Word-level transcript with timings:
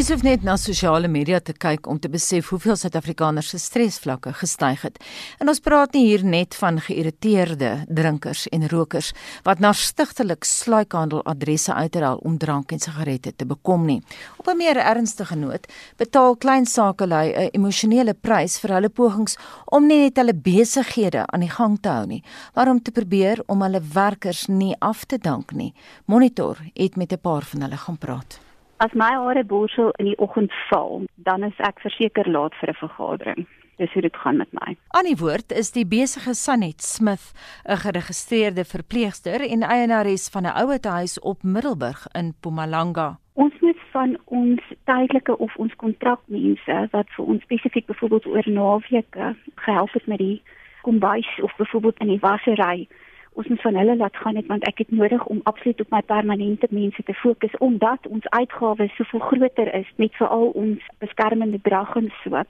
Mense 0.00 0.14
hoef 0.14 0.22
net 0.24 0.44
na 0.48 0.54
sosiale 0.56 1.08
media 1.12 1.42
te 1.44 1.52
kyk 1.52 1.84
om 1.92 1.98
te 2.00 2.08
besef 2.08 2.46
hoeveel 2.54 2.78
Suid-Afrikaners 2.80 3.50
se 3.52 3.58
stresvlakke 3.60 4.30
gestyg 4.38 4.86
het. 4.86 4.96
En 5.44 5.52
ons 5.52 5.60
praat 5.60 5.92
nie 5.92 6.06
hier 6.06 6.24
net 6.24 6.56
van 6.56 6.80
geïrriteerde 6.80 7.68
drinkers 7.84 8.46
en 8.48 8.64
rokers 8.72 9.10
wat 9.44 9.60
na 9.60 9.74
stigtelik 9.76 10.48
sluikhandeladresse 10.48 11.76
uitrol 11.76 12.24
om 12.24 12.40
drank 12.40 12.72
en 12.72 12.80
sigarette 12.80 13.34
te 13.36 13.44
bekom 13.44 13.84
nie. 13.84 14.00
Op 14.40 14.48
'n 14.48 14.56
meer 14.56 14.80
ernstige 14.80 15.36
noot, 15.36 15.68
betaal 15.98 16.36
klein 16.36 16.64
sakelui 16.64 17.36
'n 17.36 17.50
emosionele 17.52 18.14
prys 18.14 18.58
vir 18.58 18.72
hulle 18.72 18.88
pogings 18.88 19.36
om 19.66 19.86
nie 19.86 19.98
net 19.98 20.16
hulle 20.16 20.34
besighede 20.34 21.26
aan 21.26 21.40
die 21.40 21.56
gang 21.58 21.78
te 21.80 21.88
hou 21.88 22.06
nie, 22.06 22.24
maar 22.54 22.68
om 22.70 22.82
te 22.82 22.90
probeer 22.90 23.42
om 23.46 23.62
hulle 23.62 23.82
werkers 23.92 24.46
nie 24.46 24.76
af 24.78 25.04
te 25.04 25.18
dank 25.18 25.52
nie. 25.52 25.74
Monitor 26.06 26.56
het 26.74 26.96
met 26.96 27.12
'n 27.12 27.20
paar 27.20 27.42
van 27.42 27.60
hulle 27.60 27.76
gaan 27.76 27.98
praat. 27.98 28.49
As 28.82 28.94
my 28.94 29.10
hare 29.12 29.44
borsel 29.44 29.90
in 30.00 30.06
die 30.08 30.18
oggend 30.24 30.54
val, 30.70 31.02
dan 31.20 31.42
is 31.44 31.58
ek 31.68 31.82
verseker 31.84 32.24
laat 32.32 32.54
vir 32.60 32.70
'n 32.72 32.78
vergadering. 32.80 33.46
Dis 33.76 33.92
hoe 33.92 34.02
dit 34.02 34.16
gaan 34.16 34.36
met 34.36 34.52
my. 34.52 34.76
Aan 34.96 35.04
die 35.04 35.20
woord 35.20 35.52
is 35.52 35.70
die 35.72 35.84
besige 35.84 36.32
Sanet 36.34 36.80
Smith, 36.80 37.34
'n 37.68 37.76
geregistreerde 37.76 38.64
verpleegster 38.64 39.40
en 39.40 39.62
eienares 39.62 40.30
van 40.32 40.46
'n 40.46 40.56
ouetehuis 40.62 41.20
op 41.20 41.42
Middelburg 41.42 42.06
in 42.12 42.26
Mpumalanga. 42.26 43.18
Ons 43.34 43.52
moet 43.60 43.80
van 43.90 44.18
ons 44.24 44.62
tydelike 44.84 45.38
of 45.38 45.56
ons 45.56 45.76
kontrakmense 45.76 46.88
wat 46.90 47.08
vir 47.16 47.24
ons 47.24 47.42
spesifiek 47.42 47.86
byvoorbeeld 47.86 48.26
oor 48.26 48.48
naweke 48.48 49.36
gehelp 49.54 49.92
het 49.92 50.06
met 50.06 50.18
die 50.18 50.42
kombuis 50.82 51.40
of 51.42 51.56
byvoorbeeld 51.56 51.98
in 51.98 52.06
die 52.06 52.20
wassery 52.20 52.88
ons 53.34 53.46
moet 53.46 53.60
van 53.60 53.74
hulle 53.74 53.96
laat 53.96 54.16
gaan 54.16 54.34
net 54.34 54.46
want 54.46 54.64
ek 54.68 54.78
het 54.78 54.90
nodig 54.90 55.24
om 55.26 55.40
absoluut 55.42 55.80
op 55.80 55.90
my 55.90 56.00
permanente 56.02 56.66
mense 56.70 57.02
te 57.02 57.14
fokus 57.14 57.56
omdat 57.58 58.06
ons 58.06 58.28
uitgawes 58.28 58.96
soveel 58.96 59.20
groter 59.20 59.74
is 59.74 59.92
met 59.96 60.14
veral 60.14 60.50
ons 60.62 60.88
beskermende 60.98 61.60
drag 61.62 61.94
en 61.96 62.10
so. 62.22 62.42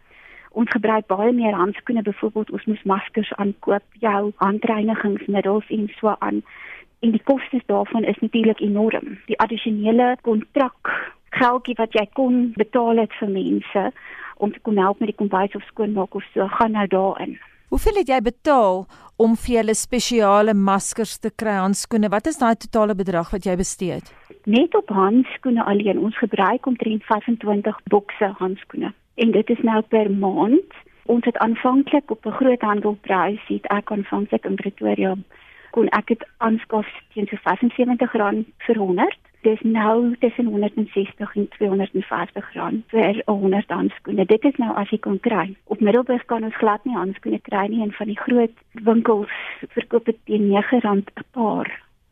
Ons 0.50 0.70
gebruik 0.74 1.06
baie 1.06 1.32
meer 1.32 1.54
handskoene 1.54 2.02
byvoorbeeld 2.02 2.50
ons 2.50 2.64
moet 2.64 2.84
maskers 2.84 3.32
aankoop, 3.32 3.84
jou 4.02 4.32
handreinigingsmiddels 4.36 5.68
en 5.68 5.88
so 5.98 6.14
aan. 6.18 6.42
En 7.00 7.10
die 7.10 7.22
kostes 7.24 7.62
daarvan 7.66 8.04
is 8.04 8.18
natuurlik 8.18 8.60
enorm. 8.60 9.18
Die 9.26 9.38
addisionele 9.38 10.16
kontrak 10.22 10.90
geldjie 11.30 11.76
wat 11.78 11.94
jy 11.94 12.06
kon 12.18 12.50
betaal 12.56 12.98
het 13.04 13.14
vir 13.20 13.30
mense 13.30 13.84
om 14.36 14.52
te 14.52 14.60
kon 14.66 14.78
help 14.80 14.98
met 14.98 15.12
die 15.12 15.20
kombuis 15.20 15.54
of 15.54 15.62
skoonmaak 15.68 16.14
of 16.14 16.26
so 16.34 16.48
gaan 16.58 16.74
nou 16.76 16.86
daarin. 16.86 17.38
Hoeveel 17.70 18.00
het 18.00 18.08
jy 18.10 18.16
betaal 18.26 18.80
om 19.22 19.36
vir 19.38 19.52
julle 19.54 19.74
spesiale 19.78 20.54
maskers 20.58 21.18
te 21.22 21.30
kry, 21.30 21.54
handskoene? 21.62 22.08
Wat 22.10 22.26
is 22.26 22.40
daai 22.40 22.56
totale 22.58 22.96
bedrag 22.98 23.30
wat 23.30 23.46
jy 23.46 23.54
bestee 23.60 24.00
het? 24.00 24.10
Net 24.50 24.74
op 24.74 24.90
handskoene 24.90 25.62
alleen, 25.70 26.00
ons 26.02 26.18
gebruik 26.18 26.66
omtrent 26.66 27.04
25 27.06 27.78
bokse 27.94 28.32
handskoene. 28.40 28.90
En 29.22 29.30
dit 29.30 29.52
is 29.54 29.62
nou 29.62 29.82
per 29.94 30.10
maand. 30.10 30.80
Ons 31.06 31.24
het 31.30 31.38
aanvanklik 31.38 32.10
op 32.10 32.26
'n 32.26 32.38
groot 32.40 32.60
handelprys, 32.60 33.46
het 33.46 33.66
ek 33.70 33.90
aanvanklik 33.90 34.44
in 34.44 34.58
Pretoria 34.58 35.14
kon 35.70 35.88
ek 35.96 36.10
dit 36.12 36.22
aanskaf 36.46 36.88
teen 37.14 37.28
so 37.30 37.36
R75 37.36 38.44
vir 38.66 38.78
100 38.78 39.29
dis 39.40 39.60
nou 39.60 40.16
tussen 40.18 40.46
160 40.46 41.34
en 41.36 41.48
250 41.48 42.52
rand 42.54 42.84
vir 42.92 43.22
100 43.26 43.70
handskoene. 43.72 44.26
Dit 44.26 44.44
is 44.44 44.56
nou 44.56 44.74
as 44.76 44.90
jy 44.92 44.98
kan 44.98 45.20
kry. 45.20 45.46
Op 45.64 45.80
Middelburg 45.80 46.24
kan 46.24 46.44
ons 46.44 46.56
glad 46.60 46.84
nie 46.84 46.96
handskoene 46.96 47.40
kry 47.48 47.66
nie 47.72 47.82
en 47.82 47.92
van 47.96 48.10
die 48.12 48.18
groot 48.20 48.56
winkels 48.72 49.36
verkoop 49.76 50.10
dit 50.10 50.18
teen 50.24 50.48
9 50.52 50.80
rand 50.84 51.10
'n 51.16 51.24
paar. 51.32 51.70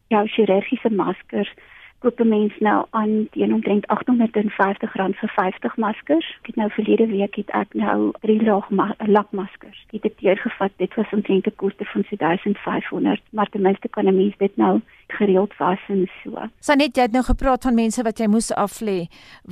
Jou 0.09 0.25
chirurgiese 0.27 0.91
maskers 0.91 1.53
koop 1.99 2.21
'n 2.21 2.29
mens 2.29 2.53
nou 2.59 2.87
aan 2.91 3.29
teen 3.31 3.55
omtrent 3.55 3.87
R850 3.87 5.17
vir 5.21 5.33
50 5.35 5.77
maskers. 5.77 6.39
Ek 6.41 6.47
het 6.47 6.57
nou 6.57 6.71
verlede 6.71 7.07
week 7.07 7.35
het 7.35 7.51
ek 7.51 7.75
nou 7.75 8.13
drie 8.21 8.43
laag 8.43 8.69
lakmaskers. 8.99 9.85
Dit 9.91 10.03
het 10.03 10.19
deurgevat. 10.19 10.73
Dit 10.77 10.95
was 10.95 11.11
omtrent 11.13 11.47
'n 11.47 11.57
koste 11.57 11.85
van 11.85 12.03
2500, 12.03 13.21
maar 13.31 13.49
ten 13.49 13.63
minste 13.63 13.89
kan 13.89 14.07
'n 14.07 14.17
mens 14.17 14.37
dit 14.37 14.57
nou 14.57 14.81
gereeld 15.07 15.57
was 15.57 15.79
en 15.89 16.11
so. 16.23 16.49
Sanet, 16.59 16.97
jy 16.97 17.03
het 17.03 17.13
nou 17.13 17.25
gepraat 17.25 17.63
van 17.63 17.75
mense 17.75 18.03
wat 18.03 18.19
jy 18.19 18.27
moes 18.27 18.55
aflê 18.55 19.07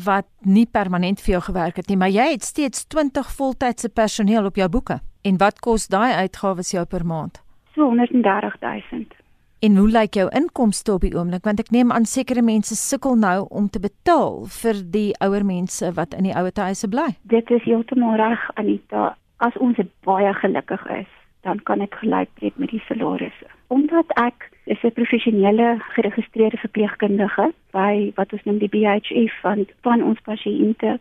wat 0.05 0.27
nie 0.41 0.67
permanent 0.67 1.21
vir 1.21 1.31
jou 1.31 1.43
gewerk 1.43 1.77
het 1.77 1.89
nie, 1.89 1.97
maar 1.97 2.11
jy 2.11 2.31
het 2.31 2.43
steeds 2.43 2.87
20 2.87 3.33
voltydse 3.37 3.89
personeel 3.89 4.45
op 4.45 4.57
jou 4.57 4.69
boeke. 4.69 5.01
En 5.23 5.37
wat 5.37 5.59
kos 5.59 5.89
daai 5.89 6.13
uitgawes 6.13 6.71
jou 6.71 6.85
per 6.85 7.07
maand? 7.07 7.43
So 7.75 7.91
130000. 7.95 9.26
En 9.67 9.77
hoe 9.77 9.89
lyk 9.89 10.15
jou 10.15 10.29
inkomste 10.31 10.93
op 10.93 11.03
die 11.03 11.15
oomblik 11.17 11.47
want 11.49 11.59
ek 11.59 11.73
neem 11.75 11.91
aan 11.91 12.05
sekere 12.07 12.43
mense 12.45 12.77
sukkel 12.79 13.17
nou 13.19 13.49
om 13.61 13.65
te 13.73 13.81
betaal 13.83 14.45
vir 14.61 14.79
die 14.95 15.09
ouer 15.27 15.43
mense 15.49 15.89
wat 15.97 16.15
in 16.15 16.29
die 16.29 16.35
ouete 16.39 16.63
huise 16.69 16.87
bly. 16.93 17.07
Dit 17.33 17.51
is 17.51 17.65
heeltemal 17.67 18.15
reg 18.21 18.45
Anita. 18.63 19.17
As 19.43 19.57
ons 19.59 19.81
baie 20.07 20.31
gelukkig 20.39 20.85
is, 21.01 21.11
dan 21.43 21.59
kan 21.67 21.83
ek 21.83 21.99
gelyk 21.99 22.31
trek 22.39 22.61
met 22.63 22.71
die 22.71 22.83
salarisse. 22.87 23.51
Omdat 23.75 24.15
ek 24.23 24.47
is 24.71 24.79
'n 24.87 24.95
professionele 25.01 25.83
geregistreerde 25.97 26.63
verpleegkundige 26.63 27.51
by 27.75 28.13
wat 28.15 28.33
ons 28.33 28.45
noem 28.45 28.63
die 28.63 28.71
BHF 28.71 29.35
van 29.43 29.67
van 29.83 30.03
ons 30.03 30.21
pasiënte 30.31 30.99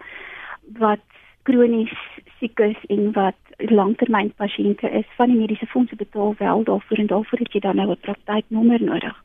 wat 0.82 1.06
kronies 1.44 1.94
siek 2.40 2.60
is 2.60 2.82
en 2.90 3.12
wat 3.14 3.38
langtermyn 3.58 4.34
pasiënte 4.36 4.90
is 4.90 5.06
van 5.16 5.32
die 5.32 5.38
mediese 5.38 5.66
fondse 5.66 5.96
betaal 5.96 6.36
wel 6.38 6.64
daarvoor 6.64 6.98
en 6.98 7.08
daarvoor 7.08 7.40
het 7.40 7.54
jy 7.54 7.60
dan 7.60 7.76
nou 7.76 7.90
'n 7.92 8.06
praktyknommer 8.08 8.84
nodig. 8.84 9.24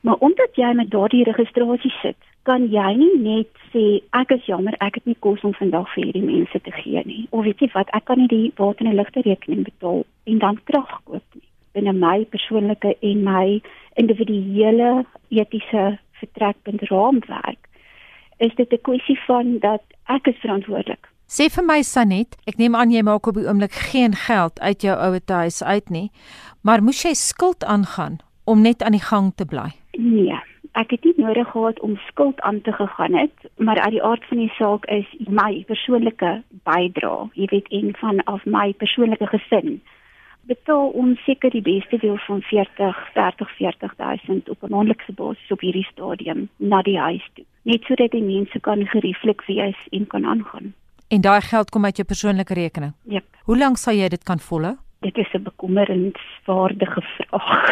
Maar 0.00 0.14
omdat 0.14 0.56
jy 0.56 0.72
met 0.72 0.90
daardie 0.90 1.24
registrasie 1.24 1.92
sit, 2.02 2.16
kan 2.42 2.70
jy 2.72 2.94
nie 2.96 3.16
net 3.20 3.48
sê 3.72 4.00
ek 4.16 4.30
is 4.30 4.46
jammer 4.48 4.74
ek 4.80 4.94
het 4.94 5.06
nie 5.06 5.16
kos 5.18 5.42
om 5.44 5.54
vandag 5.54 5.92
vir 5.94 6.04
hierdie 6.04 6.24
mense 6.24 6.60
te 6.60 6.72
gee 6.72 7.02
nie. 7.04 7.26
Of 7.30 7.44
weet 7.44 7.60
jy 7.60 7.68
wat, 7.74 7.90
ek 7.92 8.04
kan 8.04 8.18
nie 8.18 8.28
die 8.28 8.52
water 8.56 8.86
en 8.86 8.96
ligte 8.96 9.20
rekening 9.20 9.64
betaal 9.64 10.04
en 10.24 10.38
dan 10.38 10.60
terugkoop 10.64 11.22
nie. 11.34 11.46
Binne 11.72 11.92
my 11.92 12.24
persoonlike 12.24 12.96
en 13.00 13.22
my 13.24 13.60
individuele 13.94 15.04
etiese 15.28 15.98
vertrekpunt 16.20 16.82
raamwerk 16.90 17.68
is 18.38 18.54
dit 18.54 18.72
'n 18.72 18.84
kwessie 18.88 19.20
van 19.26 19.58
dat 19.58 19.82
ek 20.06 20.26
is 20.26 20.40
verantwoordelik 20.40 21.08
Sê 21.30 21.44
vir 21.54 21.62
my 21.62 21.76
Sanet, 21.86 22.32
ek 22.50 22.56
neem 22.58 22.74
aan 22.74 22.90
jy 22.90 23.04
maak 23.06 23.28
op 23.30 23.36
die 23.38 23.44
oomblik 23.46 23.76
geen 23.92 24.16
geld 24.18 24.56
uit 24.58 24.82
jou 24.82 24.96
ouer 24.98 25.22
huis 25.30 25.60
uit 25.62 25.90
nie, 25.94 26.08
maar 26.66 26.82
moes 26.82 27.04
jy 27.06 27.12
skuld 27.14 27.62
aangaan 27.62 28.16
om 28.50 28.64
net 28.66 28.82
aan 28.82 28.96
die 28.98 29.04
gang 29.04 29.28
te 29.38 29.46
bly? 29.46 29.68
Nee, 29.94 30.34
ek 30.74 30.90
het 30.96 31.06
nie 31.06 31.14
nodig 31.22 31.46
gehad 31.52 31.78
om 31.86 31.94
skuld 32.08 32.42
aan 32.42 32.58
te 32.66 32.74
gegaan 32.74 33.14
het, 33.14 33.46
maar 33.62 33.78
uit 33.78 33.94
die 33.94 34.02
aard 34.02 34.26
van 34.26 34.42
die 34.42 34.50
saak 34.56 34.90
is 34.90 35.06
my 35.28 35.62
persoonlike 35.70 36.32
bydrae, 36.66 37.30
jy 37.38 37.46
weet 37.54 37.70
een 37.70 37.94
van 38.02 38.18
af 38.26 38.42
my 38.42 38.72
persoonlike 38.82 39.30
gesin 39.30 39.78
betaal 40.50 40.90
ons 40.98 41.20
seker 41.28 41.52
die 41.54 41.62
beste 41.62 41.98
deel 42.02 42.18
van 42.26 42.42
40 42.42 43.00
30 43.14 43.50
40000 43.56 44.48
op 44.50 44.62
'n 44.62 44.72
maandelikse 44.74 45.12
basis 45.12 45.50
op 45.54 45.60
hierdie 45.60 45.86
stadium 45.92 46.48
na 46.56 46.82
die 46.82 46.98
huis 46.98 47.26
toe 47.34 47.44
net 47.62 47.82
sodat 47.84 48.10
die 48.10 48.22
mense 48.22 48.60
kan 48.60 48.86
gerieflik 48.86 49.42
wees 49.46 49.80
en 49.90 50.06
kan 50.06 50.26
aangaan 50.26 50.74
En 51.10 51.20
daai 51.20 51.40
geld 51.42 51.70
kom 51.74 51.84
uit 51.84 51.96
jou 51.98 52.06
persoonlike 52.06 52.54
rekening. 52.54 52.92
Jep. 53.10 53.24
Hoe 53.44 53.56
lank 53.58 53.78
sal 53.82 53.96
jy 53.98 54.08
dit 54.12 54.22
kan 54.22 54.38
volhou? 54.38 54.76
Dit 55.02 55.16
is 55.18 55.32
'n 55.34 55.42
bekommerenswaardige 55.42 57.02
vraag. 57.14 57.70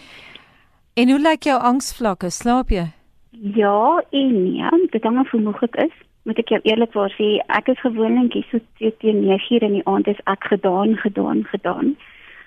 en 1.00 1.10
hoe 1.10 1.20
lyk 1.20 1.42
jou 1.42 1.58
angsvlakke? 1.60 2.30
Slaap 2.30 2.68
jy? 2.70 2.86
Ja, 3.30 4.02
en 4.10 4.32
nee, 4.42 4.88
dit 4.90 5.02
hang 5.02 5.18
af 5.18 5.30
hoe 5.30 5.40
moeg 5.40 5.62
ek 5.62 5.76
is. 5.76 5.96
Moet 6.22 6.38
ek 6.38 6.48
jou 6.48 6.60
eerlikwaar 6.62 7.12
sê, 7.18 7.44
ek 7.48 7.68
is 7.68 7.80
gewoonlik 7.80 8.32
hier 8.32 8.46
so 8.50 8.90
teen 8.98 9.20
9:00 9.24 9.62
in 9.68 9.72
die 9.72 9.86
aand 9.86 10.06
is 10.08 10.20
ek 10.24 10.44
gedaan, 10.44 10.96
gedaan, 10.96 11.44
gedaan 11.44 11.96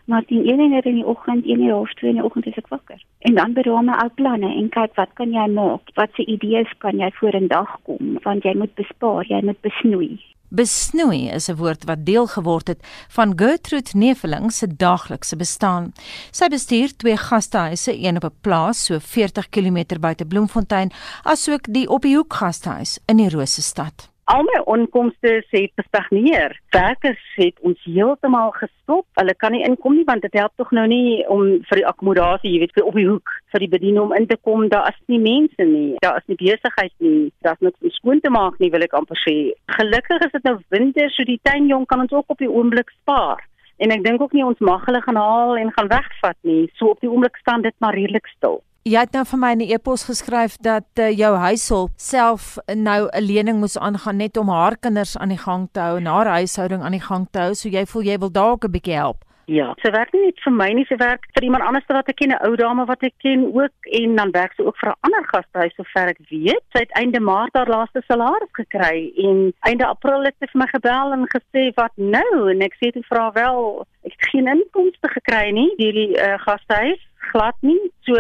maar 0.06 0.26
teen 0.26 0.46
1 0.50 0.72
uur 0.72 0.86
in 0.86 0.96
die 0.96 1.06
oggend, 1.06 1.46
1 1.46 1.62
uur 1.62 1.76
of 1.76 1.94
2 1.94 2.10
in 2.10 2.16
die 2.16 2.26
oggend 2.26 2.46
is 2.46 2.58
ek 2.58 2.68
wakker. 2.68 3.00
En 3.20 3.36
dan 3.36 3.54
beraam 3.54 3.90
ek 3.90 4.04
ou 4.04 4.10
planne 4.20 4.52
en 4.56 4.70
kyk 4.70 4.96
wat 5.00 5.14
kan 5.14 5.32
jy 5.32 5.48
maak? 5.48 5.94
Wat 5.96 6.12
se 6.16 6.26
idees 6.26 6.70
kan 6.78 7.00
jy 7.00 7.12
vorendag 7.20 7.80
kom? 7.84 8.18
Want 8.24 8.44
jy 8.44 8.56
moet 8.58 8.76
bespaar, 8.76 9.26
jy 9.28 9.42
moet 9.44 9.62
besnoei. 9.62 10.20
Besnoei 10.54 11.32
is 11.34 11.50
'n 11.50 11.58
woord 11.58 11.84
wat 11.90 12.06
deel 12.06 12.28
geword 12.28 12.68
het 12.68 12.80
van 13.10 13.34
Gertrude 13.36 13.98
Neveling 13.98 14.52
se 14.52 14.68
daaglikse 14.68 15.36
bestaan. 15.36 15.94
Sy 16.32 16.48
bestuur 16.48 16.96
twee 16.98 17.18
gastehuise, 17.18 17.92
een 17.98 18.16
op 18.16 18.24
'n 18.24 18.38
plaas 18.42 18.86
so 18.86 19.00
40 19.00 19.50
km 19.50 20.00
buite 20.00 20.26
Bloemfontein, 20.26 20.92
asook 21.24 21.74
die 21.74 21.90
op 21.90 22.02
die 22.02 22.16
hoek 22.16 22.34
gastehuis 22.34 23.00
in 23.08 23.18
die 23.18 23.30
Rosestad. 23.30 24.13
Al 24.26 24.44
my 24.48 24.60
onkomste 24.72 25.44
het 25.50 25.72
gestagneer. 25.76 26.54
Werkers 26.72 27.24
het 27.36 27.58
ons 27.60 27.80
heeltemal 27.84 28.54
gestop. 28.56 29.06
Hulle 29.20 29.34
kan 29.36 29.52
nie 29.52 29.66
inkom 29.68 29.98
nie 29.98 30.06
want 30.08 30.24
dit 30.24 30.38
help 30.40 30.54
tog 30.56 30.72
nou 30.72 30.86
nie 30.88 31.26
om 31.28 31.42
vir 31.68 31.82
die 31.82 31.88
akkommodasie, 31.90 32.54
jy 32.54 32.62
weet, 32.62 32.76
vir 32.78 32.88
op 32.88 32.96
die 32.96 33.08
hoek 33.10 33.34
vir 33.52 33.66
die 33.66 33.70
bediening 33.74 34.06
om 34.06 34.16
in 34.16 34.28
te 34.30 34.40
kom. 34.48 34.70
Daar 34.72 34.88
is 34.94 35.02
nie 35.12 35.20
mense 35.20 35.68
nie. 35.68 36.00
Daar 36.06 36.22
is 36.22 36.28
nie 36.32 36.40
besigheid 36.40 36.94
nie. 37.04 37.34
Daar's 37.44 37.60
niks 37.60 37.84
om 37.84 37.92
skoon 38.00 38.24
te 38.24 38.32
maak 38.32 38.56
nie, 38.64 38.72
wil 38.72 38.88
ek 38.88 38.96
amper 38.96 39.20
sê. 39.26 39.38
Gelukkig 39.76 40.28
is 40.30 40.36
dit 40.38 40.48
nou 40.48 40.56
winter, 40.72 41.12
so 41.12 41.28
die 41.28 41.42
tuinjong 41.44 41.84
kan 41.92 42.08
ons 42.08 42.16
ook 42.16 42.32
op 42.32 42.40
die 42.40 42.52
oomblik 42.52 42.96
spaar. 43.02 43.44
En 43.84 43.92
ek 43.92 44.06
dink 44.08 44.24
ook 44.24 44.32
nie 44.38 44.46
ons 44.48 44.64
mag 44.64 44.86
hulle 44.88 45.04
gaan 45.04 45.20
haal 45.20 45.58
en 45.60 45.76
gaan 45.76 45.92
wegvat 45.92 46.40
nie. 46.48 46.70
So 46.80 46.96
op 46.96 47.04
die 47.04 47.12
oomblik 47.12 47.36
staan 47.44 47.68
dit 47.68 47.76
maar 47.84 48.00
redelik 48.00 48.32
stil. 48.38 48.62
Jy 48.84 49.00
het 49.00 49.14
nou 49.16 49.22
vir 49.24 49.40
my 49.40 49.50
in 49.56 49.62
'n 49.64 49.72
e-pos 49.72 50.02
geskryf 50.04 50.58
dat 50.60 51.00
uh, 51.00 51.08
jou 51.08 51.36
huishulp 51.40 51.92
self 51.96 52.58
nou 52.68 53.08
'n 53.08 53.24
lening 53.24 53.60
moes 53.60 53.78
aangaan 53.78 54.18
net 54.18 54.38
om 54.38 54.50
haar 54.50 54.76
kinders 54.76 55.18
aan 55.18 55.30
die 55.30 55.38
gang 55.38 55.70
te 55.72 55.80
hou 55.80 55.98
en 55.98 56.06
haar 56.06 56.28
huishouding 56.28 56.84
aan 56.84 56.92
die 56.92 57.08
gang 57.08 57.28
te 57.32 57.40
hou, 57.40 57.54
so 57.54 57.70
jy 57.70 57.86
voel 57.86 58.04
jy 58.04 58.18
wil 58.18 58.32
dalk 58.32 58.66
'n 58.66 58.72
bietjie 58.72 59.00
help. 59.00 59.24
Ja, 59.46 59.74
sy 59.80 59.92
werk 59.92 60.12
nie 60.12 60.26
net 60.26 60.40
vir 60.44 60.52
my 60.52 60.68
nie, 60.74 60.86
sy 60.86 60.98
werk 61.00 61.24
vir 61.34 61.44
iemand 61.44 61.64
anders 61.64 61.88
wat 61.88 62.10
ek 62.10 62.16
ken, 62.16 62.32
'n 62.32 62.44
ou 62.44 62.56
dame 62.56 62.86
wat 62.86 63.04
ek 63.04 63.14
ken 63.20 63.56
ook 63.56 63.88
en 64.00 64.16
dan 64.16 64.32
werk 64.32 64.54
sy 64.54 64.64
ook 64.64 64.78
vir 64.78 64.90
'n 64.90 65.00
ander 65.00 65.24
gastehuis 65.32 65.76
sover 65.76 66.08
ek 66.10 66.20
weet. 66.30 66.64
Sy 66.76 66.80
het 66.80 66.92
einde 66.92 67.20
Maart 67.20 67.56
haar 67.56 67.72
laaste 67.72 68.04
salaris 68.08 68.52
gekry 68.52 69.14
en 69.16 69.54
einde 69.62 69.86
April 69.86 70.24
het 70.24 70.36
sy 70.40 70.48
vir 70.52 70.60
my 70.60 70.68
gebel 70.68 71.14
en 71.14 71.28
gesê 71.32 71.72
wat 71.76 71.96
nou 71.96 72.52
en 72.52 72.62
ek 72.62 72.76
sê 72.84 72.92
toe 72.92 73.04
vra 73.04 73.32
wel, 73.32 73.88
ek 74.04 74.12
het 74.12 74.30
geen 74.32 74.48
inkomste 74.48 75.08
gekry 75.08 75.52
nie 75.52 75.72
hierdie 75.78 76.20
uh, 76.20 76.38
gastehuis 76.38 77.00
glad 77.32 77.56
nie. 77.62 77.80
So 78.02 78.16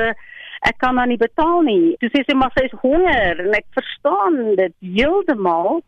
ek 0.70 0.78
kan 0.84 0.96
dan 0.96 1.12
nie 1.12 1.20
betaal 1.20 1.62
nie. 1.68 1.96
Toe 2.00 2.10
sê 2.14 2.24
sy 2.26 2.36
maar 2.38 2.54
sy 2.56 2.66
is 2.70 2.80
honger 2.82 3.42
en 3.44 3.58
ek 3.58 3.68
verstaan 3.76 4.40
dit 4.60 4.76
heeltemal 4.80 5.82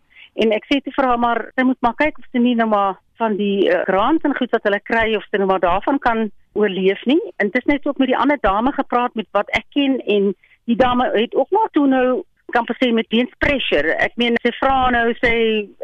en 0.43 0.51
ek 0.55 0.67
sê 0.67 0.81
te 0.83 0.93
vir 0.95 1.07
haar 1.09 1.21
maar 1.21 1.41
sy 1.55 1.65
moet 1.67 1.81
maar 1.85 1.97
kyk 2.01 2.19
of 2.19 2.27
sy 2.31 2.43
nie 2.43 2.55
nou 2.59 2.67
maar 2.71 2.99
van 3.21 3.37
die 3.39 3.69
uh, 3.71 3.83
grant 3.87 4.25
en 4.27 4.35
goed 4.35 4.51
wat 4.51 4.67
hulle 4.67 4.81
kry 4.83 5.07
of 5.15 5.23
sy 5.29 5.39
nou 5.39 5.47
maar 5.51 5.63
daarvan 5.63 5.99
kan 6.03 6.27
oorleef 6.59 7.03
nie. 7.07 7.21
En 7.39 7.51
dit 7.51 7.61
is 7.61 7.71
net 7.71 7.87
ook 7.87 7.99
met 8.01 8.11
die 8.11 8.19
ander 8.19 8.39
dame 8.41 8.71
gepraat 8.75 9.15
met 9.15 9.27
wat 9.35 9.51
ek 9.55 9.67
ken 9.75 9.99
en 10.03 10.33
die 10.67 10.79
dame 10.79 11.07
het 11.15 11.35
ook 11.35 11.51
maar 11.55 11.71
toe 11.71 11.87
nou 11.87 12.07
kan 12.53 12.67
sê 12.79 12.91
met 12.93 13.07
weens 13.09 13.31
pressure. 13.39 13.95
Ek 13.99 14.15
meen 14.21 14.35
sy 14.43 14.51
vra 14.59 14.91
nou 14.93 15.07
sê 15.23 15.33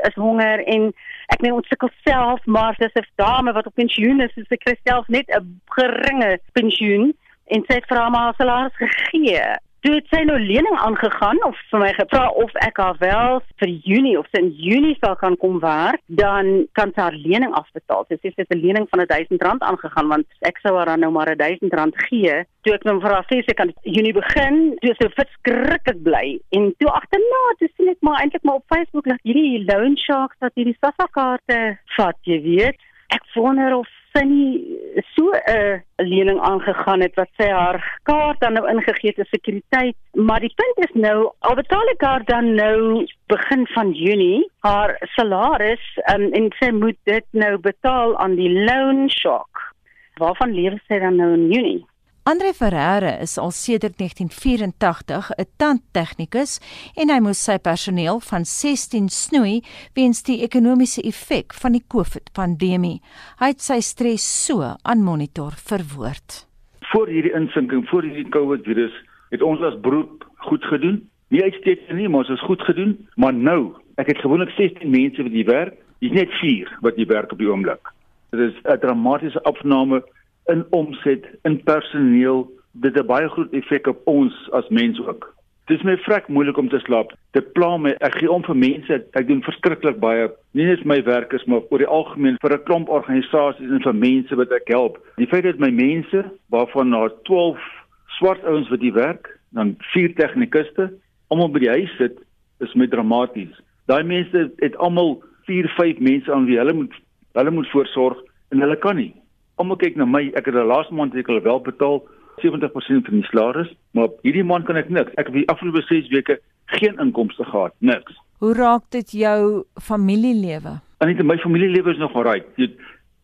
is 0.08 0.20
honger 0.20 0.64
en 0.68 0.92
ek 1.34 1.42
meen 1.44 1.56
ons 1.58 1.68
sukkel 1.72 1.92
self 2.04 2.44
maar 2.46 2.76
dis 2.80 2.96
'n 2.96 3.08
dame 3.16 3.54
wat 3.56 3.68
op 3.68 3.76
pensioen 3.76 4.22
is, 4.22 4.32
sy 4.36 4.58
kry 4.60 4.76
self 4.84 5.08
net 5.08 5.28
'n 5.32 5.62
geringe 5.76 6.40
pensioen 6.54 7.14
en 7.52 7.68
sy 7.68 7.80
het 7.80 7.90
vir 7.90 8.00
haar 8.00 8.14
maar 8.14 8.34
salaris 8.38 8.80
gegee. 8.80 9.44
Toe 9.82 9.96
het 9.96 10.12
sy 10.14 10.20
nou 10.30 10.36
lening 10.38 10.76
aangegaan 10.78 11.40
of 11.48 11.58
vir 11.72 11.82
my 11.82 11.88
gevra 11.98 12.28
of 12.38 12.52
ek 12.62 12.78
haar 12.78 13.00
wel 13.02 13.40
vir 13.58 13.70
Junie 13.88 14.14
of 14.20 14.28
sy 14.30 14.44
in 14.44 14.52
Junie 14.54 14.94
sal 15.00 15.16
kan 15.18 15.34
kom 15.42 15.56
werk, 15.64 16.04
dan 16.22 16.68
kan 16.78 16.92
sy 16.94 17.02
haar 17.02 17.18
lening 17.18 17.56
afbetaal. 17.58 18.06
Sy 18.06 18.20
sê 18.20 18.30
sy 18.30 18.44
het 18.44 18.54
'n 18.54 18.62
lening 18.62 18.86
van 18.92 19.02
R1000 19.02 19.66
aangegaan 19.70 20.12
want 20.14 20.28
ek 20.46 20.62
sou 20.62 20.76
haar 20.78 20.92
dan 20.92 21.02
nou 21.02 21.10
maar 21.16 21.34
R1000 21.34 21.98
gee. 22.06 22.36
Toe 22.62 22.76
ek 22.76 22.86
nou 22.86 23.00
vir 23.02 23.10
haar 23.10 23.26
sê 23.26 23.42
sy 23.42 23.56
kan 23.58 23.74
Junie 23.82 24.14
begin, 24.14 24.78
toe 24.86 24.94
sy 25.02 25.10
verskriklik 25.18 26.04
bly 26.04 26.40
en 26.52 26.70
toe 26.78 26.92
agterna, 26.94 27.42
toe 27.58 27.70
sien 27.76 27.90
ek 27.90 28.06
maar 28.06 28.22
eintlik 28.22 28.44
maar 28.44 28.62
op 28.62 28.70
Facebook 28.70 29.10
dat 29.10 29.20
hierdie 29.24 29.66
loan 29.66 29.98
sharks 29.98 30.38
dat 30.40 30.54
hierdie 30.54 30.78
SASSA 30.78 31.10
kaarte 31.10 31.80
vat, 31.98 32.18
jy 32.24 32.38
weet. 32.42 32.78
Ek 33.10 33.26
wonder 33.34 33.74
of 33.82 33.90
sy 34.14 34.24
nie 34.28 34.80
so 35.16 35.32
'n 35.32 35.42
uh, 35.56 35.80
lening 35.98 36.40
aangegaan 36.40 37.02
het 37.02 37.16
wat 37.16 37.30
sy 37.40 37.48
haar 37.48 37.80
kaart 38.04 38.40
dan 38.40 38.54
nou 38.54 38.68
ingegee 38.68 39.12
het 39.12 39.20
as 39.20 39.30
sekuriteit, 39.30 39.96
maar 40.14 40.40
die 40.40 40.54
punt 40.56 40.78
is 40.88 40.96
nou 41.02 41.32
al 41.40 41.56
betaal 41.56 41.94
ek 41.94 42.02
haar 42.02 42.24
dan 42.26 42.54
nou 42.56 43.06
begin 43.28 43.68
van 43.76 43.92
Junie 43.92 44.50
haar 44.60 44.98
salaris 45.16 45.86
um, 46.14 46.32
en 46.34 46.52
sy 46.60 46.72
moet 46.72 46.98
dit 47.04 47.26
nou 47.32 47.58
betaal 47.58 48.18
aan 48.18 48.36
die 48.36 48.52
loan 48.52 49.10
shock. 49.10 49.72
Waarvan 50.20 50.54
lewe 50.54 50.80
sy 50.88 51.00
dan 51.00 51.16
nou 51.16 51.34
in 51.34 51.48
Junie? 51.52 51.86
Andre 52.24 52.54
Ferreira 52.54 53.16
is 53.18 53.40
al 53.42 53.50
sedert 53.50 53.98
1984 53.98 55.32
'n 55.42 55.46
tandtegnikus 55.58 56.60
en 56.94 57.10
hy 57.10 57.18
moes 57.20 57.42
sy 57.42 57.58
personeel 57.58 58.20
van 58.22 58.46
16 58.46 59.10
snoei 59.10 59.64
weens 59.98 60.22
die 60.22 60.44
ekonomiese 60.46 61.02
effek 61.02 61.54
van 61.64 61.74
die 61.74 61.82
COVID-pandemie. 61.88 63.02
Hy 63.42 63.48
het 63.48 63.62
sy 63.62 63.80
stres 63.82 64.22
so 64.46 64.62
aan 64.62 65.02
monitor 65.02 65.58
verwoord. 65.58 66.46
Voor 66.94 67.08
hierdie 67.08 67.34
insinking, 67.34 67.90
voor 67.90 68.04
hierdie 68.04 68.30
COVID-virus, 68.30 68.94
het 69.32 69.42
ons 69.42 69.62
as 69.62 69.82
beroep 69.82 70.22
goed 70.46 70.64
gedoen. 70.64 71.02
Nie 71.30 71.44
uitstekend 71.44 71.98
nie, 71.98 72.08
maar 72.08 72.20
ons 72.20 72.38
is 72.38 72.46
goed 72.46 72.62
gedoen, 72.62 73.08
maar 73.16 73.34
nou, 73.34 73.74
ek 73.98 74.14
het 74.14 74.22
gewoonlik 74.22 74.54
16 74.62 74.90
mense 74.90 75.24
wat 75.24 75.32
hier 75.32 75.50
werk, 75.50 75.74
dis 76.00 76.14
net 76.14 76.30
4 76.38 76.78
wat 76.82 76.96
hier 76.96 77.08
werk 77.08 77.32
op 77.32 77.42
die 77.42 77.50
oomblik. 77.50 77.82
Dit 78.30 78.40
is 78.40 78.56
'n 78.62 78.78
dramatiese 78.78 79.42
afname 79.44 80.04
in 80.52 80.66
omset, 80.70 81.26
in 81.48 81.64
personeel, 81.64 82.50
dit 82.72 82.98
'n 82.98 83.06
baie 83.06 83.30
groot 83.30 83.54
effek 83.54 83.88
op 83.88 84.02
ons 84.06 84.50
as 84.52 84.68
mense 84.70 85.08
ook. 85.08 85.34
Dit 85.66 85.78
is 85.78 85.86
my 85.86 85.98
vrek 85.98 86.28
moeilik 86.28 86.58
om 86.58 86.70
te 86.70 86.80
slaap. 86.80 87.14
Dit 87.32 87.54
pla 87.54 87.78
my. 87.78 87.94
Ek 88.00 88.16
gee 88.20 88.32
om 88.32 88.44
vir 88.44 88.56
mense. 88.56 89.04
Ek 89.14 89.28
doen 89.28 89.44
verskriklik 89.44 90.00
baie, 90.00 90.30
nie 90.52 90.66
net 90.66 90.86
my 90.86 91.04
werkers 91.04 91.46
maar 91.46 91.62
oor 91.70 91.78
die 91.78 91.88
algemeen 91.88 92.38
vir 92.42 92.54
'n 92.54 92.64
klomp 92.64 92.90
organisasies 92.90 93.70
en 93.70 93.84
vir 93.84 93.94
mense 93.94 94.36
wat 94.36 94.52
ek 94.52 94.68
help. 94.68 94.98
Die 95.18 95.28
feit 95.28 95.44
dat 95.44 95.60
my 95.60 95.70
mense, 95.70 96.26
waarvan 96.50 96.92
daar 96.92 97.12
12 97.24 97.60
swart 98.08 98.44
ouens 98.44 98.70
wat 98.70 98.82
hier 98.82 98.94
werk, 98.94 99.40
dan 99.54 99.76
vier 99.94 100.16
tegnikuste, 100.16 100.92
almal 101.30 101.50
by 101.50 101.60
die 101.60 101.70
huis 101.70 101.98
sit, 101.98 102.20
is 102.60 102.74
my 102.76 102.88
dramaties. 102.88 103.62
Daai 103.88 104.04
mense 104.04 104.52
het 104.58 104.76
almal 104.76 105.24
4, 105.46 105.68
5 105.68 106.00
mense 106.00 106.34
aan 106.34 106.46
wie 106.46 106.58
hulle 106.58 106.74
moet 106.74 106.94
hulle 107.34 107.52
moet 107.52 107.70
voorsorg 107.70 108.18
en 108.50 108.60
hulle 108.60 108.76
kan 108.76 108.96
nie 108.96 109.21
almal 109.62 109.80
kyk 109.82 110.00
na 110.00 110.08
my. 110.10 110.28
Ek 110.36 110.50
het 110.50 110.58
die 110.58 110.66
laaste 110.66 110.96
maand 110.98 111.16
ek 111.18 111.30
hulle 111.32 111.44
wel 111.46 111.62
betaal 111.66 112.02
70% 112.42 113.06
van 113.08 113.20
die 113.20 113.28
salaris, 113.30 113.72
maar 113.98 114.10
hierdie 114.26 114.46
maand 114.48 114.66
kan 114.68 114.80
ek 114.80 114.90
niks. 114.90 115.14
Ek 115.22 115.30
het 115.30 115.38
die 115.38 115.50
afgelope 115.52 115.84
6 115.88 116.10
weke 116.14 116.40
geen 116.78 116.98
inkomste 117.04 117.46
gehad, 117.46 117.76
niks. 117.80 118.18
Hoe 118.42 118.54
raak 118.58 118.88
dit 118.96 119.12
jou 119.22 119.66
familielewe? 119.82 120.80
Anita, 121.04 121.24
my 121.24 121.38
familielewe 121.38 121.94
is 121.94 122.02
nog 122.02 122.16
reg. 122.26 122.48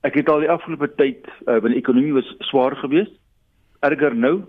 Ek 0.05 0.19
het 0.19 0.29
al 0.29 0.43
die 0.45 0.51
afgelope 0.51 0.89
tyd, 0.99 1.25
uh, 1.25 1.57
wanneer 1.57 1.79
die 1.79 1.81
ekonomie 1.81 2.13
was 2.13 2.27
swaar 2.49 2.75
geweest, 2.77 3.15
erger 3.85 4.13
nou, 4.15 4.43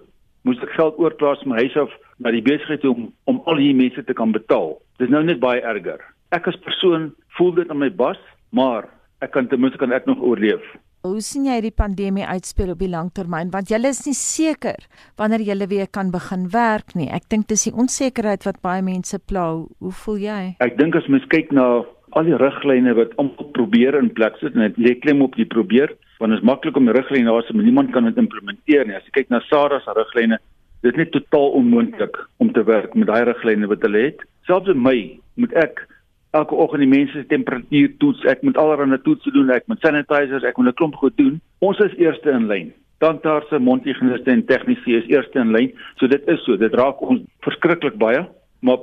moes 0.47 0.61
ek 0.65 0.77
geld 0.77 0.99
oorplaas 1.01 1.41
van 1.45 1.55
my 1.55 1.63
huis 1.65 1.77
af 1.81 1.95
na 2.23 2.33
die 2.35 2.45
besigheid 2.45 2.85
om 2.89 3.09
om 3.31 3.41
al 3.47 3.61
hierdie 3.61 3.81
mense 3.81 4.05
te 4.05 4.17
kan 4.17 4.35
betaal. 4.35 4.77
Dis 5.01 5.11
nou 5.13 5.23
net 5.25 5.41
baie 5.43 5.65
erger. 5.65 6.03
Ek 6.37 6.51
as 6.51 6.61
persoon 6.65 7.11
voel 7.39 7.55
dit 7.61 7.73
aan 7.73 7.81
my 7.81 7.91
bas, 7.91 8.21
maar 8.53 8.91
ek 9.25 9.33
kan 9.35 9.49
ten 9.49 9.61
minste 9.61 9.81
kan 9.81 9.93
ek 9.93 10.07
nog 10.07 10.21
oorleef. 10.21 10.65
Hoe 11.07 11.21
sien 11.23 11.45
jy 11.47 11.61
die 11.63 11.75
pandemie 11.75 12.27
uitspeel 12.27 12.73
op 12.75 12.81
die 12.83 12.91
langtermyn 12.91 13.53
want 13.55 13.71
jy 13.71 13.79
is 13.87 14.01
nie 14.07 14.17
seker 14.19 14.83
wanneer 15.21 15.45
jy 15.47 15.57
weer 15.71 15.87
kan 15.87 16.11
begin 16.11 16.49
werk 16.51 16.95
nie. 16.95 17.09
Ek 17.09 17.29
dink 17.31 17.47
dis 17.49 17.69
die 17.69 17.75
onsekerheid 17.75 18.45
wat 18.45 18.61
baie 18.63 18.83
mense 18.83 19.19
pla. 19.19 19.47
Hoe 19.79 19.95
voel 20.03 20.19
jy? 20.19 20.41
Ek 20.65 20.79
dink 20.79 20.97
as 20.99 21.07
mens 21.09 21.27
kyk 21.31 21.53
na 21.53 21.85
al 22.17 22.25
die 22.25 22.37
riglyne 22.41 22.95
wat 22.99 23.15
om 23.23 23.31
probeer 23.55 23.95
in 23.99 24.11
plek 24.11 24.39
sit 24.41 24.57
en 24.57 24.65
dit 24.67 24.81
lê 24.89 24.95
klem 24.99 25.23
op 25.23 25.37
die 25.37 25.47
probeer 25.47 25.93
want 26.19 26.35
dit 26.35 26.41
is 26.41 26.47
maklik 26.47 26.77
om 26.77 26.89
riglyne 26.91 27.31
daar 27.31 27.47
te 27.47 27.55
maar 27.55 27.69
niemand 27.69 27.93
kan 27.93 28.09
dit 28.09 28.17
implementeer 28.19 28.87
nie. 28.87 28.97
As 28.99 29.07
jy 29.07 29.21
kyk 29.21 29.31
na 29.31 29.39
SARS 29.47 29.85
se 29.87 29.95
riglyne, 29.95 30.41
dit 30.83 30.91
is 30.91 30.99
net 30.99 31.13
totaal 31.15 31.55
onmoontlik 31.61 32.19
om 32.43 32.51
te 32.53 32.65
werk 32.67 32.97
met 32.99 33.07
daai 33.07 33.23
riglyne 33.29 33.71
wat 33.71 33.87
hulle 33.87 34.09
het. 34.09 34.25
Selfs 34.51 34.73
in 34.73 34.83
my 34.83 34.99
moet 35.39 35.55
ek 35.63 35.85
elke 36.31 36.55
oggend 36.55 36.85
die 36.85 36.91
mense 36.91 37.13
se 37.13 37.27
temperatuur 37.27 37.95
toets. 37.99 38.25
Ek 38.29 38.43
moet 38.43 38.59
allerlei 38.61 39.01
toetse 39.05 39.31
doen. 39.33 39.51
Ek 39.55 39.67
moet 39.67 39.81
sanitizers, 39.85 40.45
ek 40.45 40.57
moet 40.57 40.69
'n 40.69 40.79
klomp 40.81 40.95
goed 41.01 41.17
doen. 41.17 41.41
Ons 41.59 41.79
is 41.79 41.97
eerste 41.97 42.31
in 42.31 42.47
lyn. 42.47 42.73
Tandartse, 42.99 43.59
mondhygiëniste 43.59 44.31
en 44.31 44.45
tegnisi 44.45 44.97
is 44.97 45.07
eerste 45.07 45.39
in 45.39 45.53
lyn. 45.53 45.73
So 45.97 46.07
dit 46.07 46.23
is 46.29 46.45
so. 46.45 46.57
Dit 46.57 46.75
raak 46.75 47.01
ons 47.01 47.23
verskriklik 47.41 47.97
baie, 47.99 48.27
maar 48.61 48.79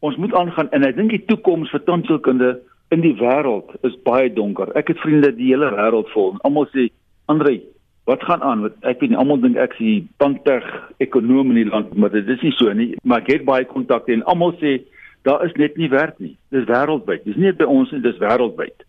ons 0.00 0.16
moet 0.16 0.34
aangaan 0.34 0.70
en 0.70 0.84
ek 0.84 0.96
dink 0.96 1.10
die 1.10 1.24
toekoms 1.26 1.70
vir 1.70 1.84
tandheelkunde 1.84 2.58
in 2.90 3.00
die 3.00 3.14
wêreld 3.14 3.74
is 3.84 3.96
baie 4.02 4.32
donker. 4.32 4.72
Ek 4.76 4.88
het 4.88 4.98
vriende 4.98 5.32
die 5.36 5.52
hele 5.52 5.70
wêreld 5.74 6.08
vol 6.14 6.36
almal 6.42 6.66
sê, 6.72 6.88
"Andre, 7.26 7.60
wat 8.06 8.22
gaan 8.22 8.42
aan?" 8.42 8.60
Want 8.60 8.74
ek 8.82 9.00
weet 9.00 9.10
nie 9.10 9.18
almal 9.18 9.40
dink 9.40 9.56
ek 9.56 9.72
is 9.72 9.78
die 9.78 10.08
tandteg 10.16 10.64
ekonom 10.98 11.50
in 11.50 11.64
die 11.64 11.70
land, 11.70 11.96
maar 11.96 12.10
dit 12.10 12.28
is 12.28 12.42
nie 12.42 12.52
so 12.52 12.72
nie. 12.72 12.96
Maar 13.04 13.20
ek 13.20 13.32
het 13.32 13.44
baie 13.44 13.64
kontakte 13.64 14.12
en 14.12 14.24
almal 14.24 14.52
sê 14.52 14.80
daar 15.22 15.44
is 15.44 15.52
net 15.52 15.76
nie 15.76 15.88
werk 15.88 16.18
nie. 16.18 16.36
Dis 16.54 16.66
wêreldwyd. 16.68 17.24
Dis 17.24 17.36
nie 17.36 17.52
by 17.52 17.64
ons 17.64 17.90
nie, 17.92 18.00
dis 18.00 18.18
wêreldwyd. 18.22 18.84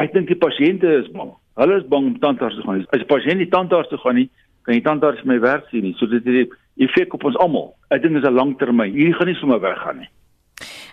Ek 0.00 0.12
dink 0.12 0.28
die 0.28 0.38
pasiënte 0.40 0.88
is 1.02 1.10
bang. 1.12 1.34
Hulle 1.60 1.76
is 1.80 1.88
bang 1.88 2.06
om 2.12 2.18
tandarts 2.18 2.56
te 2.56 2.62
gaan. 2.64 2.86
As 2.90 3.02
die 3.02 3.10
pasiënt 3.10 3.42
nie 3.42 3.50
tandarts 3.52 3.90
toe 3.90 3.98
gaan 3.98 4.16
nie, 4.16 4.30
kan 4.64 4.78
die 4.78 4.84
tandarts 4.84 5.24
my 5.28 5.38
werk 5.42 5.68
sien 5.70 5.84
nie. 5.84 5.94
So 5.98 6.06
dit 6.06 6.24
het 6.24 6.48
'n 6.48 6.84
effek 6.86 7.14
op 7.14 7.24
ons 7.24 7.36
almal. 7.36 7.74
Ek 7.90 8.02
dink 8.02 8.14
dit 8.14 8.22
is 8.22 8.28
'n 8.28 8.34
langtermyn. 8.34 8.92
Hierdie 8.92 9.14
gaan 9.14 9.26
nie 9.26 9.40
sommer 9.40 9.60
weggaan 9.60 9.98
nie. 9.98 10.08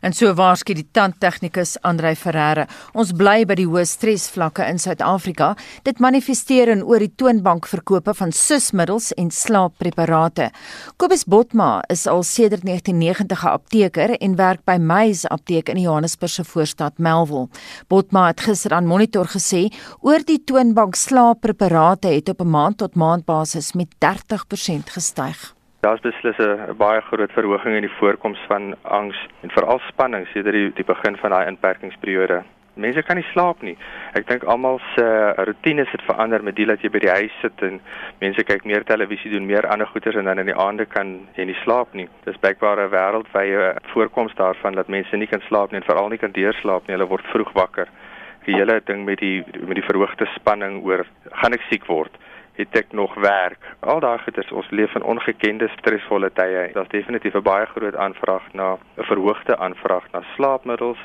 En 0.02 0.14
so 0.14 0.32
waarskynlik 0.34 0.80
die 0.80 0.92
tandtegnikus 0.94 1.78
Andrei 1.82 2.14
Ferreira. 2.16 2.66
Ons 2.94 3.12
bly 3.18 3.44
by 3.48 3.56
die 3.60 3.68
hoë 3.68 3.86
stresvlakke 3.90 4.66
in 4.70 4.80
Suid-Afrika. 4.80 5.56
Dit 5.88 6.00
manifesteer 6.04 6.72
in 6.74 6.84
oor 6.86 7.04
die 7.04 7.12
toonbankverkope 7.20 8.14
van 8.16 8.32
susmiddels 8.36 9.12
en 9.20 9.32
slaappreparate. 9.34 10.50
Kobus 11.02 11.26
Botma 11.26 11.82
is 11.90 12.06
al 12.08 12.24
sedert 12.24 12.64
1990 12.64 13.44
'n 13.44 13.50
apteker 13.50 14.18
en 14.20 14.36
werk 14.36 14.66
by 14.66 14.78
Meys 14.78 15.26
Apteek 15.28 15.70
in 15.70 15.82
Johannesburg 15.82 16.32
se 16.32 16.44
voorstad 16.44 16.98
Melville. 16.98 17.50
Botma 17.88 18.28
het 18.28 18.42
gister 18.42 18.74
aan 18.74 18.88
Monitor 18.88 19.26
gesê 19.26 19.72
oor 20.02 20.20
die 20.26 20.44
toonbank 20.44 20.96
slaappreparate 20.96 22.08
het 22.08 22.30
op 22.30 22.42
'n 22.42 22.50
maand 22.50 22.78
tot 22.78 22.96
maand 22.96 23.26
basis 23.26 23.74
met 23.74 23.88
30% 24.00 24.90
gestyg. 24.90 25.59
Daar's 25.82 26.02
beslis 26.04 26.38
'n 26.38 26.76
baie 26.78 27.02
groot 27.02 27.32
verhoging 27.32 27.76
in 27.76 27.86
die 27.88 27.98
voorkoms 28.00 28.40
van 28.48 28.76
angs 28.82 29.28
en 29.42 29.52
veral 29.52 29.80
spanning 29.80 30.28
sedert 30.28 30.54
die, 30.54 30.74
die 30.74 30.84
begin 30.84 31.18
van 31.18 31.30
daai 31.30 31.48
inperkingsperiode. 31.48 32.44
Mense 32.74 33.02
kan 33.04 33.16
nie 33.16 33.26
slaap 33.32 33.62
nie. 33.62 33.78
Ek 34.14 34.28
dink 34.28 34.44
almal 34.44 34.80
se 34.96 35.34
rotines 35.38 35.92
het 35.92 36.02
verander 36.02 36.44
met 36.44 36.56
dit 36.56 36.68
dat 36.68 36.82
jy 36.82 36.90
by 36.90 37.00
die 37.00 37.10
huis 37.10 37.32
sit 37.42 37.62
en 37.62 37.80
mense 38.20 38.44
kyk 38.44 38.66
meer 38.66 38.84
televisie, 38.84 39.32
doen 39.32 39.46
meer 39.46 39.68
ander 39.68 39.88
goeders 39.88 40.16
en 40.16 40.26
dan 40.26 40.40
in 40.40 40.52
die 40.52 40.60
aande 40.68 40.86
kan 40.86 41.28
jy 41.36 41.46
nie 41.46 41.60
slaap 41.64 41.94
nie. 41.94 42.10
Dis 42.26 42.40
baie 42.40 42.56
'n 42.60 42.92
wêreldwye 42.92 43.76
voorkoms 43.94 44.36
daarvan 44.36 44.76
dat 44.76 44.88
mense 44.88 45.16
nie 45.16 45.28
kan 45.28 45.42
slaap 45.48 45.72
nie 45.72 45.80
en 45.80 45.88
veral 45.88 46.10
nie 46.10 46.18
kan 46.18 46.32
deurslaap 46.32 46.88
nie. 46.88 46.98
Hulle 46.98 47.08
word 47.08 47.26
vroeg 47.32 47.54
wakker. 47.54 47.88
Die 48.46 48.56
hele 48.56 48.82
ding 48.86 49.06
met 49.06 49.20
die 49.20 49.46
met 49.66 49.76
die 49.76 49.88
verhoogde 49.88 50.28
spanning 50.36 50.84
oor 50.84 51.06
gaan 51.32 51.54
ek 51.54 51.64
siek 51.70 51.86
word 51.86 52.12
het 52.60 52.76
ek 52.76 52.92
nog 52.92 53.14
werk. 53.24 53.64
Al 53.80 54.00
daai 54.04 54.20
goeders, 54.24 54.52
ons 54.52 54.70
leef 54.70 54.96
in 54.96 55.04
ongekende 55.04 55.70
stresvolle 55.78 56.32
tye. 56.36 56.70
Daar's 56.74 56.92
definitief 56.92 57.36
'n 57.36 57.42
baie 57.42 57.66
groot 57.66 57.96
aanvraag 57.96 58.54
na 58.54 58.78
'n 58.98 59.08
verhoogde 59.12 59.58
aanvraag 59.58 60.12
na 60.12 60.22
slaapmiddels, 60.36 61.00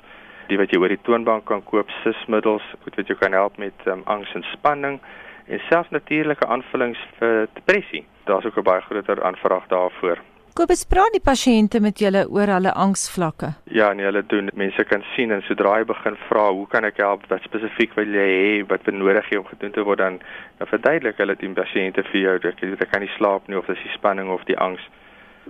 die 0.49 0.59
wat 0.59 0.71
jy 0.71 0.79
oor 0.79 0.89
die 0.89 1.03
toonbank 1.03 1.45
kan 1.45 1.63
koop, 1.65 1.91
sismiddels, 2.03 2.63
goed 2.83 2.97
wat 2.97 3.07
jou 3.07 3.19
kan 3.19 3.33
help 3.33 3.57
met 3.57 3.87
um, 3.87 4.03
angs 4.05 4.35
en 4.35 4.43
spanning 4.43 5.01
en 5.47 5.61
selfs 5.71 5.91
natuurlike 5.91 6.47
aanvullings 6.47 6.99
vir 7.19 7.49
depressie. 7.53 8.07
Daar's 8.25 8.45
ook 8.45 8.57
'n 8.57 8.63
baie 8.63 8.81
groter 8.81 9.23
aanvraag 9.23 9.67
daarvoor. 9.67 10.19
Kobus 10.55 10.85
praat 10.87 11.11
die 11.11 11.19
pasiënte 11.19 11.81
met 11.83 11.99
julle 11.99 12.21
oor 12.31 12.47
hulle 12.55 12.71
angsvlakke. 12.79 13.49
Ja, 13.75 13.89
nee, 13.91 14.05
hulle 14.07 14.21
doen. 14.31 14.53
Mense 14.55 14.85
kan 14.87 15.03
sien 15.17 15.35
en 15.35 15.41
sodra 15.43 15.73
jy 15.81 15.87
begin 15.89 16.15
vra, 16.29 16.45
hoe 16.55 16.69
kan 16.71 16.87
ek 16.87 17.01
help? 17.03 17.25
Wat 17.33 17.43
spesifiek 17.43 17.97
wil 17.99 18.15
jy 18.15 18.27
hê? 18.31 18.53
Wat 18.71 18.85
benodig 18.87 19.33
jy 19.33 19.41
om 19.41 19.49
gedoen 19.49 19.75
te 19.75 19.83
word 19.89 19.99
dan? 19.99 20.21
Dan 20.61 20.71
verduidelik 20.71 21.19
hulle 21.19 21.35
die 21.41 21.51
pasiënte 21.57 22.05
vir 22.13 22.21
jou 22.21 22.37
dat 22.45 22.63
jy 22.63 22.87
kan 22.87 23.03
nie 23.03 23.11
slaap 23.17 23.51
nie 23.51 23.59
of 23.59 23.67
dis 23.67 23.83
die 23.83 23.97
spanning 23.97 24.31
of 24.31 24.47
die 24.47 24.55
angs. 24.69 24.87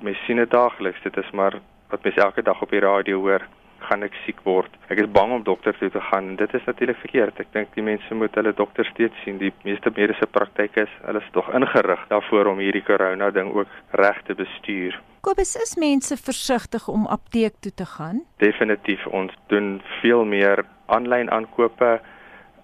Mense 0.00 0.24
sien 0.24 0.40
dit 0.40 0.56
daagliks. 0.56 1.04
Dit 1.04 1.20
is 1.20 1.28
maar 1.36 1.60
wat 1.92 2.08
mense 2.08 2.24
elke 2.24 2.46
dag 2.48 2.64
op 2.64 2.72
die 2.72 2.80
radio 2.80 3.20
hoor 3.26 3.44
gaan 3.88 4.04
ek 4.06 4.14
siek 4.24 4.40
word. 4.46 4.72
Ek 4.92 5.00
is 5.02 5.10
bang 5.12 5.32
om 5.36 5.42
dokter 5.46 5.76
toe 5.78 5.90
te 5.90 6.02
gaan. 6.10 6.34
Dit 6.40 6.54
is 6.54 6.64
natuurlik 6.68 7.00
verkeerd. 7.02 7.40
Ek 7.40 7.52
dink 7.56 7.74
die 7.76 7.84
mense 7.84 8.14
moet 8.14 8.34
hulle 8.38 8.54
dokter 8.56 8.86
steeds 8.88 9.16
sien. 9.24 9.38
Die 9.42 9.52
meeste 9.64 9.92
mediese 9.94 10.28
praktyke 10.30 10.86
is 10.86 10.94
hulle 11.06 11.22
is 11.22 11.32
tog 11.36 11.50
ingerig 11.56 12.06
daarvoor 12.12 12.52
om 12.54 12.62
hierdie 12.62 12.84
corona 12.86 13.30
ding 13.34 13.52
ook 13.54 13.70
reg 14.00 14.22
te 14.28 14.36
bestuur. 14.38 14.98
Kobus 15.24 15.54
is 15.56 15.76
mense 15.80 16.16
versigtig 16.20 16.88
om 16.88 17.06
apteek 17.08 17.54
toe 17.64 17.72
te 17.72 17.86
gaan? 17.96 18.24
Definitief. 18.44 19.06
Ons 19.06 19.32
doen 19.52 19.78
veel 20.00 20.24
meer 20.28 20.64
aanlyn 20.92 21.30
aankope. 21.32 22.00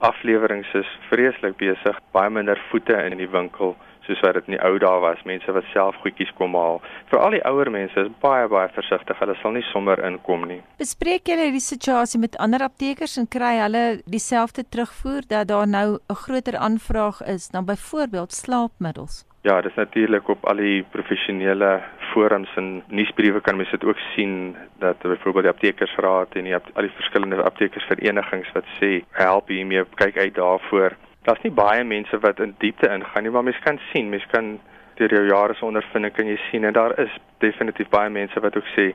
Afleweringe 0.04 0.68
is 0.80 0.90
vreeslik 1.08 1.56
besig. 1.60 1.96
Baie 2.12 2.30
minder 2.30 2.60
voete 2.70 2.96
in 3.08 3.16
die 3.20 3.30
winkel 3.30 3.76
soos 4.10 4.22
wat 4.26 4.38
dit 4.38 4.50
in 4.50 4.56
die 4.56 4.62
ou 4.66 4.78
dae 4.82 5.00
was, 5.02 5.22
mense 5.28 5.54
wat 5.54 5.66
self 5.74 5.98
goedjies 6.02 6.32
kom 6.38 6.56
haal. 6.58 6.80
Veral 7.12 7.36
die 7.36 7.42
ouer 7.48 7.70
mense 7.70 8.06
is 8.06 8.10
baie 8.22 8.48
baie 8.50 8.68
versigtig. 8.74 9.18
Hulle 9.22 9.36
sal 9.40 9.54
nie 9.56 9.64
sommer 9.70 10.02
inkom 10.06 10.46
nie. 10.50 10.60
Bespreek 10.82 11.30
julle 11.30 11.50
die 11.54 11.62
situasie 11.62 12.20
met 12.20 12.38
ander 12.42 12.64
aptekers 12.66 13.18
en 13.20 13.28
kry 13.30 13.56
hulle 13.60 13.84
dieselfde 14.10 14.66
terugvoer 14.68 15.26
dat 15.30 15.48
daar 15.48 15.68
nou 15.68 15.98
'n 15.98 16.20
groter 16.24 16.56
aanvraag 16.56 17.22
is 17.22 17.48
dan 17.48 17.64
byvoorbeeld 17.64 18.32
slaapmiddels? 18.32 19.24
Ja, 19.42 19.60
dis 19.60 19.74
natuurlik 19.74 20.28
op 20.28 20.44
al 20.44 20.56
die 20.56 20.82
professionele 20.82 21.82
forums 22.12 22.50
en 22.56 22.82
nuusbriewe 22.88 23.40
kan 23.40 23.56
mense 23.56 23.70
dit 23.70 23.88
ook 23.88 23.98
sien 24.14 24.56
dat 24.78 24.98
byvoorbeeld 24.98 25.44
die 25.44 25.52
aptekersraad 25.52 26.34
en 26.34 26.44
die, 26.44 26.54
al 26.54 26.82
die 26.82 26.96
verskillende 26.96 27.42
aptekersverenigings 27.42 28.52
wat 28.52 28.64
sê 28.80 28.90
help 29.10 29.48
hiermee 29.48 29.84
kyk 29.94 30.18
uit 30.18 30.34
daarvoor 30.34 30.96
daar's 31.24 31.42
nie 31.42 31.52
baie 31.52 31.84
mense 31.84 32.18
wat 32.18 32.40
in 32.40 32.54
diepte 32.58 32.88
ingaan 32.88 33.22
nie, 33.22 33.30
maar 33.30 33.44
mens 33.44 33.58
kan 33.64 33.80
sien, 33.92 34.10
mens 34.10 34.26
kan 34.32 34.58
deur 35.00 35.14
jou 35.16 35.26
jare 35.26 35.54
se 35.54 35.64
ondervinding 35.64 36.14
kan 36.14 36.28
jy 36.28 36.36
sien 36.50 36.64
en 36.64 36.76
daar 36.76 36.98
is 37.00 37.12
definitief 37.44 37.88
baie 37.88 38.10
mense 38.10 38.40
wat 38.40 38.56
ook 38.56 38.68
sê 38.76 38.90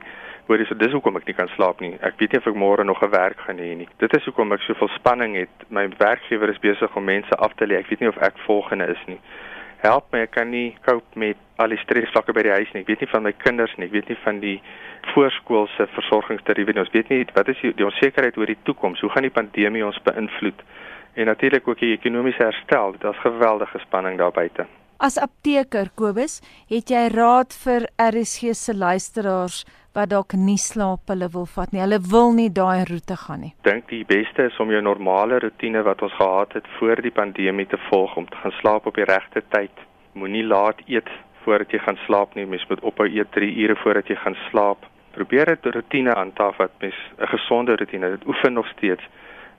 hoor 0.46 0.62
dis 0.62 0.70
dis 0.78 0.92
hoekom 0.94 1.18
ek 1.18 1.26
nie 1.26 1.34
kan 1.34 1.48
slaap 1.54 1.80
nie. 1.82 1.96
Ek 2.06 2.20
weet 2.20 2.32
nie 2.34 2.38
of 2.38 2.46
ek 2.46 2.58
môre 2.62 2.84
nog 2.84 3.02
'n 3.02 3.10
werk 3.10 3.40
gaan 3.46 3.58
hê 3.58 3.74
nie. 3.76 3.88
Dit 3.98 4.14
is 4.14 4.24
hoekom 4.24 4.52
ek 4.52 4.62
soveel 4.62 4.88
spanning 4.94 5.34
het. 5.34 5.50
My 5.70 5.88
werkgewer 5.98 6.48
is 6.48 6.58
besig 6.58 6.96
om 6.96 7.04
mense 7.04 7.34
af 7.34 7.52
te 7.54 7.66
lê. 7.66 7.78
Ek 7.78 7.88
weet 7.90 8.00
nie 8.00 8.08
of 8.08 8.16
ek 8.18 8.38
volgende 8.46 8.86
is 8.86 9.06
nie. 9.06 9.18
Help 9.82 10.12
my, 10.12 10.20
ek 10.20 10.30
kan 10.30 10.50
nie 10.50 10.76
cope 10.86 11.18
met 11.18 11.36
al 11.58 11.68
die 11.68 11.78
stresvlakke 11.78 12.32
by 12.32 12.42
die 12.42 12.56
huis 12.58 12.72
nie. 12.72 12.82
Ek 12.82 12.86
weet 12.86 13.00
nie 13.00 13.12
van 13.12 13.22
my 13.22 13.32
kinders 13.32 13.76
nie. 13.76 13.86
Ek 13.86 13.92
weet 13.92 14.08
nie 14.08 14.18
van 14.24 14.40
die 14.40 14.60
voorskoolse 15.14 15.86
versorgingstariewe 15.86 16.72
nie. 16.72 16.80
Ons 16.80 16.92
weet 16.92 17.08
nie 17.08 17.26
wat 17.34 17.48
is 17.48 17.60
die, 17.60 17.72
die 17.74 17.84
onsekerheid 17.84 18.36
oor 18.36 18.46
die 18.46 18.62
toekoms. 18.62 19.00
Hoe 19.00 19.10
gaan 19.10 19.22
die 19.22 19.34
pandemie 19.34 19.84
ons 19.84 19.98
beïnvloed? 20.02 20.62
En 21.16 21.26
natuurlik 21.26 21.68
ook 21.68 21.78
die 21.80 21.94
ekonomiese 21.96 22.42
herstel. 22.42 22.92
Dit 22.92 23.04
is 23.10 23.20
geweldige 23.24 23.78
spanning 23.78 24.18
daar 24.18 24.32
buite. 24.32 24.66
As 24.96 25.18
apteker 25.20 25.90
Kobus, 25.94 26.38
het 26.72 26.88
jy 26.92 27.02
raad 27.12 27.52
vir 27.64 27.84
RSG 28.00 28.54
se 28.56 28.72
luisteraars 28.72 29.64
wat 29.96 30.10
dalk 30.12 30.32
nie 30.40 30.58
slaap 30.60 31.12
hulle 31.12 31.28
wil 31.32 31.44
vat 31.52 31.72
nie. 31.72 31.82
Hulle 31.82 31.98
wil 32.12 32.32
nie 32.36 32.48
daai 32.52 32.84
roete 32.88 33.16
gaan 33.20 33.44
nie. 33.44 33.52
Dink 33.68 33.88
die 33.92 34.04
beste 34.08 34.48
is 34.50 34.56
om 34.60 34.72
jou 34.72 34.80
normale 34.84 35.40
rotine 35.44 35.82
wat 35.84 36.04
ons 36.04 36.16
gehad 36.16 36.56
het 36.56 36.68
voor 36.78 37.00
die 37.04 37.12
pandemie 37.12 37.68
te 37.68 37.80
volg 37.90 38.16
om 38.16 38.28
te 38.28 38.40
gaan 38.42 38.56
slaap 38.60 38.88
op 38.88 38.96
die 39.00 39.08
regte 39.08 39.44
tyd. 39.56 39.84
Moenie 40.16 40.44
laat 40.44 40.80
eet 40.86 41.12
voordat 41.44 41.72
jy 41.72 41.80
gaan 41.84 42.00
slaap 42.06 42.34
nie. 42.34 42.46
Mens 42.48 42.64
moet 42.68 42.80
ophou 42.80 43.08
eet 43.08 43.32
3 43.36 43.52
ure 43.64 43.76
voordat 43.84 44.08
jy 44.08 44.16
gaan 44.24 44.36
slaap. 44.48 44.88
Probeer 45.16 45.52
'n 45.52 45.76
rotine 45.76 46.14
aan 46.14 46.32
te 46.32 46.42
haf 46.42 46.56
wat 46.56 46.72
mens 46.80 46.96
'n 47.20 47.26
gesonde 47.36 47.76
rotine. 47.76 48.10
Dit 48.16 48.26
oefen 48.26 48.52
nog 48.52 48.68
steeds 48.76 49.04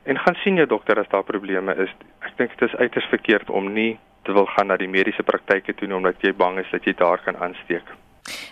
en 0.08 0.20
gaan 0.24 0.36
sien 0.44 0.56
jou 0.56 0.68
dokter 0.68 1.00
as 1.00 1.10
daar 1.12 1.24
probleme 1.28 1.76
is. 1.84 1.92
Ek 2.24 2.38
dink 2.40 2.56
dit 2.56 2.70
is 2.70 2.76
uiters 2.80 3.10
verkeerd 3.12 3.50
om 3.50 3.74
nie 3.74 3.98
te 4.24 4.36
wil 4.36 4.48
gaan 4.56 4.72
na 4.72 4.78
die 4.80 4.90
mediese 4.92 5.24
praktyke 5.24 5.76
toe 5.76 5.90
omdat 5.96 6.24
jy 6.24 6.34
bang 6.36 6.60
is 6.64 6.72
dat 6.72 6.88
jy 6.88 6.94
daar 7.00 7.24
kan 7.24 7.40
aansteek. 7.44 7.96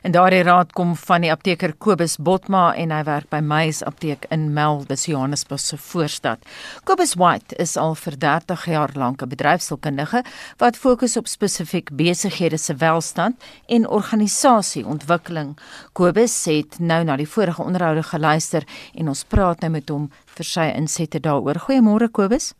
En 0.01 0.12
daardie 0.12 0.44
raad 0.44 0.74
kom 0.74 0.96
van 0.96 1.22
die 1.22 1.32
apteker 1.32 1.74
Kobus 1.77 2.17
Botma 2.17 2.74
en 2.75 2.91
hy 2.91 3.01
werk 3.08 3.29
by 3.29 3.39
Meys 3.44 3.84
Apteek 3.84 4.25
in 4.34 4.53
Melvis 4.53 5.05
Johannesburg 5.10 5.62
se 5.62 5.77
voorstad. 5.77 6.44
Kobus 6.84 7.15
White 7.20 7.55
is 7.62 7.75
al 7.77 7.96
vir 7.96 8.17
30 8.20 8.65
jaar 8.65 8.91
lank 8.96 9.22
'n 9.22 9.29
bedryfskundige 9.29 10.24
wat 10.58 10.77
fokus 10.77 11.17
op 11.17 11.27
spesifiek 11.27 11.89
besighede 11.91 12.58
se 12.58 12.75
welstand 12.75 13.36
en 13.67 13.88
organisasieontwikkeling. 13.88 15.58
Kobus 15.94 16.46
het 16.46 16.79
nou 16.79 17.03
na 17.03 17.15
die 17.15 17.29
vorige 17.29 17.63
onderhoude 17.63 18.03
geluister 18.03 18.63
en 18.94 19.08
ons 19.08 19.24
praat 19.24 19.60
nou 19.62 19.72
met 19.72 19.89
hom 19.89 20.12
vir 20.25 20.46
sy 20.46 20.72
insette 20.75 21.20
daaroor. 21.20 21.60
Goeiemôre 21.60 22.12
Kobus. 22.12 22.53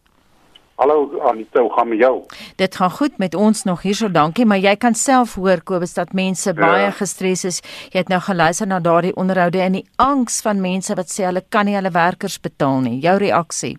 Hallo 0.76 1.20
Anita, 1.24 1.62
hoe 1.62 1.74
gaan 1.74 1.88
met 1.88 2.00
jou? 2.00 2.24
Dit 2.56 2.76
gaan 2.76 2.92
goed 2.92 3.18
met 3.18 3.36
ons 3.36 3.64
nog 3.64 3.82
hierso, 3.82 4.10
dankie, 4.12 4.44
maar 4.46 4.60
jy 4.60 4.74
kan 4.76 4.94
self 4.94 5.38
hoor 5.40 5.62
Kobus 5.64 5.94
dat 5.96 6.12
mense 6.12 6.52
ja. 6.52 6.56
baie 6.58 6.90
gestres 6.92 7.46
is. 7.48 7.62
Jy 7.94 8.02
het 8.02 8.12
nou 8.12 8.20
geluister 8.20 8.68
na 8.68 8.82
daardie 8.84 9.14
onderhoude 9.16 9.62
en 9.64 9.78
die 9.80 9.86
angs 9.96 10.42
van 10.44 10.60
mense 10.60 10.98
wat 11.00 11.14
sê 11.14 11.30
hulle 11.30 11.46
kan 11.48 11.70
nie 11.70 11.78
hulle 11.78 11.94
werkers 11.96 12.36
betaal 12.44 12.84
nie. 12.84 13.00
Jou 13.08 13.16
reaksie? 13.24 13.78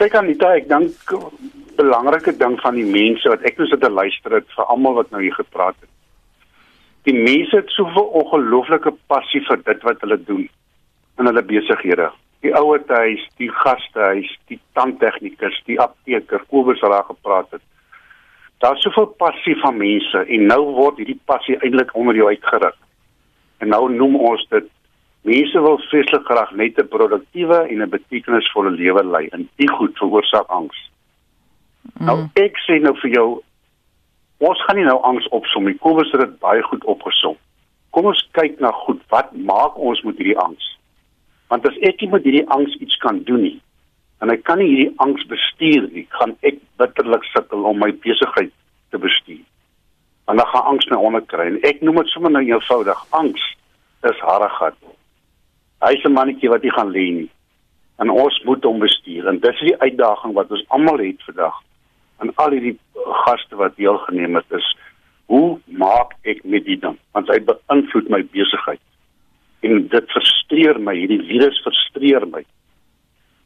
Kyk 0.00 0.16
Anita, 0.22 0.54
ek 0.56 0.72
dink 0.72 1.14
belangrike 1.76 2.32
ding 2.40 2.56
van 2.64 2.80
die 2.80 2.88
mense 2.88 3.28
wat 3.28 3.44
ek 3.44 3.60
nou 3.60 3.68
sit 3.68 3.84
te 3.84 3.92
luister 3.92 4.40
het 4.40 4.48
vir 4.56 4.72
almal 4.72 4.96
wat 5.02 5.12
nou 5.12 5.20
hier 5.20 5.36
gepraat 5.36 5.76
het. 5.84 5.92
Die 7.04 7.18
mense 7.18 7.60
het 7.60 7.68
soveel 7.76 8.08
ongelooflike 8.24 8.96
passie 9.12 9.44
vir 9.50 9.60
dit 9.68 9.84
wat 9.84 10.00
hulle 10.00 10.22
doen 10.32 10.46
in 11.20 11.28
hulle 11.28 11.44
besighede 11.44 12.08
die 12.44 12.52
ouerhuis, 12.56 13.22
die 13.40 13.50
gastehuis, 13.62 14.28
die 14.50 14.60
tandtegnikus, 14.76 15.56
die 15.68 15.78
apteker, 15.80 16.44
Kobus 16.50 16.82
wat 16.84 16.92
daar 16.92 17.08
gepraat 17.08 17.56
het. 17.56 17.62
Daar's 18.62 18.84
soveel 18.84 19.10
passie 19.20 19.56
van 19.60 19.76
mense 19.80 20.24
en 20.24 20.46
nou 20.48 20.60
word 20.76 21.00
hierdie 21.00 21.20
passie 21.28 21.56
eintlik 21.60 21.94
onder 21.96 22.16
jou 22.16 22.28
uitgeruk. 22.30 22.76
En 23.60 23.72
nou 23.72 23.88
noem 23.92 24.16
ons 24.16 24.44
dit 24.52 24.68
mense 25.24 25.64
wil 25.66 25.78
vreeslik 25.88 26.26
graag 26.28 26.52
net 26.60 26.78
'n 26.78 26.88
produktiewe 26.88 27.58
en 27.70 27.82
'n 27.82 27.94
betekenisvolle 27.96 28.70
lewe 28.70 29.04
lei 29.04 29.28
en 29.32 29.48
dit 29.56 29.70
goed 29.70 29.98
veroorsaak 29.98 30.48
angs. 30.48 30.90
Mm. 31.98 32.06
Nou 32.06 32.18
ek 32.34 32.56
sê 32.66 32.80
nou 32.80 32.94
vir 33.00 33.10
jou 33.10 33.42
ons 34.38 34.64
gaan 34.64 34.76
nie 34.76 34.84
nou 34.84 35.00
angs 35.02 35.28
opsom 35.28 35.64
nie. 35.64 35.78
Kobus 35.78 36.10
het 36.12 36.20
dit 36.20 36.38
baie 36.38 36.62
goed 36.62 36.84
opgesom. 36.84 37.36
Kom 37.90 38.04
ons 38.04 38.28
kyk 38.32 38.60
na 38.60 38.70
goed, 38.70 39.02
wat 39.08 39.32
maak 39.32 39.78
ons 39.78 40.02
met 40.02 40.16
hierdie 40.16 40.38
angs? 40.38 40.78
Want 41.54 41.68
as 41.70 41.76
ek 41.86 42.00
nie 42.02 42.10
met 42.10 42.24
hierdie 42.26 42.48
angs 42.50 42.72
iets 42.82 42.96
kan 42.98 43.20
doen 43.28 43.44
nie, 43.46 43.58
en 44.18 44.32
ek 44.32 44.40
kan 44.42 44.58
nie 44.58 44.72
hierdie 44.72 44.94
angs 45.04 45.22
bestuur 45.30 45.84
nie, 45.92 46.02
gaan 46.18 46.32
ek 46.48 46.56
bitterlik 46.82 47.22
sukkel 47.28 47.68
om 47.68 47.76
my 47.78 47.92
besigheid 48.02 48.50
te 48.90 48.98
bestuur. 48.98 49.44
Want 50.26 50.40
dan 50.42 50.48
gaan 50.50 50.72
angs 50.72 50.88
my 50.90 50.98
onderkry 50.98 51.44
en 51.52 51.60
ek 51.68 51.84
noem 51.86 52.00
dit 52.00 52.10
sommer 52.10 52.32
nou 52.34 52.42
eenvoudig, 52.42 53.04
angs 53.14 53.44
is 54.10 54.22
harregat. 54.26 54.74
Hy's 55.86 56.02
'n 56.02 56.16
mannetjie 56.16 56.50
wat 56.50 56.66
nie 56.66 56.74
gaan 56.74 56.90
lê 56.90 57.04
nie. 57.20 57.30
En 58.02 58.10
ons 58.10 58.40
moet 58.48 58.66
hom 58.66 58.82
bestuur 58.82 59.28
en 59.30 59.38
dis 59.38 59.60
die 59.60 59.78
uitdaging 59.78 60.34
wat 60.34 60.50
ons 60.50 60.64
almal 60.74 60.98
het 60.98 61.22
vandag. 61.22 61.60
En 62.18 62.34
al 62.34 62.50
hierdie 62.50 62.78
gaste 63.26 63.54
wat 63.62 63.76
deelgeneem 63.76 64.34
het 64.34 64.50
is 64.58 64.74
hoe 65.26 65.60
maak 65.66 66.18
ek 66.22 66.42
met 66.44 66.64
dit 66.64 66.80
dan? 66.80 66.98
Want 67.12 67.28
hy 67.28 67.38
beïnvloed 67.38 68.10
my 68.10 68.22
besigheid 68.34 68.82
en 69.64 69.86
dit 69.94 70.14
frustreer 70.14 70.80
my 70.88 70.94
hierdie 70.98 71.22
virus 71.30 71.60
frustreer 71.66 72.26
my 72.32 72.42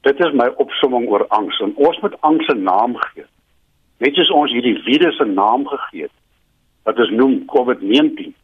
dit 0.09 0.23
is 0.27 0.39
my 0.41 0.49
opsomming 0.65 1.09
oor 1.13 1.27
angs 1.41 1.61
en 1.67 1.75
ons 1.91 2.01
moet 2.05 2.17
angs 2.31 2.49
'n 2.55 2.65
naam 2.71 2.97
gee 3.09 3.27
net 4.05 4.15
soos 4.15 4.35
ons 4.41 4.55
hierdie 4.57 4.79
virus 4.89 5.21
'n 5.25 5.35
naam 5.35 5.67
gegee 5.75 6.09
het 6.09 6.17
wat 6.85 6.99
ons 6.99 7.15
noem 7.21 7.45
COVID-19 7.55 8.35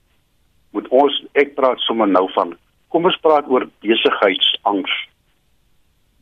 moet 0.76 0.88
ons 0.88 1.25
ek 1.35 1.54
praat 1.54 1.81
sommer 1.88 2.09
nou 2.09 2.28
van 2.37 2.57
kom 2.88 3.04
ons 3.04 3.23
praat 3.26 3.49
oor 3.49 3.69
besigheidsangs 3.81 4.95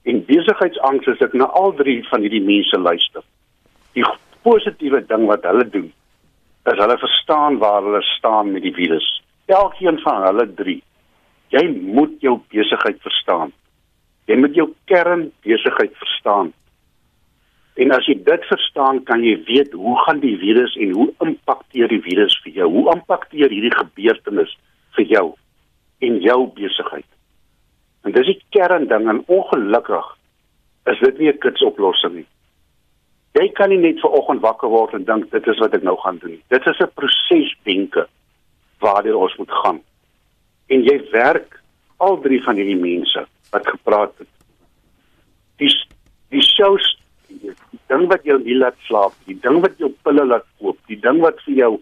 En 0.03 0.25
besigheidsangs 0.27 1.07
is 1.07 1.21
ek 1.23 1.35
na 1.39 1.47
al 1.59 1.75
drie 1.79 2.01
van 2.09 2.25
hierdie 2.25 2.43
mense 2.43 2.79
luister. 2.79 3.23
Die 3.95 4.07
positiewe 4.43 5.03
ding 5.07 5.29
wat 5.31 5.45
hulle 5.47 5.67
doen 5.71 5.91
is 6.71 6.79
hulle 6.79 6.97
verstaan 6.99 7.59
waar 7.63 7.83
hulle 7.87 8.03
staan 8.07 8.53
met 8.55 8.67
die 8.67 8.75
virus. 8.75 9.07
Elkeen 9.47 10.01
van 10.03 10.27
hulle 10.27 10.47
drie. 10.59 10.81
Jy 11.53 11.67
moet 11.69 12.15
jou 12.25 12.39
besigheid 12.53 13.01
verstaan. 13.05 13.53
Jy 14.31 14.39
moet 14.41 14.55
jou 14.57 14.71
kernbesigheid 14.89 15.95
verstaan. 16.01 16.53
En 17.81 17.93
as 17.97 18.07
jy 18.09 18.19
dit 18.25 18.47
verstaan, 18.49 19.01
kan 19.09 19.25
jy 19.25 19.35
weet 19.49 19.73
hoe 19.77 19.97
gaan 20.05 20.21
die 20.21 20.35
virus 20.41 20.75
en 20.81 20.93
hoe 20.97 21.09
impakteer 21.25 21.93
die 21.93 22.03
virus 22.05 22.37
vir 22.45 22.61
jou? 22.61 22.69
Hoe 22.73 22.87
impakteer 22.95 23.53
hierdie 23.53 23.75
gebeurtenis 23.75 24.53
vir 24.97 25.09
jou 25.09 25.27
en 26.05 26.19
jou 26.25 26.39
besigheid? 26.57 27.09
En 28.05 28.17
dis 28.17 28.33
die 28.33 28.41
kernding 28.57 29.09
en 29.09 29.23
ongelukkig 29.29 30.09
is 30.91 30.99
dit 31.01 31.19
nie 31.19 31.29
'n 31.33 31.39
kitsoplossing 31.39 32.15
nie. 32.15 32.29
Jy 33.33 33.49
kan 33.57 33.69
nie 33.69 33.79
net 33.79 34.01
ver 34.01 34.11
oggend 34.11 34.41
wakker 34.41 34.69
word 34.69 34.95
en 34.95 35.05
dink 35.05 35.31
dit 35.31 35.47
is 35.47 35.59
wat 35.59 35.75
ek 35.75 35.83
nou 35.83 35.97
gaan 35.97 36.19
doen. 36.19 36.43
Dit 36.49 36.67
is 36.67 36.81
'n 36.81 36.91
proses 36.95 37.55
denke 37.65 38.07
waardeur 38.81 39.17
ons 39.17 39.37
moet 39.37 39.51
gaan. 39.51 39.81
En 40.73 40.85
jy 40.87 40.99
werk 41.12 41.59
al 42.02 42.19
drie 42.25 42.41
van 42.45 42.59
hierdie 42.59 42.81
mense 42.81 43.26
wat 43.52 43.69
gepraat 43.69 44.14
het. 44.19 44.31
Die 45.61 45.71
die 46.33 46.43
shows 46.43 46.87
die 47.29 47.52
ding 47.93 48.07
wat 48.11 48.25
jou 48.25 48.38
nie 48.41 48.57
laat 48.57 48.76
slaap, 48.88 49.14
die 49.29 49.37
ding 49.45 49.61
wat 49.64 49.76
jou 49.81 49.91
pille 50.05 50.25
laat 50.25 50.47
koop, 50.61 50.79
die 50.88 50.99
ding 51.00 51.21
wat 51.25 51.41
vir 51.47 51.59
jou 51.59 51.73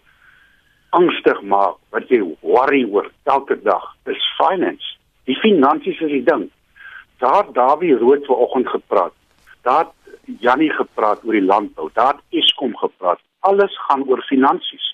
angstig 0.97 1.38
maak, 1.47 1.78
wat 1.94 2.11
jy 2.11 2.20
worry 2.42 2.82
oor 2.90 3.11
elke 3.30 3.56
dag, 3.62 3.85
is 4.11 4.26
finance. 4.38 4.97
Die 5.30 5.38
finansies 5.38 6.00
is 6.02 6.11
die 6.11 6.25
ding. 6.26 6.49
Daar 7.23 7.47
Dawie 7.54 7.94
Rood 8.00 8.26
vanoggend 8.26 8.68
gepraat. 8.68 9.14
Daar 9.62 9.90
Jannie 10.40 10.70
gepraat 10.73 11.23
oor 11.25 11.37
die 11.37 11.44
landbou. 11.44 11.90
Daar 11.94 12.18
Eskom 12.30 12.75
gepraat. 12.76 13.20
Alles 13.47 13.76
gaan 13.87 14.02
oor 14.09 14.23
finansies. 14.28 14.87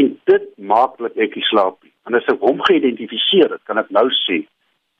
En 0.00 0.10
dit 0.30 0.44
maak 0.72 0.96
dat 0.98 1.16
ek 1.20 1.34
nie 1.36 1.46
slaap 1.48 1.80
nie. 1.84 1.92
En 2.08 2.16
as 2.16 2.28
ek 2.32 2.44
hom 2.44 2.60
geïdentifiseer 2.68 3.52
het, 3.52 3.62
kan 3.68 3.80
ek 3.82 3.90
nou 3.96 4.06
sê 4.22 4.42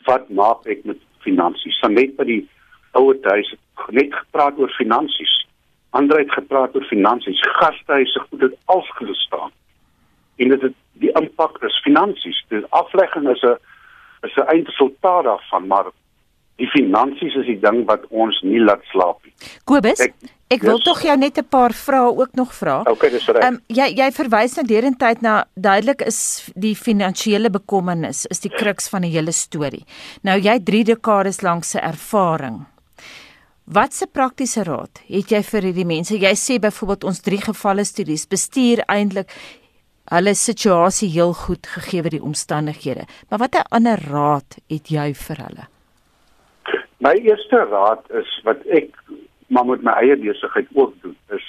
wat 0.09 0.29
maak 0.41 0.67
ek 0.73 0.85
met 0.89 1.01
finansies? 1.25 1.79
Van 1.85 1.97
net 1.97 2.17
by 2.19 2.27
die 2.29 2.43
ouer 2.99 3.17
huis 3.33 3.55
net 3.97 4.13
gepraat 4.15 4.59
oor 4.61 4.73
finansies. 4.77 5.33
Ander 5.97 6.21
het 6.21 6.33
gepraat 6.33 6.77
oor 6.77 6.87
finansies. 6.91 7.41
Gastehuise 7.59 8.21
goed 8.27 8.45
het 8.47 8.59
als 8.75 8.91
gestaan. 8.99 9.53
En 10.41 10.53
dit 10.53 10.63
het 10.69 10.77
die 11.03 11.13
impak 11.19 11.59
is 11.65 11.81
finansies. 11.85 12.39
Die 12.53 12.65
aflegging 12.83 13.29
is 13.29 13.43
'n 13.43 13.57
is 14.27 14.37
'n 14.37 14.51
eindresultaat 14.53 15.25
daarvan, 15.25 15.67
maar 15.67 15.87
die 16.61 16.69
finansies 16.75 17.37
is 17.41 17.49
die 17.49 17.59
ding 17.61 17.83
wat 17.89 18.05
ons 18.11 18.39
nie 18.47 18.61
laat 18.63 18.85
slaap 18.93 19.21
nie. 19.25 19.33
Kobus, 19.69 20.03
ek, 20.05 20.15
ek 20.53 20.65
wil 20.67 20.77
yes. 20.77 20.87
tog 20.89 21.03
jou 21.07 21.17
net 21.17 21.39
'n 21.39 21.49
paar 21.49 21.73
vrae 21.73 22.11
ook 22.23 22.35
nog 22.37 22.53
vra. 22.55 22.83
Okay, 22.87 23.11
dis 23.11 23.27
reg. 23.27 23.43
Ehm 23.43 23.55
um, 23.55 23.61
jy 23.69 23.89
jy 23.97 24.11
verwys 24.13 24.57
nou 24.57 24.67
derentyd 24.67 25.23
na 25.23 25.45
duidelik 25.55 26.03
is 26.07 26.51
die 26.55 26.75
finansiële 26.75 27.51
bekommernis 27.51 28.27
is 28.27 28.41
die 28.41 28.53
kruks 28.53 28.89
van 28.89 29.03
die 29.03 29.13
hele 29.17 29.33
storie. 29.33 29.85
Nou 30.23 30.39
jy 30.39 30.59
3 30.61 30.85
dekades 30.85 31.41
lank 31.43 31.65
se 31.65 31.79
ervaring. 31.79 32.67
Wat 33.65 33.95
se 33.95 34.07
praktiese 34.07 34.65
raad 34.65 34.99
het 35.07 35.31
jy 35.31 35.43
vir 35.43 35.63
hierdie 35.63 35.87
mense? 35.87 36.15
Jy 36.19 36.35
sê 36.35 36.59
byvoorbeeld 36.59 37.05
ons 37.05 37.21
drie 37.21 37.41
gevalle 37.41 37.85
studies 37.85 38.27
bestuur 38.27 38.83
eintlik 38.89 39.31
hulle 40.11 40.35
situasie 40.35 41.09
heel 41.09 41.33
goed 41.33 41.67
gegee 41.67 42.03
word 42.03 42.17
die 42.17 42.23
omstandighede. 42.23 43.07
Maar 43.31 43.39
watter 43.39 43.69
ander 43.71 44.01
raad 44.11 44.59
het 44.67 44.91
jy 44.91 45.13
vir 45.15 45.45
hulle? 45.47 45.69
My 47.01 47.15
eerste 47.17 47.57
raad 47.71 48.11
is 48.13 48.29
wat 48.45 48.61
ek 48.69 48.93
maar 49.49 49.65
met 49.65 49.83
my 49.83 49.95
eie 50.03 50.17
besigheid 50.21 50.69
ook 50.77 50.93
doen 51.01 51.17
is 51.33 51.47